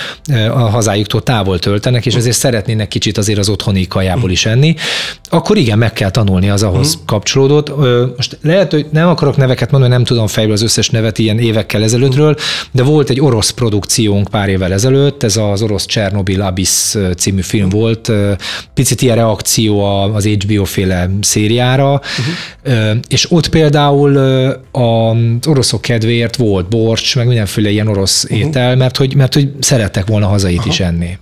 a 0.51 0.59
hazájuktól 0.59 1.23
távol 1.23 1.59
töltenek, 1.59 2.07
és 2.07 2.15
ezért 2.15 2.37
szeretnének 2.37 2.89
kicsit 2.89 3.19
azért 3.19 3.31
az 3.39 3.49
otthoni 3.49 3.87
kajából 3.87 4.31
is 4.31 4.47
enni, 4.47 4.75
akkor 5.31 5.57
igen, 5.57 5.79
meg 5.79 5.93
kell 5.93 6.11
tanulni 6.11 6.51
az 6.51 6.63
ahhoz 6.63 6.97
mm. 6.97 7.01
kapcsolódott. 7.07 7.77
Most 8.17 8.39
lehet, 8.43 8.73
hogy 8.73 8.87
nem 8.93 9.09
akarok 9.09 9.37
neveket 9.37 9.71
mondani, 9.71 9.93
nem 9.93 10.05
tudom 10.05 10.27
fejből 10.27 10.53
az 10.53 10.63
összes 10.63 10.91
nevet 10.91 11.19
ilyen 11.19 11.39
évekkel 11.39 11.83
ezelőttről, 11.83 12.37
de 12.73 12.83
volt 12.83 13.11
egy 13.11 13.21
orosz 13.21 13.51
produkciónk 13.51 14.29
pár 14.29 14.49
évvel 14.49 14.73
ezelőtt, 14.73 15.23
ez 15.23 15.37
az 15.37 15.63
orosz 15.63 15.87
Csernobyl 15.87 16.43
Abyss 16.43 16.97
című 17.17 17.41
film 17.41 17.69
volt, 17.69 18.13
picit 18.75 19.03
ilyen 19.03 19.17
reakció 19.17 19.85
az 20.15 20.25
HBO 20.27 20.65
féle 20.65 21.11
szériára, 21.21 22.01
uh-huh. 22.65 22.97
és 23.09 23.31
ott 23.31 23.49
például 23.49 24.17
az 24.73 25.47
oroszok 25.47 25.81
kedvéért 25.81 26.37
volt 26.37 26.69
borcs, 26.69 27.17
meg 27.17 27.27
mindenféle 27.27 27.71
ilyen 27.71 27.89
orosz 27.89 28.25
uh-huh. 28.25 28.39
étel, 28.39 28.77
mert 28.77 28.97
hogy, 28.97 29.15
mert 29.15 29.35
hogy 29.35 29.53
szerettek 29.61 30.07
volna 30.07 30.27
hazait 30.27 30.59
Aha. 30.59 30.69
is 30.69 30.81
enni. 30.81 31.19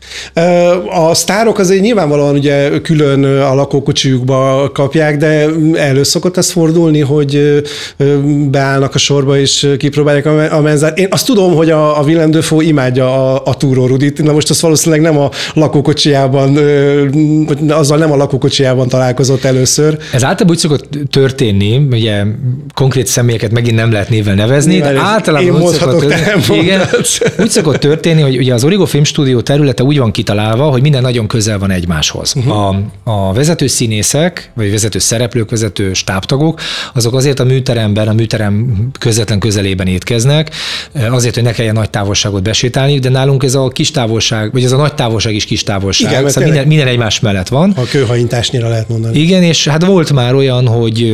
A 0.91 1.15
sztárok 1.15 1.59
azért 1.59 1.81
nyilvánvalóan 2.01 2.37
ugye 2.37 2.81
külön 2.81 3.25
a 3.25 3.55
lakókocsiukba 3.55 4.71
kapják, 4.73 5.17
de 5.17 5.47
elő 5.75 6.03
szokott 6.03 6.37
ez 6.37 6.51
fordulni, 6.51 7.01
hogy 7.01 7.63
beállnak 8.51 8.95
a 8.95 8.99
sorba 8.99 9.39
és 9.39 9.69
kipróbálják 9.79 10.27
a 10.53 10.61
menzát. 10.61 10.99
Én 10.99 11.07
azt 11.11 11.27
tudom, 11.27 11.55
hogy 11.55 11.71
a, 11.71 11.99
a 11.99 12.03
Willem 12.03 12.31
Dafoe 12.31 12.65
imádja 12.65 13.35
a, 13.35 13.43
a 13.45 13.55
túró 13.57 13.87
Rudit, 13.87 14.23
na 14.23 14.33
most 14.33 14.51
azt 14.51 14.61
valószínűleg 14.61 15.01
nem 15.01 15.19
a 15.19 15.31
lakókocsijában, 15.55 16.59
azzal 17.69 17.99
nem 17.99 18.13
a 18.13 18.17
lakókocsijában 18.17 18.89
találkozott 18.89 19.45
először. 19.45 19.99
Ez 20.13 20.25
általában 20.25 20.51
úgy 20.51 20.59
szokott 20.59 20.89
történni, 21.11 21.87
ugye 21.91 22.23
konkrét 22.75 23.07
személyeket 23.07 23.53
megint 23.53 23.77
nem 23.77 23.93
lehet 23.93 24.09
névvel 24.09 24.35
nevezni, 24.35 24.73
Nyilván 24.73 24.95
de 24.95 25.01
általában 25.01 25.63
úgy 25.63 25.73
szokott, 25.73 26.01
történni, 26.01 26.61
igen, 26.61 26.81
úgy 27.41 27.49
szokott 27.51 27.81
történni, 27.81 28.21
hogy 28.21 28.37
ugye 28.37 28.55
az 28.55 28.65
Origo 28.65 28.85
Film 28.85 29.05
Studio 29.05 29.41
területe 29.41 29.83
úgy 29.83 29.99
van 29.99 30.11
kitalálva, 30.11 30.65
hogy 30.65 30.83
minden 30.83 31.03
nagyon 31.03 31.27
közel 31.27 31.59
van 31.59 31.71
egymáshoz. 31.91 32.33
Uh-huh. 32.37 32.57
A, 32.57 32.83
a 33.05 33.33
vezető 33.33 33.67
színészek, 33.67 34.51
vagy 34.55 34.71
vezető 34.71 34.99
szereplők, 34.99 35.51
vezető 35.51 35.93
stábtagok, 35.93 36.61
azok 36.95 37.15
azért 37.15 37.41
a 37.41 37.45
műteremben, 37.45 38.09
a 38.09 38.13
műterem 38.13 38.89
közvetlen 38.99 39.39
közelében 39.39 39.87
étkeznek, 39.87 40.51
azért, 41.11 41.35
hogy 41.35 41.43
ne 41.43 41.53
kelljen 41.53 41.75
nagy 41.75 41.91
távolságot 41.91 42.43
besétálni, 42.43 42.99
de 42.99 43.09
nálunk 43.09 43.43
ez 43.43 43.55
a 43.55 43.69
kis 43.69 43.91
távolság, 43.91 44.53
vagy 44.53 44.65
ez 44.65 44.73
a 44.73 44.77
nagy 44.77 44.95
távolság 44.95 45.35
is 45.35 45.45
kis 45.45 45.63
távolság. 45.63 46.11
Igen, 46.11 46.29
szóval 46.29 46.49
minden, 46.49 46.67
minden 46.67 46.87
egymás 46.87 47.21
mellett 47.21 47.49
van. 47.49 47.73
A 47.77 47.85
kőhajintásnyira 47.85 48.69
lehet 48.69 48.89
mondani. 48.89 49.19
Igen, 49.19 49.43
és 49.43 49.69
hát 49.69 49.85
volt 49.85 50.13
már 50.13 50.35
olyan, 50.35 50.67
hogy 50.67 51.11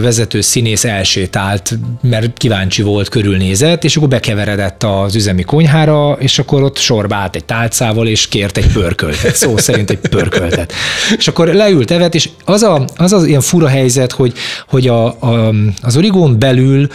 vezető 0.00 0.40
színész 0.40 0.84
elsétált, 0.84 1.78
mert 2.02 2.38
kíváncsi 2.38 2.82
volt, 2.82 3.08
körülnézett, 3.08 3.84
és 3.84 3.96
akkor 3.96 4.08
bekeveredett 4.08 4.82
az 4.82 5.14
üzemi 5.14 5.42
konyhára, 5.42 6.16
és 6.20 6.38
akkor 6.38 6.62
ott 6.62 6.76
sorba 6.78 7.14
állt 7.14 7.36
egy 7.36 7.44
tálcával, 7.44 8.06
és 8.06 8.28
kért 8.28 8.56
egy 8.56 8.72
pörköltet, 8.72 9.34
szó 9.34 9.56
szerint 9.56 9.90
egy 10.02 10.08
pörköltet. 10.10 10.72
És 11.16 11.28
akkor 11.28 11.48
leült 11.48 11.90
evet, 11.90 12.14
és 12.14 12.28
az 12.44 12.62
a, 12.62 12.84
az, 12.96 13.12
az 13.12 13.24
ilyen 13.24 13.40
fura 13.40 13.68
helyzet, 13.68 14.12
hogy, 14.12 14.32
hogy 14.68 14.88
a, 14.88 15.06
a, 15.06 15.54
az 15.82 15.96
origón 15.96 16.38
belül 16.38 16.88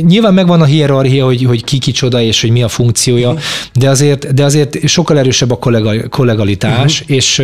nyilván 0.00 0.34
megvan 0.34 0.60
a 0.60 0.64
hierarchia, 0.64 1.24
hogy, 1.24 1.44
hogy 1.44 1.64
ki 1.64 1.78
kicsoda, 1.78 2.20
és 2.20 2.40
hogy 2.40 2.50
mi 2.50 2.62
a 2.62 2.68
funkciója, 2.68 3.34
de 3.74 3.88
azért, 3.88 4.34
de 4.34 4.44
azért 4.44 4.88
sokkal 4.88 5.18
erősebb 5.18 5.50
a 5.50 5.56
kollega, 5.56 6.08
kollegalitás, 6.08 7.00
uh-huh. 7.00 7.16
és, 7.16 7.42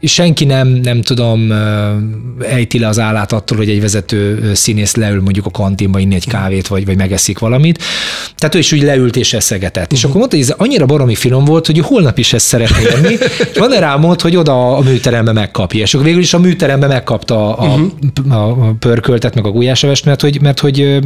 és 0.00 0.12
senki 0.12 0.44
nem, 0.44 0.68
nem 0.68 1.02
tudom, 1.02 1.52
ejti 2.40 2.78
le 2.78 2.88
az 2.88 2.98
állát 2.98 3.32
attól, 3.32 3.56
hogy 3.56 3.68
egy 3.68 3.80
vezető 3.80 4.50
színész 4.54 4.94
leül 4.94 5.20
mondjuk 5.22 5.46
a 5.46 5.50
kantinba 5.50 5.98
inni 5.98 6.14
egy 6.14 6.28
kávét, 6.28 6.66
vagy, 6.66 6.86
vagy 6.86 6.96
megeszik 6.96 7.38
valamit. 7.38 7.82
Tehát 8.36 8.54
ő 8.54 8.58
is 8.58 8.72
úgy 8.72 8.82
leült 8.82 9.16
és 9.16 9.32
eszegetett. 9.32 9.82
Uh-huh. 9.82 9.92
És 9.92 9.98
mhm. 9.98 10.06
akkor 10.06 10.18
mondta, 10.18 10.36
hogy 10.36 10.46
ez 10.46 10.54
annyira 10.58 10.86
baromi 10.86 11.14
finom 11.14 11.44
volt, 11.44 11.66
hogy 11.66 11.78
holnap 11.78 12.18
is 12.18 12.32
ezt 12.32 12.46
szeretné 12.46 12.86
enni. 12.88 13.16
Van 13.54 13.70
rá 13.70 13.96
mond, 13.96 14.20
hogy 14.20 14.33
oda 14.36 14.76
a 14.76 14.80
műterembe 14.80 15.32
megkapja. 15.32 15.80
És 15.80 15.94
akkor 15.94 16.06
végül 16.06 16.22
is 16.22 16.34
a 16.34 16.38
műterembe 16.38 16.86
megkapta 16.86 17.56
a, 17.56 17.66
uh-huh. 17.66 18.48
a, 18.48 18.74
pörköltet, 18.78 19.34
meg 19.34 19.46
a 19.46 19.50
gulyásevest, 19.50 20.04
mert 20.04 20.20
hogy, 20.20 20.40
mert 20.40 20.60
hogy 20.60 20.98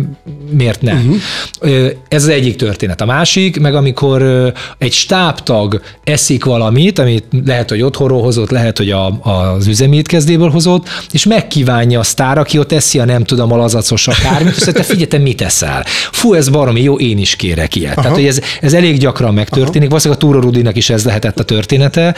miért 0.51 0.83
ne. 0.83 0.93
Uh-huh. 0.93 1.91
Ez 2.09 2.23
az 2.23 2.29
egyik 2.29 2.57
történet. 2.57 3.01
A 3.01 3.05
másik, 3.05 3.61
meg 3.61 3.75
amikor 3.75 4.53
egy 4.79 4.93
stábtag 4.93 5.81
eszik 6.05 6.45
valamit, 6.45 6.99
amit 6.99 7.25
lehet, 7.45 7.69
hogy 7.69 7.83
otthonról 7.83 8.23
hozott, 8.23 8.51
lehet, 8.51 8.79
hogy 8.79 8.91
a, 8.91 9.07
az 9.23 9.67
üzemítkezdéből 9.67 10.51
hozott, 10.51 10.89
és 11.11 11.27
megkívánja 11.27 11.99
a 11.99 12.03
sztár, 12.03 12.39
aki 12.39 12.59
ott 12.59 12.73
eszi 12.73 12.99
a 12.99 13.05
nem 13.05 13.25
tudom, 13.25 13.53
a 13.53 13.57
lazacos 13.57 14.09
akármit, 14.09 14.57
és 14.57 14.63
te 14.63 14.83
figyelj, 14.83 15.07
te 15.07 15.19
mit 15.19 15.41
eszel? 15.41 15.85
Fú, 16.13 16.35
ez 16.35 16.49
baromi 16.49 16.83
jó, 16.83 16.99
én 16.99 17.19
is 17.19 17.37
kérek 17.37 17.75
ilyet. 17.75 17.93
Aha. 17.93 18.01
Tehát, 18.01 18.17
hogy 18.17 18.27
ez, 18.27 18.41
ez 18.61 18.73
elég 18.73 18.99
gyakran 18.99 19.35
megtörténik, 19.35 19.77
Aha. 19.77 19.89
valószínűleg 19.89 20.23
a 20.23 20.27
Túró 20.27 20.41
Rudinak 20.41 20.77
is 20.77 20.91
ez 20.91 21.05
lehetett 21.05 21.39
a 21.39 21.45
története. 21.45 22.15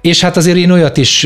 És 0.00 0.20
hát 0.20 0.36
azért 0.36 0.56
én 0.56 0.70
olyat 0.70 0.96
is 0.96 1.22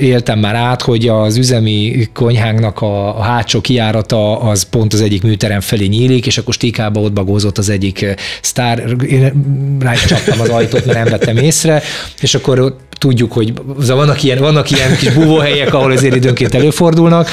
éltem 0.00 0.38
már 0.38 0.54
át, 0.54 0.82
hogy 0.82 1.08
az 1.08 1.36
üzemi 1.36 2.08
konyhánknak 2.12 2.80
a, 2.82 3.18
a 3.18 3.22
hátsó 3.22 3.60
kiárata 3.60 4.40
az 4.40 4.62
pont 4.62 4.92
az 4.92 5.00
egyik 5.00 5.22
műterem 5.22 5.60
felé 5.60 5.86
nyílik, 5.86 6.26
és 6.26 6.38
akkor 6.38 6.54
stíkába 6.54 7.00
ott 7.00 7.12
bagózott 7.12 7.58
az 7.58 7.68
egyik 7.68 8.06
sztár, 8.42 8.96
én 9.08 9.32
rá 9.80 9.92
is 9.92 10.04
csaptam 10.04 10.40
az 10.40 10.48
ajtót, 10.48 10.84
mert 10.84 10.98
nem 10.98 11.10
vettem 11.18 11.36
észre, 11.36 11.82
és 12.20 12.34
akkor 12.34 12.76
tudjuk, 12.98 13.32
hogy 13.32 13.52
vannak 13.86 14.22
ilyen, 14.22 14.38
vannak 14.38 14.70
ilyen 14.70 14.96
kis 14.96 15.12
búvóhelyek, 15.12 15.74
ahol 15.74 15.92
azért 15.92 16.14
időnként 16.14 16.54
előfordulnak, 16.54 17.28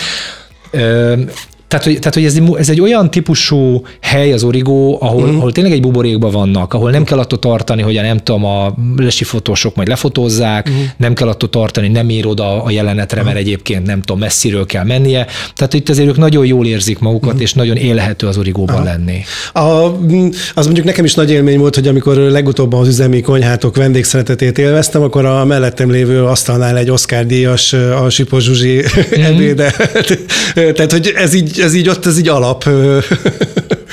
tehát, 1.70 1.86
hogy, 1.86 2.00
tehát, 2.00 2.14
hogy 2.14 2.26
ez, 2.26 2.40
ez 2.58 2.70
egy 2.70 2.82
olyan 2.82 3.12
típusú 3.12 3.82
hely 4.02 4.34
az 4.34 4.44
origó, 4.44 4.98
ahol, 5.02 5.22
uh-huh. 5.22 5.38
ahol 5.38 5.52
tényleg 5.52 5.74
egy 5.74 5.82
buborékban 5.82 6.32
vannak, 6.32 6.74
ahol 6.74 6.92
nem 6.92 7.04
kell 7.04 7.20
attól 7.20 7.40
tartani, 7.40 7.82
hogy 7.82 7.98
a 7.98 8.02
nem 8.02 8.18
tudom, 8.18 8.46
a 8.46 8.76
lesi 8.98 9.24
fotósok 9.24 9.76
majd 9.76 9.88
lefotózzák, 9.88 10.68
uh-huh. 10.68 10.84
nem 10.98 11.14
kell 11.14 11.28
attól 11.28 11.50
tartani, 11.50 11.88
nem 11.88 12.10
ér 12.10 12.26
oda 12.26 12.64
a 12.64 12.72
jelenetre, 12.72 13.18
uh-huh. 13.18 13.34
mert 13.34 13.46
egyébként 13.46 13.86
nem 13.86 14.02
tudom, 14.02 14.20
messziről 14.20 14.66
kell 14.66 14.84
mennie. 14.84 15.28
Tehát 15.56 15.74
itt 15.74 15.90
azért 15.90 16.08
ők 16.08 16.18
nagyon 16.18 16.46
jól 16.46 16.66
érzik 16.66 17.00
magukat, 17.00 17.28
uh-huh. 17.28 17.42
és 17.42 17.54
nagyon 17.54 17.76
élhető 17.76 18.28
az 18.28 18.38
origóban 18.38 18.76
uh-huh. 18.76 18.90
lenni. 18.90 19.22
A, 19.54 19.60
az 20.54 20.66
mondjuk 20.66 20.86
nekem 20.86 21.06
is 21.06 21.14
nagy 21.14 21.32
élmény 21.32 21.60
volt, 21.60 21.76
hogy 21.76 21.88
amikor 21.88 22.16
legutóbb 22.16 22.74
az 22.74 22.88
üzemi 22.88 23.22
konyhátok 23.22 23.76
vendégszeretetét 23.76 24.58
élveztem, 24.58 25.02
akkor 25.02 25.26
a 25.26 25.46
mellettem 25.46 25.92
lévő 25.92 26.24
asztalnál 26.24 26.78
egy 26.78 26.90
Oscar 26.90 27.26
díjas 27.26 27.74
a 27.74 28.10
Sipos 28.10 28.44
Zsuzsi 28.44 28.78
uh-huh. 28.78 29.26
ebédelt. 29.26 30.20
Tehát, 30.54 30.92
hogy 30.92 31.14
ez 31.16 31.34
így 31.34 31.59
ez 31.60 31.74
így 31.74 31.90
ott, 31.90 32.06
ez 32.06 32.18
így 32.18 32.28
alap. 32.28 32.70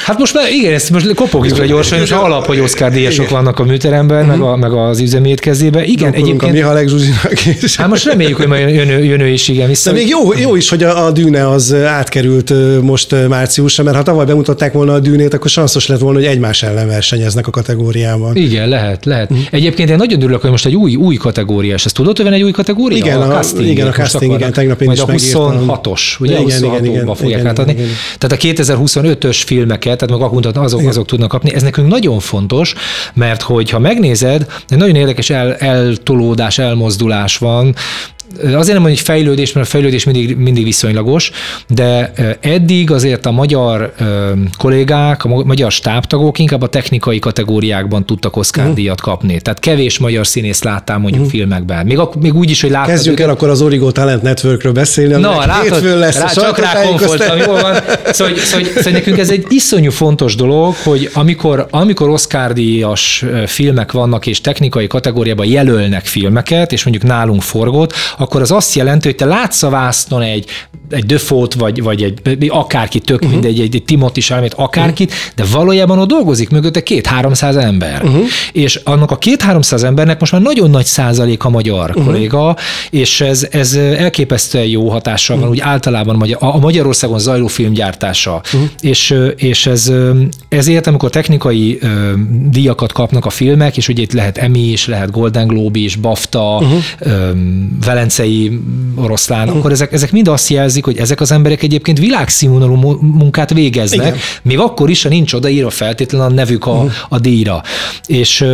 Hát 0.06 0.18
most 0.18 0.34
már 0.34 0.50
igen, 0.50 0.72
ezt 0.72 0.90
most 0.90 1.14
kopogjuk 1.14 1.58
le 1.58 1.66
gyorsan, 1.66 2.00
és 2.00 2.10
alap, 2.10 2.46
hogy 2.46 2.58
Oscar 2.58 2.90
díjasok 2.90 3.28
vannak 3.28 3.58
a 3.58 3.64
műteremben, 3.64 4.24
uh-huh. 4.24 4.38
meg, 4.38 4.48
a, 4.48 4.56
meg 4.56 4.72
az 4.72 5.00
üzemi 5.00 5.28
étkezében. 5.28 5.82
Igen, 5.82 5.96
Gyakorlunk 5.96 6.28
egyébként. 6.28 6.52
A 6.52 6.54
Mihalek 6.54 6.88
Zsuzsinak 6.88 7.46
is. 7.62 7.76
Hát 7.76 7.88
most 7.88 8.04
reméljük, 8.04 8.36
hogy 8.36 8.46
majd 8.46 8.74
jön, 8.74 9.04
jön 9.04 9.20
ő 9.20 9.28
is, 9.28 9.48
igen, 9.48 9.68
vissza. 9.68 9.90
De 9.90 9.96
még 9.96 10.08
jó, 10.08 10.38
jó 10.38 10.56
is, 10.56 10.68
hogy 10.68 10.82
a, 10.82 11.06
a 11.06 11.10
dűne 11.10 11.48
az 11.48 11.74
átkerült 11.74 12.52
most 12.82 13.14
márciusra, 13.28 13.84
mert 13.84 13.96
ha 13.96 14.02
tavaly 14.02 14.24
bemutatták 14.24 14.72
volna 14.72 14.92
a 14.92 14.98
dűnét, 14.98 15.34
akkor 15.34 15.50
sanszos 15.50 15.86
lett 15.86 16.00
volna, 16.00 16.18
hogy 16.18 16.26
egymás 16.28 16.62
ellen 16.62 16.86
versenyeznek 16.86 17.46
a 17.46 17.50
kategóriában. 17.50 18.36
Igen, 18.36 18.68
lehet, 18.68 19.04
lehet. 19.04 19.30
Uh-huh. 19.30 19.46
Egyébként 19.50 19.90
én 19.90 19.96
nagyon 19.96 20.22
örülök, 20.22 20.40
hogy 20.40 20.50
most 20.50 20.66
egy 20.66 20.74
új, 20.74 20.94
új 20.94 21.16
kategóriás. 21.16 21.84
Ezt 21.84 21.94
tudod, 21.94 22.16
hogy 22.16 22.24
van 22.24 22.34
egy 22.34 22.42
új 22.42 22.50
kategória? 22.50 22.98
Igen, 22.98 23.20
a, 23.22 23.28
a 23.28 23.28
casting. 23.28 23.68
Igen, 23.68 23.86
a 23.86 23.90
casting, 23.90 24.32
igen, 24.32 24.52
tegnap 24.52 24.80
én 24.80 24.90
is 24.90 25.00
a 25.00 25.06
26-os, 25.06 26.20
ugye? 26.20 26.32
Igen, 26.32 26.44
26 26.44 26.80
igen, 26.80 26.92
igen, 26.92 27.14
fogják 27.14 27.40
igen, 27.40 27.42
átadni. 27.60 27.72
Igen, 27.72 27.84
igen. 27.84 27.96
Tehát 28.18 28.44
a 28.44 28.62
2025-ös 28.72 29.42
filmeket, 29.46 29.98
tehát 29.98 30.18
meg 30.18 30.28
akkor 30.28 30.46
azok, 30.56 30.88
azok 30.88 31.06
tudnak 31.06 31.28
kapni. 31.28 31.54
Ez 31.54 31.62
nekünk 31.62 31.88
nagyon 31.88 32.18
fontos, 32.18 32.74
mert 33.14 33.42
hogy 33.42 33.70
ha 33.70 33.78
megnézed, 33.78 34.46
egy 34.68 34.78
nagyon 34.78 34.94
érdekes 34.94 35.30
el, 35.30 35.54
eltolódás, 35.54 36.58
elmozdulás 36.58 37.38
van, 37.38 37.74
azért 38.42 38.52
nem 38.52 38.82
mondjuk 38.82 38.84
hogy 38.84 38.98
fejlődés, 38.98 39.52
mert 39.52 39.66
a 39.66 39.70
fejlődés 39.70 40.04
mindig, 40.04 40.36
mindig 40.36 40.64
viszonylagos, 40.64 41.30
de 41.68 42.12
eddig 42.40 42.90
azért 42.90 43.26
a 43.26 43.30
magyar 43.30 43.92
kollégák, 44.58 45.24
a 45.24 45.28
magyar 45.28 45.72
stábtagok 45.72 46.38
inkább 46.38 46.62
a 46.62 46.66
technikai 46.66 47.18
kategóriákban 47.18 48.06
tudtak 48.06 48.36
Oscar 48.36 48.62
uh-huh. 48.62 48.76
díjat 48.78 49.00
kapni. 49.00 49.40
Tehát 49.40 49.58
kevés 49.58 49.98
magyar 49.98 50.26
színész 50.26 50.62
láttál 50.62 50.98
mondjuk 50.98 51.24
uh-huh. 51.24 51.38
filmekben. 51.38 51.86
Még, 51.86 51.98
még 52.20 52.34
úgy 52.34 52.50
is, 52.50 52.60
hogy 52.60 52.70
láttad. 52.70 52.90
Kezdjünk 52.90 53.20
el 53.20 53.30
akkor 53.30 53.48
az 53.48 53.62
Origo 53.62 53.92
Talent 53.92 54.22
Networkről 54.22 54.72
beszélni, 54.72 55.20
Na, 55.20 55.46
látod, 55.46 55.98
lesz 55.98 56.18
rá, 56.18 56.26
csak 56.26 56.58
rá 56.58 56.82
konfoltam, 56.82 57.38
jól 57.38 57.60
van. 57.60 57.74
Szóval, 58.10 58.36
szóval, 58.36 58.66
szóval, 58.74 58.92
nekünk 58.92 59.18
ez 59.18 59.30
egy 59.30 59.44
iszonyú 59.48 59.90
fontos 59.90 60.34
dolog, 60.34 60.74
hogy 60.82 61.10
amikor, 61.12 61.66
amikor 61.70 62.08
Oscar 62.08 62.52
díjas 62.52 63.24
filmek 63.46 63.92
vannak, 63.92 64.26
és 64.26 64.40
technikai 64.40 64.86
kategóriában 64.86 65.46
jelölnek 65.46 66.04
filmeket, 66.04 66.72
és 66.72 66.84
mondjuk 66.84 67.04
nálunk 67.04 67.42
forgott, 67.42 67.92
akkor 68.18 68.40
az 68.40 68.50
azt 68.50 68.74
jelenti, 68.74 69.06
hogy 69.06 69.16
te 69.16 69.24
látsz 69.24 69.62
a 69.62 69.68
vásznon 69.68 70.22
egy, 70.22 70.46
egy 70.90 71.06
Döfót, 71.06 71.54
vagy, 71.54 71.82
vagy 71.82 72.02
egy 72.02 72.48
akárki, 72.48 72.98
tök 72.98 73.16
uh-huh. 73.16 73.30
mindegy, 73.30 73.60
egy, 73.60 73.74
egy 73.74 73.84
Timothy 73.84 74.20
Salmét, 74.20 74.54
akárkit, 74.54 75.10
uh-huh. 75.10 75.34
de 75.34 75.56
valójában 75.56 75.98
ott 75.98 76.08
dolgozik 76.08 76.48
mögötte 76.48 76.82
két-háromszáz 76.82 77.56
ember. 77.56 78.02
Uh-huh. 78.02 78.24
És 78.52 78.80
annak 78.84 79.10
a 79.10 79.18
két-háromszáz 79.18 79.84
embernek 79.84 80.20
most 80.20 80.32
már 80.32 80.40
nagyon 80.40 80.70
nagy 80.70 80.84
százalék 80.84 81.44
a 81.44 81.48
magyar 81.48 81.90
uh-huh. 81.90 82.04
kolléga, 82.04 82.56
és 82.90 83.20
ez, 83.20 83.46
ez 83.50 83.74
elképesztően 83.74 84.66
jó 84.66 84.88
hatással 84.88 85.36
uh-huh. 85.36 85.50
van, 85.50 85.58
úgy 85.58 85.70
általában 85.70 86.22
a, 86.22 86.54
a 86.54 86.58
Magyarországon 86.58 87.18
zajló 87.18 87.46
filmgyártása. 87.46 88.40
Uh-huh. 88.52 88.68
És, 88.80 89.14
és 89.36 89.66
ez, 89.66 89.92
ezért, 90.48 90.86
amikor 90.86 91.10
technikai 91.10 91.78
díjakat 92.48 92.92
kapnak 92.92 93.24
a 93.24 93.30
filmek, 93.30 93.76
és 93.76 93.88
ugye 93.88 94.02
itt 94.02 94.12
lehet 94.12 94.38
Emmy 94.38 94.70
is, 94.70 94.86
lehet 94.86 95.10
Golden 95.10 95.46
Globe 95.46 95.78
is, 95.78 95.96
BAFTA, 95.96 96.56
uh-huh. 96.56 96.84
Velencei 98.06 98.60
oroszlán, 98.94 99.48
akkor 99.48 99.72
ezek, 99.72 99.92
ezek 99.92 100.12
mind 100.12 100.28
azt 100.28 100.48
jelzik, 100.48 100.84
hogy 100.84 100.96
ezek 100.96 101.20
az 101.20 101.32
emberek 101.32 101.62
egyébként 101.62 101.98
világszínvonalú 101.98 102.74
munkát 103.00 103.52
végeznek, 103.52 104.06
Igen. 104.06 104.18
még 104.42 104.58
akkor 104.58 104.90
is, 104.90 105.02
ha 105.02 105.08
nincs 105.08 105.32
odaírva 105.32 105.70
feltétlenül 105.70 106.26
a 106.26 106.30
nevük 106.30 106.66
a, 106.66 106.70
uh-huh. 106.70 106.90
a 107.08 107.18
díjra. 107.18 107.62
És 108.06 108.44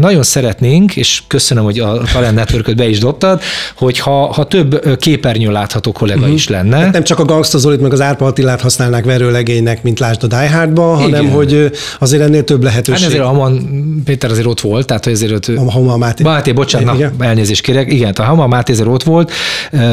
nagyon 0.00 0.22
szeretnénk, 0.22 0.96
és 0.96 1.22
köszönöm, 1.26 1.64
hogy 1.64 1.78
a 1.78 2.02
Talent 2.12 2.34
network 2.34 2.74
be 2.74 2.88
is 2.88 2.98
dobtad, 2.98 3.40
hogy 3.76 3.98
ha, 3.98 4.32
ha 4.32 4.46
több 4.46 4.96
képernyő 4.98 5.50
látható 5.50 5.92
kollega 5.92 6.20
uh-huh. 6.20 6.34
is 6.34 6.48
lenne. 6.48 6.76
Hát 6.76 6.92
nem 6.92 7.04
csak 7.04 7.18
a 7.18 7.24
Gangsta 7.24 7.58
Zolit, 7.58 7.80
meg 7.80 7.92
az 7.92 8.00
Árpa 8.00 8.26
Attilát 8.26 8.60
használnák 8.60 9.04
verőlegénynek, 9.04 9.82
mint 9.82 9.98
lásd 9.98 10.22
a 10.22 10.26
Die 10.26 10.50
Hardba, 10.50 10.94
hanem 10.94 11.30
hogy 11.30 11.70
azért 11.98 12.22
ennél 12.22 12.44
több 12.44 12.62
lehetőség. 12.62 13.02
Hát 13.02 13.12
azért 13.12 13.24
Haman 13.24 14.02
Péter 14.04 14.30
azért 14.30 14.46
ott 14.46 14.60
volt, 14.60 14.86
tehát 14.86 15.04
hogy 15.04 15.12
azért 15.12 15.32
ott... 15.32 15.56
A 15.56 15.70
Haman 15.70 15.98
Máté. 15.98 16.22
Máté, 16.22 16.52
bocsánat, 16.52 16.98
na, 16.98 17.24
elnézést 17.24 17.62
kérek. 17.62 17.92
Igen, 17.92 18.12
a 18.12 18.22
Haman 18.22 18.48
Máté 18.48 18.72
azért 18.72 18.88
ott 18.88 18.97
volt, 19.02 19.32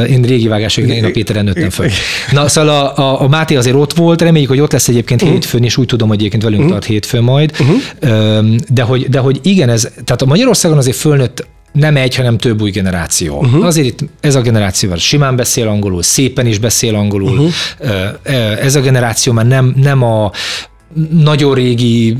én 0.08 0.22
régi 0.22 0.48
vágások, 0.48 0.86
én 0.86 1.04
a 1.04 1.10
Péteren 1.10 1.44
nőttem 1.44 1.70
föl. 1.70 1.90
Na, 2.32 2.48
szóval 2.48 2.70
a, 2.70 2.98
a, 2.98 3.20
a 3.22 3.28
Máté 3.28 3.56
azért 3.56 3.76
ott 3.76 3.92
volt, 3.92 4.22
reméljük, 4.22 4.48
hogy 4.50 4.60
ott 4.60 4.72
lesz 4.72 4.88
egyébként 4.88 5.22
uh-huh. 5.22 5.36
hétfőn, 5.36 5.64
és 5.64 5.76
úgy 5.76 5.86
tudom, 5.86 6.08
hogy 6.08 6.18
egyébként 6.18 6.42
velünk 6.42 6.60
uh-huh. 6.60 6.76
tart 6.78 6.90
hétfőn 6.90 7.22
majd. 7.22 7.52
Uh-huh. 7.60 8.56
De, 8.68 8.82
hogy, 8.82 9.08
de 9.08 9.18
hogy 9.18 9.40
igen, 9.42 9.68
ez, 9.68 9.88
tehát 10.04 10.22
a 10.22 10.26
Magyarországon 10.26 10.78
azért 10.78 10.96
fölnőtt 10.96 11.46
nem 11.72 11.96
egy, 11.96 12.14
hanem 12.14 12.38
több 12.38 12.62
új 12.62 12.70
generáció. 12.70 13.38
Uh-huh. 13.38 13.64
Azért 13.64 13.86
itt 13.86 13.98
ez 14.20 14.34
a 14.34 14.40
generáció 14.40 14.96
simán 14.96 15.36
beszél 15.36 15.68
angolul, 15.68 16.02
szépen 16.02 16.46
is 16.46 16.58
beszél 16.58 16.94
angolul. 16.94 17.38
Uh-huh. 17.38 17.52
Ez 18.64 18.74
a 18.74 18.80
generáció 18.80 19.32
már 19.32 19.46
nem, 19.46 19.74
nem 19.82 20.02
a 20.02 20.30
nagyon 21.10 21.54
régi 21.54 22.16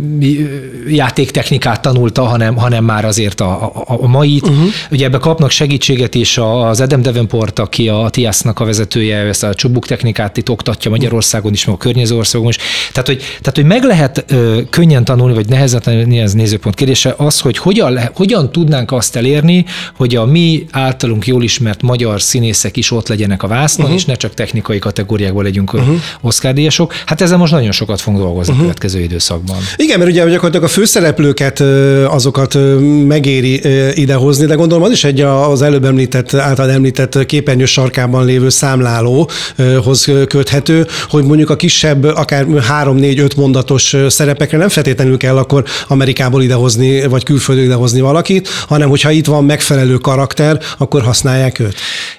játéktechnikát 0.89 1.83
tanulta, 1.83 2.23
hanem, 2.23 2.57
hanem 2.57 2.85
már 2.85 3.05
azért 3.05 3.41
a, 3.41 3.65
a, 3.65 3.85
a 3.87 4.07
mait. 4.07 4.49
Uh-huh. 4.49 4.67
Ugye 4.91 5.05
ebbe 5.05 5.19
kapnak 5.19 5.51
segítséget 5.51 6.15
is 6.15 6.39
az 6.39 6.81
Adam 6.81 7.03
Davenport, 7.03 7.59
aki 7.59 7.89
a 7.89 8.09
TIAS-nak 8.11 8.61
a 8.61 8.65
vezetője, 8.65 9.17
ezt 9.17 9.43
a 9.43 9.55
csubuk 9.55 9.87
technikát 9.87 10.37
itt 10.37 10.51
oktatja 10.51 10.91
Magyarországon 10.91 11.53
is, 11.53 11.65
meg 11.65 11.75
a 11.75 11.79
környező 11.79 12.17
országon 12.17 12.49
is. 12.49 12.57
Tehát, 12.93 13.07
hogy, 13.07 13.19
tehát, 13.19 13.55
hogy 13.55 13.65
meg 13.65 13.83
lehet 13.83 14.25
ö, 14.29 14.61
könnyen 14.71 15.05
tanulni, 15.05 15.35
vagy 15.35 15.49
nehezen 15.49 15.81
tanulni, 15.81 16.19
ez 16.19 16.33
nézőpont 16.33 16.75
kérdése, 16.75 17.15
az, 17.17 17.41
hogy 17.41 17.59
hogyan, 17.59 17.99
hogyan 18.15 18.53
tudnánk 18.53 18.93
azt 18.93 19.17
elérni, 19.17 19.65
hogy 19.97 20.17
a 20.17 20.25
mi 20.25 20.67
általunk 20.71 21.27
jól 21.27 21.43
ismert 21.43 21.83
magyar 21.83 22.23
színészek 22.23 22.77
is 22.77 22.91
ott 22.91 23.09
legyenek 23.09 23.43
a 23.43 23.47
vásznon, 23.47 23.87
uh-huh. 23.87 24.01
és 24.01 24.07
ne 24.07 24.15
csak 24.15 24.35
technikai 24.35 24.79
kategóriákból 24.79 25.43
legyünk 25.43 25.73
uh-huh. 25.73 25.95
Oscar-díjasok. 26.21 26.95
Hát 27.07 27.21
ezzel 27.21 27.39
most 27.39 27.53
nagyon 27.53 27.73
sokat 27.73 28.01
fogunk 28.01 28.23
dolgozni 28.23 28.53
uh-huh. 28.53 28.66
Következő 28.67 29.01
időszakban. 29.01 29.57
Igen, 29.77 29.99
mert 29.99 30.11
ugye 30.11 30.25
gyakorlatilag 30.25 30.65
a 30.65 30.69
főszereplőket, 30.69 31.61
azokat 32.09 32.59
megéri 33.07 33.61
idehozni, 34.01 34.47
de 34.47 34.55
gondolom 34.55 34.85
az 34.85 34.91
is 34.91 35.05
egy 35.05 35.21
az 35.21 35.63
előbb 35.63 35.85
említett, 35.85 36.35
által 36.35 36.71
említett 36.71 37.27
képernyős 37.27 37.71
sarkában 37.71 38.25
lévő 38.25 38.49
számlálóhoz 38.49 40.05
köthető, 40.29 40.87
hogy 41.09 41.25
mondjuk 41.25 41.51
a 41.51 41.57
kisebb, 41.57 42.05
akár 42.05 42.47
három, 42.61 42.97
négy, 42.97 43.19
öt 43.19 43.37
mondatos 43.37 43.97
szerepekre 44.09 44.59
nem 44.59 44.69
feltétlenül 44.69 45.17
kell 45.17 45.37
akkor 45.37 45.65
Amerikából 45.89 46.43
idehozni, 46.43 47.07
vagy 47.07 47.23
külföldről 47.23 47.67
idehozni 47.67 48.01
valakit, 48.01 48.49
hanem 48.69 48.89
hogyha 48.89 49.11
itt 49.11 49.27
van 49.27 49.45
megfelelő 49.45 49.97
karakter, 49.97 50.61
akkor 50.79 51.03
használják 51.03 51.59
őt. 51.59 51.75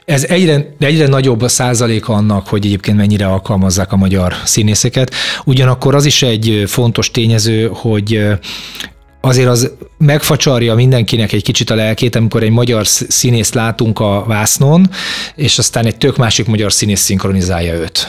Ez 0.05 0.23
egyre, 0.23 0.73
egyre 0.79 1.07
nagyobb 1.07 1.41
a 1.41 1.47
százaléka 1.47 2.13
annak, 2.13 2.47
hogy 2.47 2.65
egyébként 2.65 2.97
mennyire 2.97 3.25
alkalmazzák 3.25 3.91
a 3.91 3.95
magyar 3.95 4.33
színészeket. 4.45 5.13
Ugyanakkor 5.45 5.95
az 5.95 6.05
is 6.05 6.23
egy 6.23 6.36
fontos 6.65 7.11
tényező, 7.11 7.69
hogy 7.73 8.27
azért 9.21 9.47
az 9.47 9.71
megfacsarja 9.97 10.75
mindenkinek 10.75 11.31
egy 11.31 11.43
kicsit 11.43 11.69
a 11.69 11.75
lelkét, 11.75 12.15
amikor 12.15 12.43
egy 12.43 12.51
magyar 12.51 12.88
színészt 12.88 13.53
látunk 13.53 13.99
a 13.99 14.23
vásznon, 14.27 14.89
és 15.35 15.57
aztán 15.57 15.85
egy 15.85 15.97
tök 15.97 16.17
másik 16.17 16.45
magyar 16.45 16.73
színész 16.73 17.01
szinkronizálja 17.01 17.73
őt. 17.73 18.07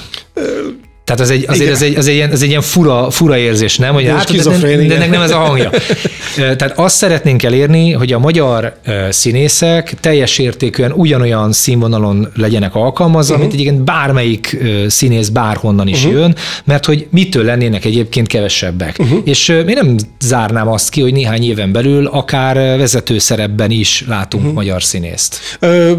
Tehát 1.09 1.23
az 1.23 1.31
egy, 1.31 1.45
azért 1.49 1.71
ez 1.71 1.83
egy, 1.83 1.97
az 1.97 2.07
egy, 2.07 2.15
ilyen, 2.15 2.31
az 2.31 2.43
egy 2.43 2.49
ilyen 2.49 2.61
fura, 2.61 3.11
fura 3.11 3.37
érzés, 3.37 3.77
nem? 3.77 3.95
Hogy 3.95 4.07
hát, 4.07 4.33
de, 4.33 4.59
de 4.87 4.95
ennek 4.95 5.11
nem 5.11 5.23
ez 5.23 5.31
a 5.31 5.37
hangja. 5.37 5.71
Tehát 6.37 6.73
azt 6.79 6.97
szeretnénk 6.97 7.43
elérni, 7.43 7.93
hogy 7.93 8.13
a 8.13 8.19
magyar 8.19 8.77
színészek 9.11 9.95
teljes 10.01 10.39
értékűen 10.39 10.93
ugyanolyan 10.93 11.53
színvonalon 11.53 12.29
legyenek 12.35 12.75
alkalmazva, 12.75 13.35
uh-huh. 13.35 13.49
mint 13.49 13.61
egyébként 13.61 13.85
bármelyik 13.85 14.57
színész 14.87 15.29
bárhonnan 15.29 15.89
is 15.89 16.05
uh-huh. 16.05 16.21
jön, 16.21 16.35
mert 16.65 16.85
hogy 16.85 17.07
mitől 17.11 17.45
lennének 17.45 17.85
egyébként 17.85 18.27
kevesebbek. 18.27 18.97
Uh-huh. 18.99 19.19
És 19.25 19.49
én 19.49 19.65
nem 19.75 19.97
zárnám 20.21 20.69
azt 20.69 20.91
ki, 20.91 21.01
hogy 21.01 21.13
néhány 21.13 21.45
éven 21.45 21.73
belül 21.73 22.07
akár 22.07 22.57
vezető 22.57 23.19
szerepben 23.19 23.71
is 23.71 24.05
látunk 24.09 24.43
uh-huh. 24.43 24.59
magyar 24.59 24.83
színészt. 24.83 25.39
Ö, 25.59 25.93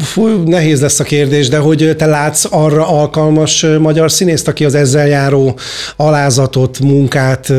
fú, 0.00 0.42
nehéz 0.46 0.80
lesz 0.80 1.00
a 1.00 1.04
kérdés, 1.04 1.48
de 1.48 1.58
hogy 1.58 1.94
te 1.96 2.06
látsz 2.06 2.46
arra 2.50 2.88
alkalmas 2.88 3.66
magyar 3.80 4.10
színészt, 4.10 4.26
színészt, 4.28 4.48
aki 4.48 4.64
az 4.64 4.74
ezzel 4.74 5.06
járó 5.06 5.58
alázatot, 5.96 6.80
munkát 6.80 7.52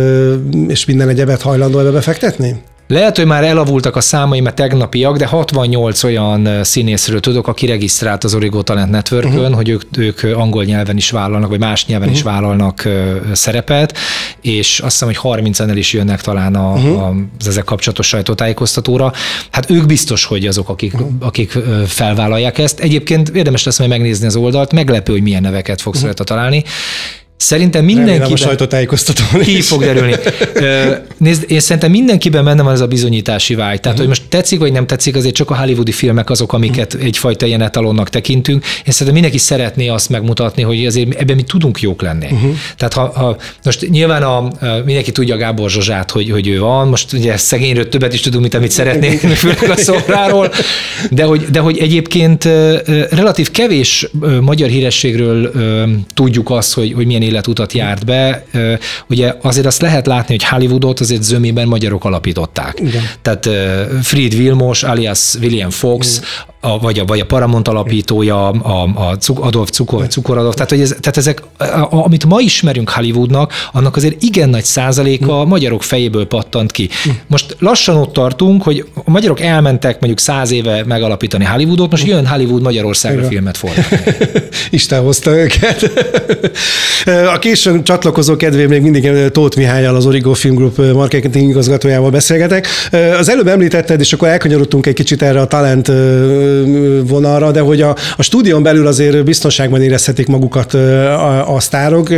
és 0.68 0.86
minden 0.86 1.10
egyebet 1.10 1.42
hajlandó 1.42 1.80
ebbe 1.80 1.92
befektetni? 1.92 2.62
Lehet, 2.92 3.18
hogy 3.18 3.26
már 3.26 3.44
elavultak 3.44 3.96
a 3.96 4.02
számai, 4.02 4.40
mert 4.40 4.56
tegnapiak, 4.56 5.18
de 5.18 5.26
68 5.26 6.04
olyan 6.04 6.64
színészről 6.64 7.20
tudok, 7.20 7.48
aki 7.48 7.66
regisztrált 7.66 8.24
az 8.24 8.36
Origo 8.36 8.62
Talent 8.62 8.92
network 8.92 9.26
uh-huh. 9.26 9.54
hogy 9.54 9.70
ők, 9.70 9.98
ők 9.98 10.24
angol 10.24 10.64
nyelven 10.64 10.98
is 10.98 11.12
vállalnak, 11.12 11.50
vagy 11.50 11.60
más 11.60 11.86
nyelven 11.86 12.08
uh-huh. 12.08 12.18
is 12.18 12.32
vállalnak 12.32 12.88
szerepet, 13.32 13.98
és 14.42 14.80
azt 14.80 14.92
hiszem, 14.92 15.08
hogy 15.08 15.18
30 15.18 15.60
el 15.60 15.78
is 15.78 15.94
jönnek 15.94 16.22
talán 16.22 16.56
a, 16.56 16.74
uh-huh. 16.74 17.02
a, 17.02 17.16
az 17.40 17.48
ezek 17.48 17.64
kapcsolatos 17.64 18.08
sajtótájékoztatóra. 18.08 19.12
Hát 19.52 19.70
ők 19.70 19.86
biztos, 19.86 20.26
hogy 20.26 20.48
azok, 20.48 20.70
akik, 20.70 20.94
uh-huh. 20.94 21.10
akik 21.20 21.52
felvállalják 21.88 22.58
ezt. 22.58 22.80
Egyébként 22.80 23.30
érdemes 23.30 23.64
lesz 23.64 23.78
majd 23.78 23.90
megnézni 23.90 24.26
az 24.26 24.36
oldalt, 24.36 24.74
meglepő, 24.74 25.12
hogy 25.12 25.22
milyen 25.22 25.42
neveket 25.42 25.82
fogsz 25.82 26.02
uh-huh. 26.02 26.14
találni. 26.14 26.64
Szerintem 27.42 27.86
mindenkiben... 27.86 28.32
a 28.32 28.36
sajtótájékoztatón 28.36 29.42
Ki 29.42 29.62
fog 29.62 29.84
derülni. 29.84 30.16
Nézd, 31.18 31.46
én 31.48 31.60
szerintem 31.60 31.92
mindenkiben 31.92 32.46
benne 32.46 32.62
van 32.62 32.74
ez 32.74 32.82
a 32.82 32.88
bizonyítási 32.88 33.56
vágy. 33.56 33.80
Tehát, 33.80 33.86
uh-huh. 33.86 33.98
hogy 33.98 34.08
most 34.08 34.22
tetszik 34.30 34.60
vagy 34.60 34.72
nem 34.72 34.88
tetszik, 34.88 35.16
azért 35.16 35.36
csak 35.36 35.50
a 35.50 35.58
hollywoodi 35.58 35.92
filmek 35.92 36.30
azok, 36.30 36.54
amiket 36.54 36.94
uh-huh. 36.94 37.08
egyfajta 37.08 37.46
ilyen 37.46 37.62
etalonnak 37.62 38.10
tekintünk. 38.10 38.64
Én 38.64 38.92
szerintem 38.92 39.14
mindenki 39.14 39.38
szeretné 39.38 39.88
azt 39.88 40.10
megmutatni, 40.10 40.62
hogy 40.62 40.86
azért 40.86 41.14
ebben 41.14 41.36
mi 41.36 41.42
tudunk 41.42 41.82
jók 41.82 42.02
lenni. 42.02 42.28
Uh-huh. 42.32 42.52
Tehát 42.78 42.94
ha, 42.94 43.12
ha, 43.16 43.38
most 43.64 43.90
nyilván 43.90 44.24
a, 44.24 44.48
mindenki 44.86 45.12
tudja 45.12 45.38
Gábor 45.38 45.70
Zsozsát, 45.70 46.12
hogy, 46.12 46.30
hogy 46.30 46.48
ő 46.48 46.60
van, 46.60 46.88
most 46.88 47.14
ugye 47.14 47.38
szegényről 47.38 47.90
többet 47.90 48.14
is 48.14 48.20
tudunk, 48.22 48.42
mint 48.42 48.54
amit 48.54 48.72
szeretnénk, 48.72 49.20
főleg 49.20 49.70
a 49.70 49.78
szobráról, 49.78 50.52
de 51.12 51.24
hogy, 51.24 51.42
de 51.42 51.60
hogy 51.60 51.78
egyébként 51.78 52.44
relatív 53.10 53.52
kevés 53.52 54.10
magyar 54.42 54.70
hírességről 54.70 55.52
tudjuk 56.14 56.50
azt, 56.50 56.74
hogy, 56.74 56.94
hogy 56.94 57.06
milyen 57.06 57.28
életutat 57.30 57.74
járt 57.74 58.06
be. 58.06 58.46
Ugye 59.10 59.34
azért 59.42 59.66
azt 59.66 59.82
lehet 59.82 60.08
látni, 60.08 60.36
hogy 60.40 60.44
Hollywoodot 60.50 61.00
azért 61.00 61.24
zömében 61.24 61.68
magyarok 61.68 62.06
alapították. 62.06 62.80
Igen. 62.80 63.04
Tehát 63.22 63.50
Fried 64.02 64.36
Vilmos, 64.36 64.84
alias 64.84 65.36
William 65.42 65.70
Fox, 65.70 66.18
Igen 66.18 66.28
a, 66.62 66.80
vagy, 66.80 67.00
a, 67.00 67.06
vagy 67.06 67.20
a 67.20 67.26
Paramount 67.26 67.68
alapítója, 67.68 68.48
a, 68.48 68.90
a 68.96 69.18
Cuk, 69.18 69.40
Adolf 69.40 69.70
Cukor, 69.70 70.08
Cukor 70.08 70.38
Adolf, 70.38 70.54
tehát, 70.56 70.70
hogy 70.70 70.82
ez, 70.82 70.96
tehát 71.00 71.18
ezek, 71.18 71.44
a, 71.58 71.88
amit 71.90 72.26
ma 72.26 72.40
ismerünk 72.40 72.90
Hollywoodnak, 72.90 73.54
annak 73.72 73.96
azért 73.96 74.24
igen 74.24 74.50
nagy 74.50 74.64
százaléka 74.64 75.40
a 75.40 75.46
magyarok 75.46 75.84
fejéből 75.84 76.28
pattant 76.28 76.72
ki. 76.72 76.90
Most 77.28 77.56
lassan 77.60 77.96
ott 77.96 78.14
tartunk, 78.14 78.64
hogy 78.64 78.86
a 78.94 79.10
magyarok 79.12 79.40
elmentek 79.40 80.00
mondjuk 80.00 80.20
száz 80.20 80.52
éve 80.52 80.84
megalapítani 80.86 81.46
Hollywoodot, 81.46 81.92
most 81.92 82.06
jön 82.06 82.28
Hollywood 82.28 82.62
Magyarországra 82.62 83.28
filmet 83.28 83.58
forgatni. 83.58 83.98
Isten 84.70 85.02
hozta 85.02 85.32
őket. 85.32 85.92
A 87.26 87.40
későn 87.40 87.84
csatlakozó 87.84 88.36
kedvé 88.36 88.66
még 88.66 88.82
mindig 88.82 89.12
Tóth 89.32 89.58
Mihályal, 89.58 89.96
az 89.96 90.06
Origo 90.06 90.34
Film 90.34 90.56
Group 90.56 90.94
marketing 90.94 91.50
igazgatójával 91.50 92.10
beszélgetek. 92.10 92.68
Az 93.20 93.30
előbb 93.30 93.48
említetted, 93.48 94.00
és 94.00 94.14
akkor 94.14 94.28
elkanyarodtunk 94.28 94.86
egy 94.86 94.94
kicsit 94.94 95.22
erre 95.22 95.40
a 95.40 95.48
talent 95.48 95.92
vonalra, 97.08 97.52
de 97.52 97.60
hogy 97.60 97.82
a, 97.82 97.96
a 98.18 98.24
stúdión 98.24 98.64
belül 98.64 98.88
azért 98.88 99.24
biztonságban 99.24 99.82
érezhetik 99.82 100.28
magukat 100.28 100.74
a, 100.74 101.56
a 101.56 101.60
sztárok, 101.60 102.14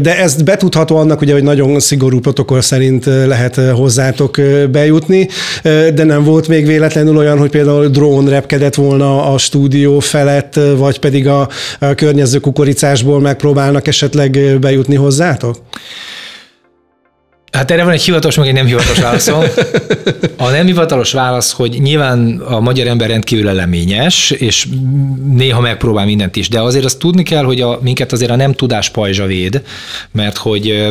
de 0.00 0.18
ez 0.18 0.42
betudható 0.42 0.96
annak, 0.96 1.20
ugye, 1.20 1.32
hogy 1.32 1.42
nagyon 1.42 1.80
szigorú 1.80 2.20
protokoll 2.20 2.60
szerint 2.60 3.04
lehet 3.04 3.60
hozzátok 3.74 4.40
bejutni, 4.70 5.28
de 5.94 6.04
nem 6.04 6.24
volt 6.24 6.48
még 6.48 6.66
véletlenül 6.66 7.16
olyan, 7.16 7.38
hogy 7.38 7.50
például 7.50 7.86
drón 7.86 8.28
repkedett 8.28 8.74
volna 8.74 9.32
a 9.32 9.38
stúdió 9.38 9.98
felett, 9.98 10.60
vagy 10.76 10.98
pedig 10.98 11.28
a, 11.28 11.48
a 11.78 11.94
környező 11.94 12.38
kukoricásból 12.38 13.20
megpróbálnak 13.20 13.86
esetleg 13.88 14.37
bejutni 14.60 14.94
hozzátok? 14.94 15.56
Hát 17.52 17.70
erre 17.70 17.84
van 17.84 17.92
egy 17.92 18.02
hivatalos, 18.02 18.36
meg 18.36 18.46
egy 18.46 18.54
nem 18.54 18.66
hivatalos 18.66 18.98
válaszom. 18.98 19.44
A 20.36 20.50
nem 20.50 20.66
hivatalos 20.66 21.12
válasz, 21.12 21.52
hogy 21.52 21.80
nyilván 21.80 22.38
a 22.38 22.60
magyar 22.60 22.86
ember 22.86 23.08
rendkívül 23.08 23.48
eleményes, 23.48 24.30
és 24.30 24.68
néha 25.32 25.60
megpróbál 25.60 26.04
mindent 26.04 26.36
is, 26.36 26.48
de 26.48 26.60
azért 26.60 26.84
azt 26.84 26.98
tudni 26.98 27.22
kell, 27.22 27.44
hogy 27.44 27.60
a, 27.60 27.78
minket 27.82 28.12
azért 28.12 28.30
a 28.30 28.36
nem 28.36 28.52
tudás 28.52 28.90
pajzsa 28.90 29.26
véd, 29.26 29.62
mert 30.12 30.36
hogy 30.36 30.88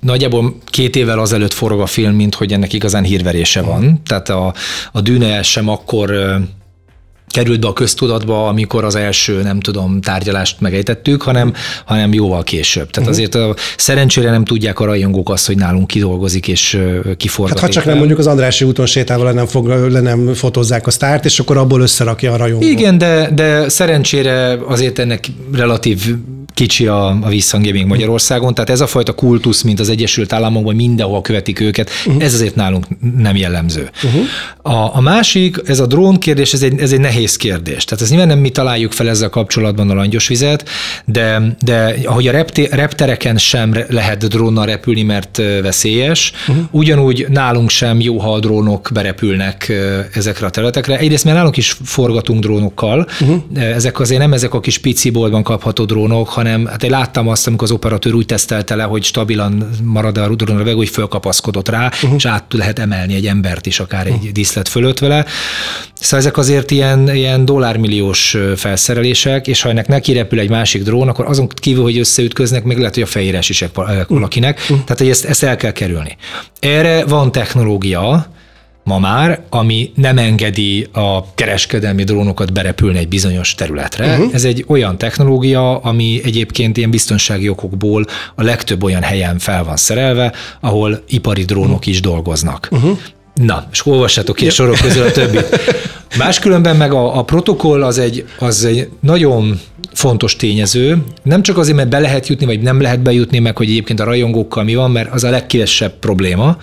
nagyjából 0.00 0.56
két 0.66 0.96
évvel 0.96 1.18
azelőtt 1.18 1.52
forog 1.52 1.80
a 1.80 1.86
film, 1.86 2.14
mint 2.14 2.34
hogy 2.34 2.52
ennek 2.52 2.72
igazán 2.72 3.04
hírverése 3.04 3.62
van. 3.62 4.00
Tehát 4.06 4.28
a, 4.28 4.54
a 4.92 5.00
Dűne 5.00 5.42
sem 5.42 5.68
akkor 5.68 6.14
került 7.32 7.60
be 7.60 7.66
a 7.66 7.72
köztudatba, 7.72 8.48
amikor 8.48 8.84
az 8.84 8.94
első, 8.94 9.42
nem 9.42 9.60
tudom, 9.60 10.00
tárgyalást 10.00 10.60
megejtettük, 10.60 11.22
hanem, 11.22 11.52
hanem 11.84 12.12
jóval 12.12 12.42
később. 12.42 12.90
Tehát 12.90 13.10
uh-huh. 13.10 13.26
azért 13.26 13.34
a, 13.34 13.54
szerencsére 13.76 14.30
nem 14.30 14.44
tudják 14.44 14.80
a 14.80 14.84
rajongók 14.84 15.30
azt, 15.30 15.46
hogy 15.46 15.56
nálunk 15.56 15.86
kidolgozik 15.86 16.48
és 16.48 16.78
kiforgat. 17.16 17.58
Hát 17.58 17.66
ha 17.66 17.74
csak 17.74 17.84
nem 17.84 17.96
mondjuk 17.96 18.18
az 18.18 18.26
Andrási 18.26 18.64
úton 18.64 18.86
sétálva 18.86 19.24
le 19.24 19.32
nem, 19.32 19.46
fog, 19.46 19.66
le 19.66 20.00
nem 20.00 20.34
fotózzák 20.34 20.86
a 20.86 20.90
sztárt, 20.90 21.24
és 21.24 21.38
akkor 21.38 21.56
abból 21.56 21.80
összerakja 21.80 22.32
a 22.32 22.36
rajongó. 22.36 22.66
Igen, 22.66 22.98
de, 22.98 23.30
de 23.34 23.68
szerencsére 23.68 24.58
azért 24.66 24.98
ennek 24.98 25.26
relatív 25.52 26.14
kicsi 26.54 26.86
a, 26.86 27.06
a 27.20 27.28
visszhangja 27.28 27.72
még 27.72 27.86
Magyarországon, 27.86 28.54
tehát 28.54 28.70
ez 28.70 28.80
a 28.80 28.86
fajta 28.86 29.12
kultusz, 29.12 29.62
mint 29.62 29.80
az 29.80 29.88
Egyesült 29.88 30.32
Államokban 30.32 30.74
mindenhol 30.74 31.20
követik 31.20 31.60
őket, 31.60 31.90
uh-huh. 32.06 32.22
ez 32.22 32.34
azért 32.34 32.54
nálunk 32.54 32.86
nem 33.16 33.36
jellemző. 33.36 33.90
Uh-huh. 34.04 34.22
A, 34.76 34.96
a 34.96 35.00
másik, 35.00 35.56
ez 35.64 35.80
a 35.80 35.86
drón 35.86 36.18
kérdés, 36.18 36.52
ez 36.52 36.62
egy, 36.62 36.80
ez 36.80 36.92
egy 36.92 37.00
nehéz 37.00 37.21
kérdés. 37.28 37.84
Tehát 37.84 38.04
ez 38.04 38.10
nyilván 38.10 38.28
nem 38.28 38.38
mi 38.38 38.50
találjuk 38.50 38.92
fel 38.92 39.08
ezzel 39.08 39.28
kapcsolatban 39.28 39.90
a 39.90 39.94
langyos 39.94 40.28
vizet, 40.28 40.68
de, 41.04 41.56
de 41.60 41.94
ahogy 42.04 42.28
a 42.28 42.32
repté, 42.32 42.68
reptereken 42.70 43.38
sem 43.38 43.76
lehet 43.88 44.28
drónnal 44.28 44.66
repülni, 44.66 45.02
mert 45.02 45.36
veszélyes, 45.62 46.32
uh-huh. 46.48 46.64
ugyanúgy 46.70 47.26
nálunk 47.28 47.70
sem 47.70 48.00
jó, 48.00 48.18
ha 48.18 48.32
a 48.32 48.38
drónok 48.38 48.88
berepülnek 48.92 49.72
ezekre 50.12 50.46
a 50.46 50.50
területekre. 50.50 50.98
Egyrészt 50.98 51.24
mert 51.24 51.36
nálunk 51.36 51.56
is 51.56 51.76
forgatunk 51.84 52.40
drónokkal, 52.40 53.08
uh-huh. 53.20 53.42
ezek 53.54 54.00
azért 54.00 54.20
nem 54.20 54.32
ezek 54.32 54.54
a 54.54 54.60
kis 54.60 54.78
pici 54.78 55.10
boltban 55.10 55.42
kapható 55.42 55.84
drónok, 55.84 56.28
hanem 56.28 56.66
hát 56.66 56.82
én 56.82 56.90
láttam 56.90 57.28
azt, 57.28 57.46
amikor 57.46 57.68
az 57.68 57.74
operatőr 57.74 58.14
úgy 58.14 58.26
tesztelte 58.26 58.74
le, 58.74 58.82
hogy 58.82 59.04
stabilan 59.04 59.68
marad 59.82 60.18
a 60.18 60.26
rudron 60.26 60.56
a 60.56 60.74
hogy 60.74 60.88
fölkapaszkodott 60.88 61.68
rá, 61.68 61.86
uh-huh. 61.86 62.14
és 62.16 62.26
át 62.26 62.44
lehet 62.48 62.78
emelni 62.78 63.14
egy 63.14 63.26
embert 63.26 63.66
is 63.66 63.80
akár 63.80 64.06
egy 64.06 64.12
uh-huh. 64.12 64.30
díszlet 64.30 64.68
fölött 64.68 64.98
vele. 64.98 65.24
Szóval 66.00 66.18
ezek 66.18 66.36
azért 66.36 66.70
ilyen, 66.70 67.11
ilyen 67.14 67.44
dollármilliós 67.44 68.36
felszerelések, 68.56 69.46
és 69.46 69.62
ha 69.62 69.68
ennek 69.68 69.86
neki 69.86 70.12
repül 70.12 70.38
egy 70.38 70.50
másik 70.50 70.82
drón, 70.82 71.08
akkor 71.08 71.26
azon 71.26 71.48
kívül, 71.48 71.82
hogy 71.82 71.98
összeütköznek, 71.98 72.64
még 72.64 72.76
lehet, 72.76 72.94
hogy 72.94 73.02
a 73.02 73.06
fejére 73.06 73.38
esik 73.38 73.68
valakinek. 74.08 74.58
Uh-huh. 74.60 74.84
Tehát, 74.84 74.98
hogy 74.98 75.08
ezt, 75.08 75.24
ezt 75.24 75.42
el 75.42 75.56
kell 75.56 75.72
kerülni. 75.72 76.16
Erre 76.60 77.04
van 77.04 77.32
technológia, 77.32 78.26
ma 78.84 78.98
már, 78.98 79.40
ami 79.48 79.92
nem 79.94 80.18
engedi 80.18 80.86
a 80.92 81.34
kereskedelmi 81.34 82.04
drónokat 82.04 82.52
berepülni 82.52 82.98
egy 82.98 83.08
bizonyos 83.08 83.54
területre. 83.54 84.06
Uh-huh. 84.06 84.34
Ez 84.34 84.44
egy 84.44 84.64
olyan 84.68 84.98
technológia, 84.98 85.78
ami 85.78 86.20
egyébként 86.24 86.76
ilyen 86.76 86.90
biztonsági 86.90 87.48
okokból 87.48 88.04
a 88.34 88.42
legtöbb 88.42 88.82
olyan 88.82 89.02
helyen 89.02 89.38
fel 89.38 89.64
van 89.64 89.76
szerelve, 89.76 90.32
ahol 90.60 91.02
ipari 91.08 91.44
drónok 91.44 91.78
uh-huh. 91.78 91.88
is 91.88 92.00
dolgoznak. 92.00 92.68
Uh-huh. 92.70 92.98
Na, 93.34 93.64
és 93.72 93.86
olvassátok 93.86 94.36
ki 94.36 94.46
a 94.46 94.50
sorok 94.50 94.78
közül 94.82 95.02
a 95.02 95.10
többit. 95.10 95.60
Máskülönben 96.18 96.76
meg 96.76 96.92
a, 96.92 97.18
a 97.18 97.22
protokoll 97.22 97.82
az 97.82 97.98
egy, 97.98 98.24
az 98.38 98.64
egy 98.64 98.88
nagyon 99.00 99.60
fontos 99.92 100.36
tényező. 100.36 101.04
Nem 101.22 101.42
csak 101.42 101.58
azért, 101.58 101.76
mert 101.76 101.88
be 101.88 101.98
lehet 101.98 102.26
jutni, 102.26 102.46
vagy 102.46 102.60
nem 102.60 102.80
lehet 102.80 103.00
bejutni, 103.00 103.38
meg 103.38 103.56
hogy 103.56 103.68
egyébként 103.68 104.00
a 104.00 104.04
rajongókkal 104.04 104.64
mi 104.64 104.74
van, 104.74 104.90
mert 104.90 105.12
az 105.12 105.24
a 105.24 105.30
legkívesebb 105.30 105.98
probléma. 105.98 106.56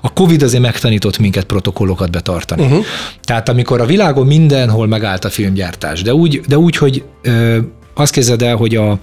A 0.00 0.12
Covid 0.12 0.42
azért 0.42 0.62
megtanított 0.62 1.18
minket 1.18 1.44
protokollokat 1.44 2.10
betartani. 2.10 2.62
Uh-huh. 2.62 2.84
Tehát 3.22 3.48
amikor 3.48 3.80
a 3.80 3.86
világon 3.86 4.26
mindenhol 4.26 4.86
megállt 4.86 5.24
a 5.24 5.30
filmgyártás, 5.30 6.02
de 6.02 6.14
úgy, 6.14 6.40
de 6.48 6.58
úgy 6.58 6.76
hogy 6.76 7.02
ö, 7.22 7.58
azt 7.94 8.12
képzeld 8.12 8.42
el, 8.42 8.56
hogy 8.56 8.76
a, 8.76 8.98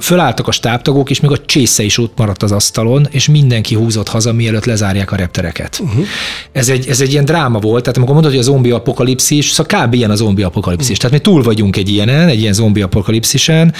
fölálltak 0.00 0.48
a 0.48 0.52
stábtagok, 0.52 1.10
és 1.10 1.20
még 1.20 1.30
a 1.30 1.38
csésze 1.46 1.82
is 1.82 1.98
ott 1.98 2.12
maradt 2.16 2.42
az 2.42 2.52
asztalon, 2.52 3.08
és 3.10 3.28
mindenki 3.28 3.74
húzott 3.74 4.08
haza, 4.08 4.32
mielőtt 4.32 4.64
lezárják 4.64 5.12
a 5.12 5.16
reptereket. 5.16 5.80
Uh-huh. 5.82 6.04
Ez, 6.52 6.68
egy, 6.68 6.88
ez 6.88 7.00
egy 7.00 7.12
ilyen 7.12 7.24
dráma 7.24 7.58
volt, 7.58 7.82
tehát 7.82 7.96
amikor 7.96 8.14
mondod, 8.14 8.32
hogy 8.32 8.40
a 8.40 8.44
zombi 8.44 8.70
apokalipszis, 8.70 9.50
szóval 9.50 9.86
kb. 9.86 9.94
ilyen 9.94 10.10
a 10.10 10.14
zombi 10.14 10.42
apokalipszis. 10.42 10.96
Uh-huh. 10.96 11.10
Tehát 11.10 11.26
mi 11.26 11.32
túl 11.32 11.42
vagyunk 11.42 11.76
egy 11.76 11.88
ilyenen, 11.88 12.28
egy 12.28 12.40
ilyen 12.40 12.52
zombi 12.52 12.82
apokalipszisen, 12.82 13.74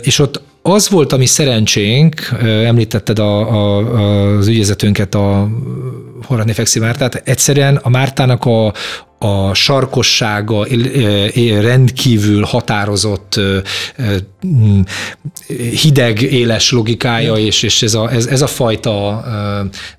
és 0.00 0.18
ott 0.18 0.42
az 0.62 0.88
volt, 0.88 1.12
ami 1.12 1.26
szerencsénk, 1.26 2.28
említetted 2.42 3.18
a, 3.18 3.38
a, 3.38 4.36
az 4.36 4.46
ügyezetünket, 4.46 5.14
a 5.14 5.48
Horradné 6.24 6.52
Fexi 6.52 6.78
Mártát, 6.78 7.14
egyszerűen 7.14 7.76
a 7.76 7.88
Mártának 7.88 8.44
a, 8.44 8.72
a 9.18 9.54
sarkossága 9.54 10.66
rendkívül 11.60 12.42
határozott, 12.42 13.40
hideg, 15.82 16.22
éles 16.22 16.70
logikája, 16.70 17.34
és, 17.34 17.62
és 17.62 17.82
ez, 17.82 17.94
a, 17.94 18.12
ez, 18.12 18.26
ez 18.26 18.42
a 18.42 18.46
fajta 18.46 19.24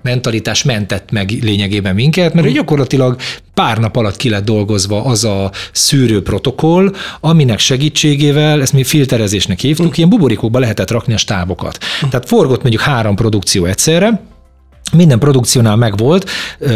mentalitás 0.02 0.64
mentett 0.64 1.12
meg 1.12 1.30
lényegében 1.42 1.96
minket, 1.96 2.34
mert 2.34 2.52
gyakorlatilag 2.52 3.16
pár 3.54 3.78
nap 3.78 3.96
alatt 3.96 4.16
ki 4.16 4.30
lett 4.30 4.46
dolgozva 4.46 5.04
az 5.04 5.24
a 5.24 5.52
szűrő 5.72 6.22
protokoll, 6.22 6.94
aminek 7.20 7.60
segítségével, 7.60 8.62
ezt 8.62 8.74
mi 8.74 8.84
filterezésnek 8.84 9.60
hívtuk, 9.60 9.98
ilyen 9.98 10.10
buborékokba 10.10 10.60
lehetett 10.60 10.92
rakni 10.92 11.14
a 11.14 11.18
stábokat. 11.18 11.78
Tehát 12.10 12.28
forgott 12.28 12.62
mondjuk 12.62 12.84
három 12.84 13.16
produkció 13.16 13.66
egyszerre, 13.66 14.22
minden 14.94 15.20
produkciónál 15.20 15.76
megvolt, 15.76 16.30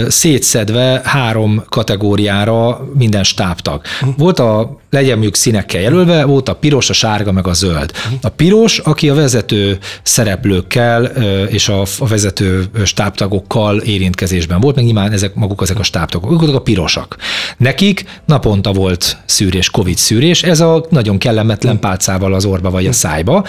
szétszedve 0.07 1.01
három 1.03 1.63
kategóriára 1.69 2.87
minden 2.93 3.23
stábtag. 3.23 3.81
Volt 4.17 4.39
a, 4.39 4.79
legyen 4.89 5.11
mondjuk 5.11 5.35
színekkel 5.35 5.81
jelölve, 5.81 6.25
volt 6.25 6.49
a 6.49 6.55
piros, 6.55 6.89
a 6.89 6.93
sárga, 6.93 7.31
meg 7.31 7.47
a 7.47 7.53
zöld. 7.53 7.91
A 8.21 8.29
piros, 8.29 8.77
aki 8.77 9.09
a 9.09 9.13
vezető 9.13 9.77
szereplőkkel 10.03 11.03
és 11.47 11.69
a, 11.69 11.81
a 11.99 12.07
vezető 12.07 12.65
stábtagokkal 12.85 13.77
érintkezésben 13.77 14.59
volt, 14.59 14.75
meg 14.75 14.85
nyilván 14.85 15.11
ezek 15.11 15.35
maguk 15.35 15.61
ezek 15.61 15.79
a 15.79 15.83
stábtagok. 15.83 16.31
Ők 16.31 16.39
voltak 16.39 16.55
a 16.55 16.61
pirosak. 16.61 17.17
Nekik 17.57 18.05
naponta 18.25 18.71
volt 18.71 19.17
szűrés, 19.25 19.69
covid 19.69 19.97
szűrés, 19.97 20.43
ez 20.43 20.59
a 20.59 20.85
nagyon 20.89 21.17
kellemetlen 21.17 21.79
pálcával 21.79 22.33
az 22.33 22.45
orba 22.45 22.69
vagy 22.69 22.85
a 22.85 22.91
szájba. 22.91 23.45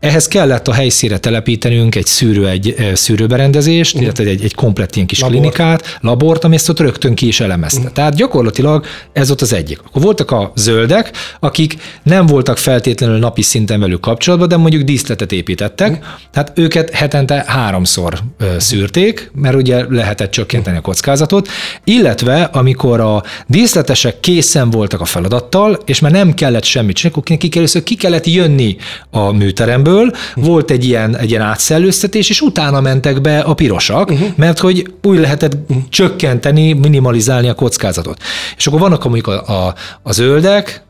Ehhez 0.00 0.28
kellett 0.28 0.68
a 0.68 0.72
helyszíre 0.72 1.18
telepítenünk 1.18 1.94
egy 1.94 2.06
szűrő, 2.06 2.48
egy 2.48 2.90
szűrőberendezést, 2.94 3.96
uh. 3.96 4.02
illetve 4.02 4.24
egy, 4.24 4.44
egy 4.44 4.54
komplett 4.54 4.94
ilyen 4.94 5.06
kis 5.06 5.20
Labor. 5.20 5.36
klinikát, 5.36 5.98
labort, 6.00 6.44
ami 6.44 6.54
ezt 6.54 6.68
ott 6.68 6.80
rögtön 6.80 7.14
ki 7.14 7.26
is 7.26 7.40
elemezte. 7.40 7.80
Uh. 7.80 7.92
Tehát 7.92 8.14
gyakorlatilag 8.14 8.84
ez 9.12 9.26
volt 9.26 9.40
az 9.40 9.52
egyik. 9.52 9.80
Akkor 9.86 10.02
voltak 10.02 10.30
a 10.30 10.52
zöldek, 10.56 11.10
akik 11.40 11.76
nem 12.02 12.26
voltak 12.26 12.58
feltétlenül 12.58 13.18
napi 13.18 13.42
szinten 13.42 13.80
velük 13.80 14.00
kapcsolatban, 14.00 14.48
de 14.48 14.56
mondjuk 14.56 14.82
díszletet 14.82 15.32
építettek, 15.32 15.90
uh. 15.90 16.06
tehát 16.32 16.52
őket 16.54 16.90
hetente 16.90 17.44
háromszor 17.46 18.18
szűrték, 18.58 19.30
mert 19.34 19.54
ugye 19.54 19.84
lehetett 19.88 20.30
csökkenteni 20.30 20.76
a 20.76 20.80
kockázatot, 20.80 21.48
illetve 21.84 22.42
amikor 22.42 23.00
a 23.00 23.22
díszletesek 23.46 24.20
készen 24.20 24.70
voltak 24.70 25.00
a 25.00 25.04
feladattal, 25.04 25.78
és 25.84 26.00
már 26.00 26.12
nem 26.12 26.34
kellett 26.34 26.64
semmit 26.64 26.96
csinálni, 26.96 27.22
akkor 27.22 27.82
ki 27.82 27.94
kellett 27.94 28.26
jönni 28.26 28.76
a 29.10 29.32
műteremből, 29.32 29.88
zöldekből, 29.90 30.12
volt 30.34 30.70
egy 30.70 30.84
ilyen, 30.84 31.16
egy 31.16 31.30
ilyen 31.30 31.42
átszellőztetés, 31.42 32.28
és 32.28 32.40
utána 32.40 32.80
mentek 32.80 33.20
be 33.20 33.40
a 33.40 33.54
pirosak, 33.54 34.10
uh-huh. 34.10 34.28
mert 34.36 34.58
hogy 34.58 34.92
úgy 35.02 35.18
lehetett 35.18 35.54
uh-huh. 35.54 35.82
csökkenteni, 35.88 36.72
minimalizálni 36.72 37.48
a 37.48 37.54
kockázatot. 37.54 38.22
És 38.56 38.66
akkor 38.66 38.80
vannak 38.80 39.04
mondjuk 39.04 39.26
a, 39.26 39.66
a, 39.66 39.74
a 40.02 40.12
zöldek, 40.12 40.82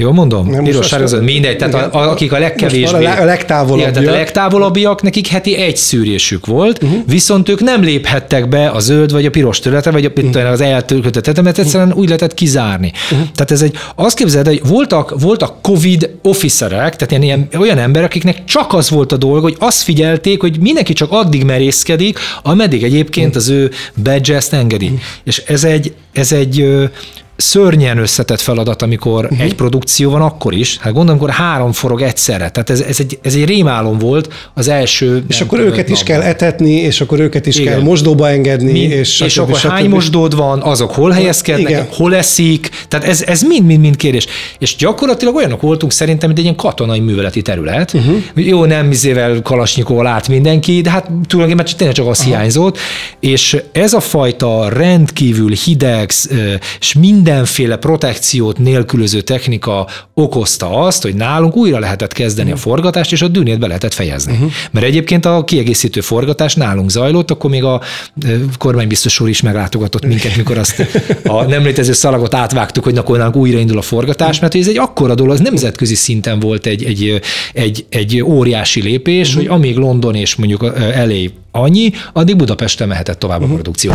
Jó 0.00 0.12
mondom? 0.12 0.50
Nem, 0.50 0.64
Piros, 0.64 0.86
sárga, 0.86 1.20
mindegy. 1.20 1.56
Tehát 1.56 1.74
a, 1.74 1.98
a, 1.98 2.10
akik 2.10 2.32
a 2.32 2.38
legkevésbé... 2.38 3.04
A, 3.04 3.24
legtávolabbiak. 3.24 3.96
Igen, 3.96 4.12
a 4.12 4.16
legtávolabbiak, 4.16 5.02
nekik 5.02 5.26
heti 5.26 5.56
egy 5.56 5.76
szűrésük 5.76 6.46
volt, 6.46 6.82
uh-huh. 6.82 7.00
viszont 7.06 7.48
ők 7.48 7.60
nem 7.60 7.82
léphettek 7.82 8.48
be 8.48 8.68
a 8.68 8.78
zöld 8.80 9.12
vagy 9.12 9.26
a 9.26 9.30
piros 9.30 9.58
területre, 9.58 9.90
vagy 9.90 10.04
a, 10.04 10.10
uh-huh. 10.14 10.50
az 10.50 10.60
eltölkötött 10.60 11.42
mert 11.42 11.58
egyszerűen 11.58 11.92
úgy 11.92 12.06
lehetett 12.06 12.34
kizárni. 12.34 12.92
Uh-huh. 13.10 13.28
Tehát 13.34 13.50
ez 13.50 13.62
egy, 13.62 13.76
azt 13.94 14.16
képzeld, 14.16 14.46
hogy 14.46 14.60
voltak, 14.66 15.20
voltak 15.20 15.62
COVID 15.62 16.10
officerek, 16.22 16.96
tehát 16.96 17.10
ilyen, 17.10 17.22
ilyen, 17.22 17.48
olyan 17.58 17.78
emberek, 17.78 18.08
akiknek 18.08 18.44
csak 18.44 18.72
az 18.74 18.90
volt 18.90 19.12
a 19.12 19.16
dolga, 19.16 19.40
hogy 19.40 19.56
azt 19.58 19.82
figyelték, 19.82 20.40
hogy 20.40 20.60
mindenki 20.60 20.92
csak 20.92 21.12
addig 21.12 21.44
merészkedik, 21.44 22.18
ameddig 22.42 22.82
egyébként 22.82 23.36
uh-huh. 23.36 23.42
az 23.42 23.48
ő 23.48 23.70
badge 24.02 24.34
ezt 24.34 24.52
engedi. 24.52 24.86
Uh-huh. 24.86 25.00
És 25.24 25.42
ez 25.46 25.64
egy, 25.64 25.94
ez 26.12 26.32
egy 26.32 26.66
szörnyen 27.40 27.98
összetett 27.98 28.40
feladat, 28.40 28.82
amikor 28.82 29.24
uh-huh. 29.24 29.40
egy 29.40 29.54
produkció 29.54 30.10
van, 30.10 30.20
akkor 30.20 30.54
is. 30.54 30.76
Hát 30.76 30.92
gondolom, 30.92 31.20
amikor 31.20 31.34
három 31.34 31.72
forog 31.72 32.02
egyszerre. 32.02 32.50
Tehát 32.50 32.70
ez, 32.70 32.80
ez, 32.80 33.00
egy, 33.00 33.18
ez 33.22 33.34
egy 33.34 33.44
rémálom 33.44 33.98
volt 33.98 34.50
az 34.54 34.68
első. 34.68 35.24
És 35.28 35.40
akkor 35.40 35.58
őket 35.58 35.88
is 35.88 36.02
kell 36.02 36.20
etetni, 36.22 36.72
és 36.72 37.00
akkor 37.00 37.20
őket 37.20 37.46
is 37.46 37.58
Igen. 37.58 37.72
kell 37.72 37.82
mosdóba 37.82 38.28
engedni. 38.28 38.72
Mind, 38.72 38.92
és, 38.92 39.20
és 39.20 39.38
akkor 39.38 39.56
stb. 39.56 39.70
hány 39.70 39.88
mosdód 39.88 40.36
van, 40.36 40.60
azok 40.60 40.94
hol 40.94 41.10
helyezkednek, 41.10 41.68
Igen. 41.68 41.86
hol 41.90 42.14
eszik. 42.14 42.70
Tehát 42.88 43.06
ez, 43.06 43.22
ez 43.22 43.42
mind-mind-mind 43.42 43.96
kérdés. 43.96 44.26
És 44.58 44.76
gyakorlatilag 44.76 45.34
olyanok 45.34 45.60
voltunk 45.60 45.92
szerintem, 45.92 46.26
mint 46.26 46.38
egy 46.38 46.44
ilyen 46.44 46.56
katonai 46.56 47.00
műveleti 47.00 47.42
terület. 47.42 47.92
Uh-huh. 47.92 48.16
Jó, 48.34 48.64
nem 48.64 48.86
mizével 48.86 49.42
kalasnyikóval 49.42 50.06
át 50.06 50.28
mindenki, 50.28 50.80
de 50.80 50.90
hát 50.90 51.10
tulajdonképpen 51.26 51.64
csak, 51.64 51.76
tényleg 51.76 51.96
csak 51.96 52.08
az 52.08 52.20
Aha. 52.20 52.28
hiányzott. 52.28 52.78
És 53.20 53.56
ez 53.72 53.92
a 53.92 54.00
fajta 54.00 54.68
rendkívül 54.68 55.50
hideg, 55.50 56.12
és 56.80 56.92
minden 56.92 57.26
mindenféle 57.28 57.76
protekciót 57.76 58.58
nélkülöző 58.58 59.20
technika 59.20 59.86
okozta 60.14 60.70
azt, 60.70 61.02
hogy 61.02 61.14
nálunk 61.14 61.56
újra 61.56 61.78
lehetett 61.78 62.12
kezdeni 62.12 62.50
uh-huh. 62.50 62.64
a 62.64 62.68
forgatást, 62.68 63.12
és 63.12 63.22
a 63.22 63.28
dűnét 63.28 63.58
be 63.58 63.66
lehetett 63.66 63.94
fejezni. 63.94 64.32
Uh-huh. 64.32 64.50
Mert 64.70 64.86
egyébként 64.86 65.24
a 65.24 65.44
kiegészítő 65.44 66.00
forgatás 66.00 66.54
nálunk 66.54 66.90
zajlott, 66.90 67.30
akkor 67.30 67.50
még 67.50 67.64
a 67.64 67.80
kormánybiztos 68.58 69.20
úr 69.20 69.28
is 69.28 69.40
meglátogatott 69.40 70.06
minket, 70.06 70.36
mikor 70.36 70.58
azt 70.58 70.86
a 71.24 71.42
nem 71.42 71.62
létező 71.62 71.92
szalagot 71.92 72.34
átvágtuk, 72.34 72.84
hogy 72.84 72.98
akkor 72.98 73.18
nálunk 73.18 73.36
újraindul 73.36 73.78
a 73.78 73.82
forgatás, 73.82 74.40
mert 74.40 74.54
ez 74.54 74.68
egy 74.68 74.78
akkora 74.78 75.14
dolog, 75.14 75.32
az 75.32 75.40
nemzetközi 75.40 75.94
szinten 75.94 76.40
volt 76.40 76.66
egy, 76.66 76.84
egy, 76.84 77.20
egy, 77.52 77.86
egy 77.88 78.22
óriási 78.22 78.82
lépés, 78.82 79.28
uh-huh. 79.28 79.42
hogy 79.42 79.56
amíg 79.56 79.76
London 79.76 80.14
és 80.14 80.34
mondjuk 80.36 80.72
elé 80.94 81.30
annyi, 81.52 81.90
addig 82.12 82.36
Budapesten 82.36 82.88
mehetett 82.88 83.18
tovább 83.18 83.42
a 83.42 83.44
mhm. 83.44 83.54
produkció. 83.54 83.92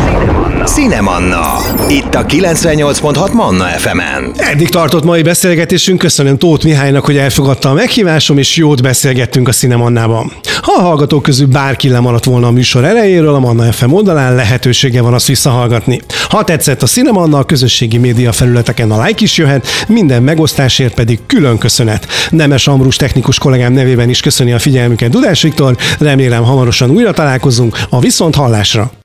Cinemanna. 0.65 1.57
Itt 1.89 2.15
a 2.15 2.25
98.6 2.25 3.33
Manna 3.33 3.65
FM-en. 3.65 4.31
Eddig 4.37 4.69
tartott 4.69 5.03
mai 5.03 5.21
beszélgetésünk. 5.21 5.99
Köszönöm 5.99 6.37
Tóth 6.37 6.65
Mihálynak, 6.65 7.05
hogy 7.05 7.17
elfogadta 7.17 7.69
a 7.69 7.73
meghívásom, 7.73 8.37
és 8.37 8.55
jót 8.55 8.81
beszélgettünk 8.81 9.47
a 9.47 9.51
Cinemannában. 9.51 10.31
Ha 10.61 10.73
a 10.77 10.81
hallgatók 10.81 11.23
közül 11.23 11.47
bárki 11.47 11.89
lemaradt 11.89 12.23
volna 12.23 12.47
a 12.47 12.51
műsor 12.51 12.83
elejéről, 12.83 13.33
a 13.33 13.39
Manna 13.39 13.71
FM 13.71 13.91
oldalán 13.91 14.35
lehetősége 14.35 15.01
van 15.01 15.13
azt 15.13 15.27
visszahallgatni. 15.27 16.01
Ha 16.29 16.43
tetszett 16.43 16.81
a 16.81 16.87
Cinemanna, 16.87 17.37
a 17.37 17.43
közösségi 17.43 17.97
média 17.97 18.31
felületeken 18.31 18.91
a 18.91 19.03
like 19.03 19.23
is 19.23 19.37
jöhet, 19.37 19.67
minden 19.87 20.23
megosztásért 20.23 20.93
pedig 20.93 21.19
külön 21.27 21.57
köszönet. 21.57 22.07
Nemes 22.29 22.67
Ambrus 22.67 22.95
technikus 22.95 23.37
kollégám 23.37 23.73
nevében 23.73 24.09
is 24.09 24.19
köszöni 24.19 24.51
a 24.51 24.59
figyelmüket 24.59 25.09
Dudás 25.09 25.41
Viktor, 25.41 25.77
remélem 25.99 26.43
hamarosan 26.43 26.89
újra 26.89 27.11
találkozunk 27.43 27.77
a 27.89 27.99
viszont. 27.99 28.93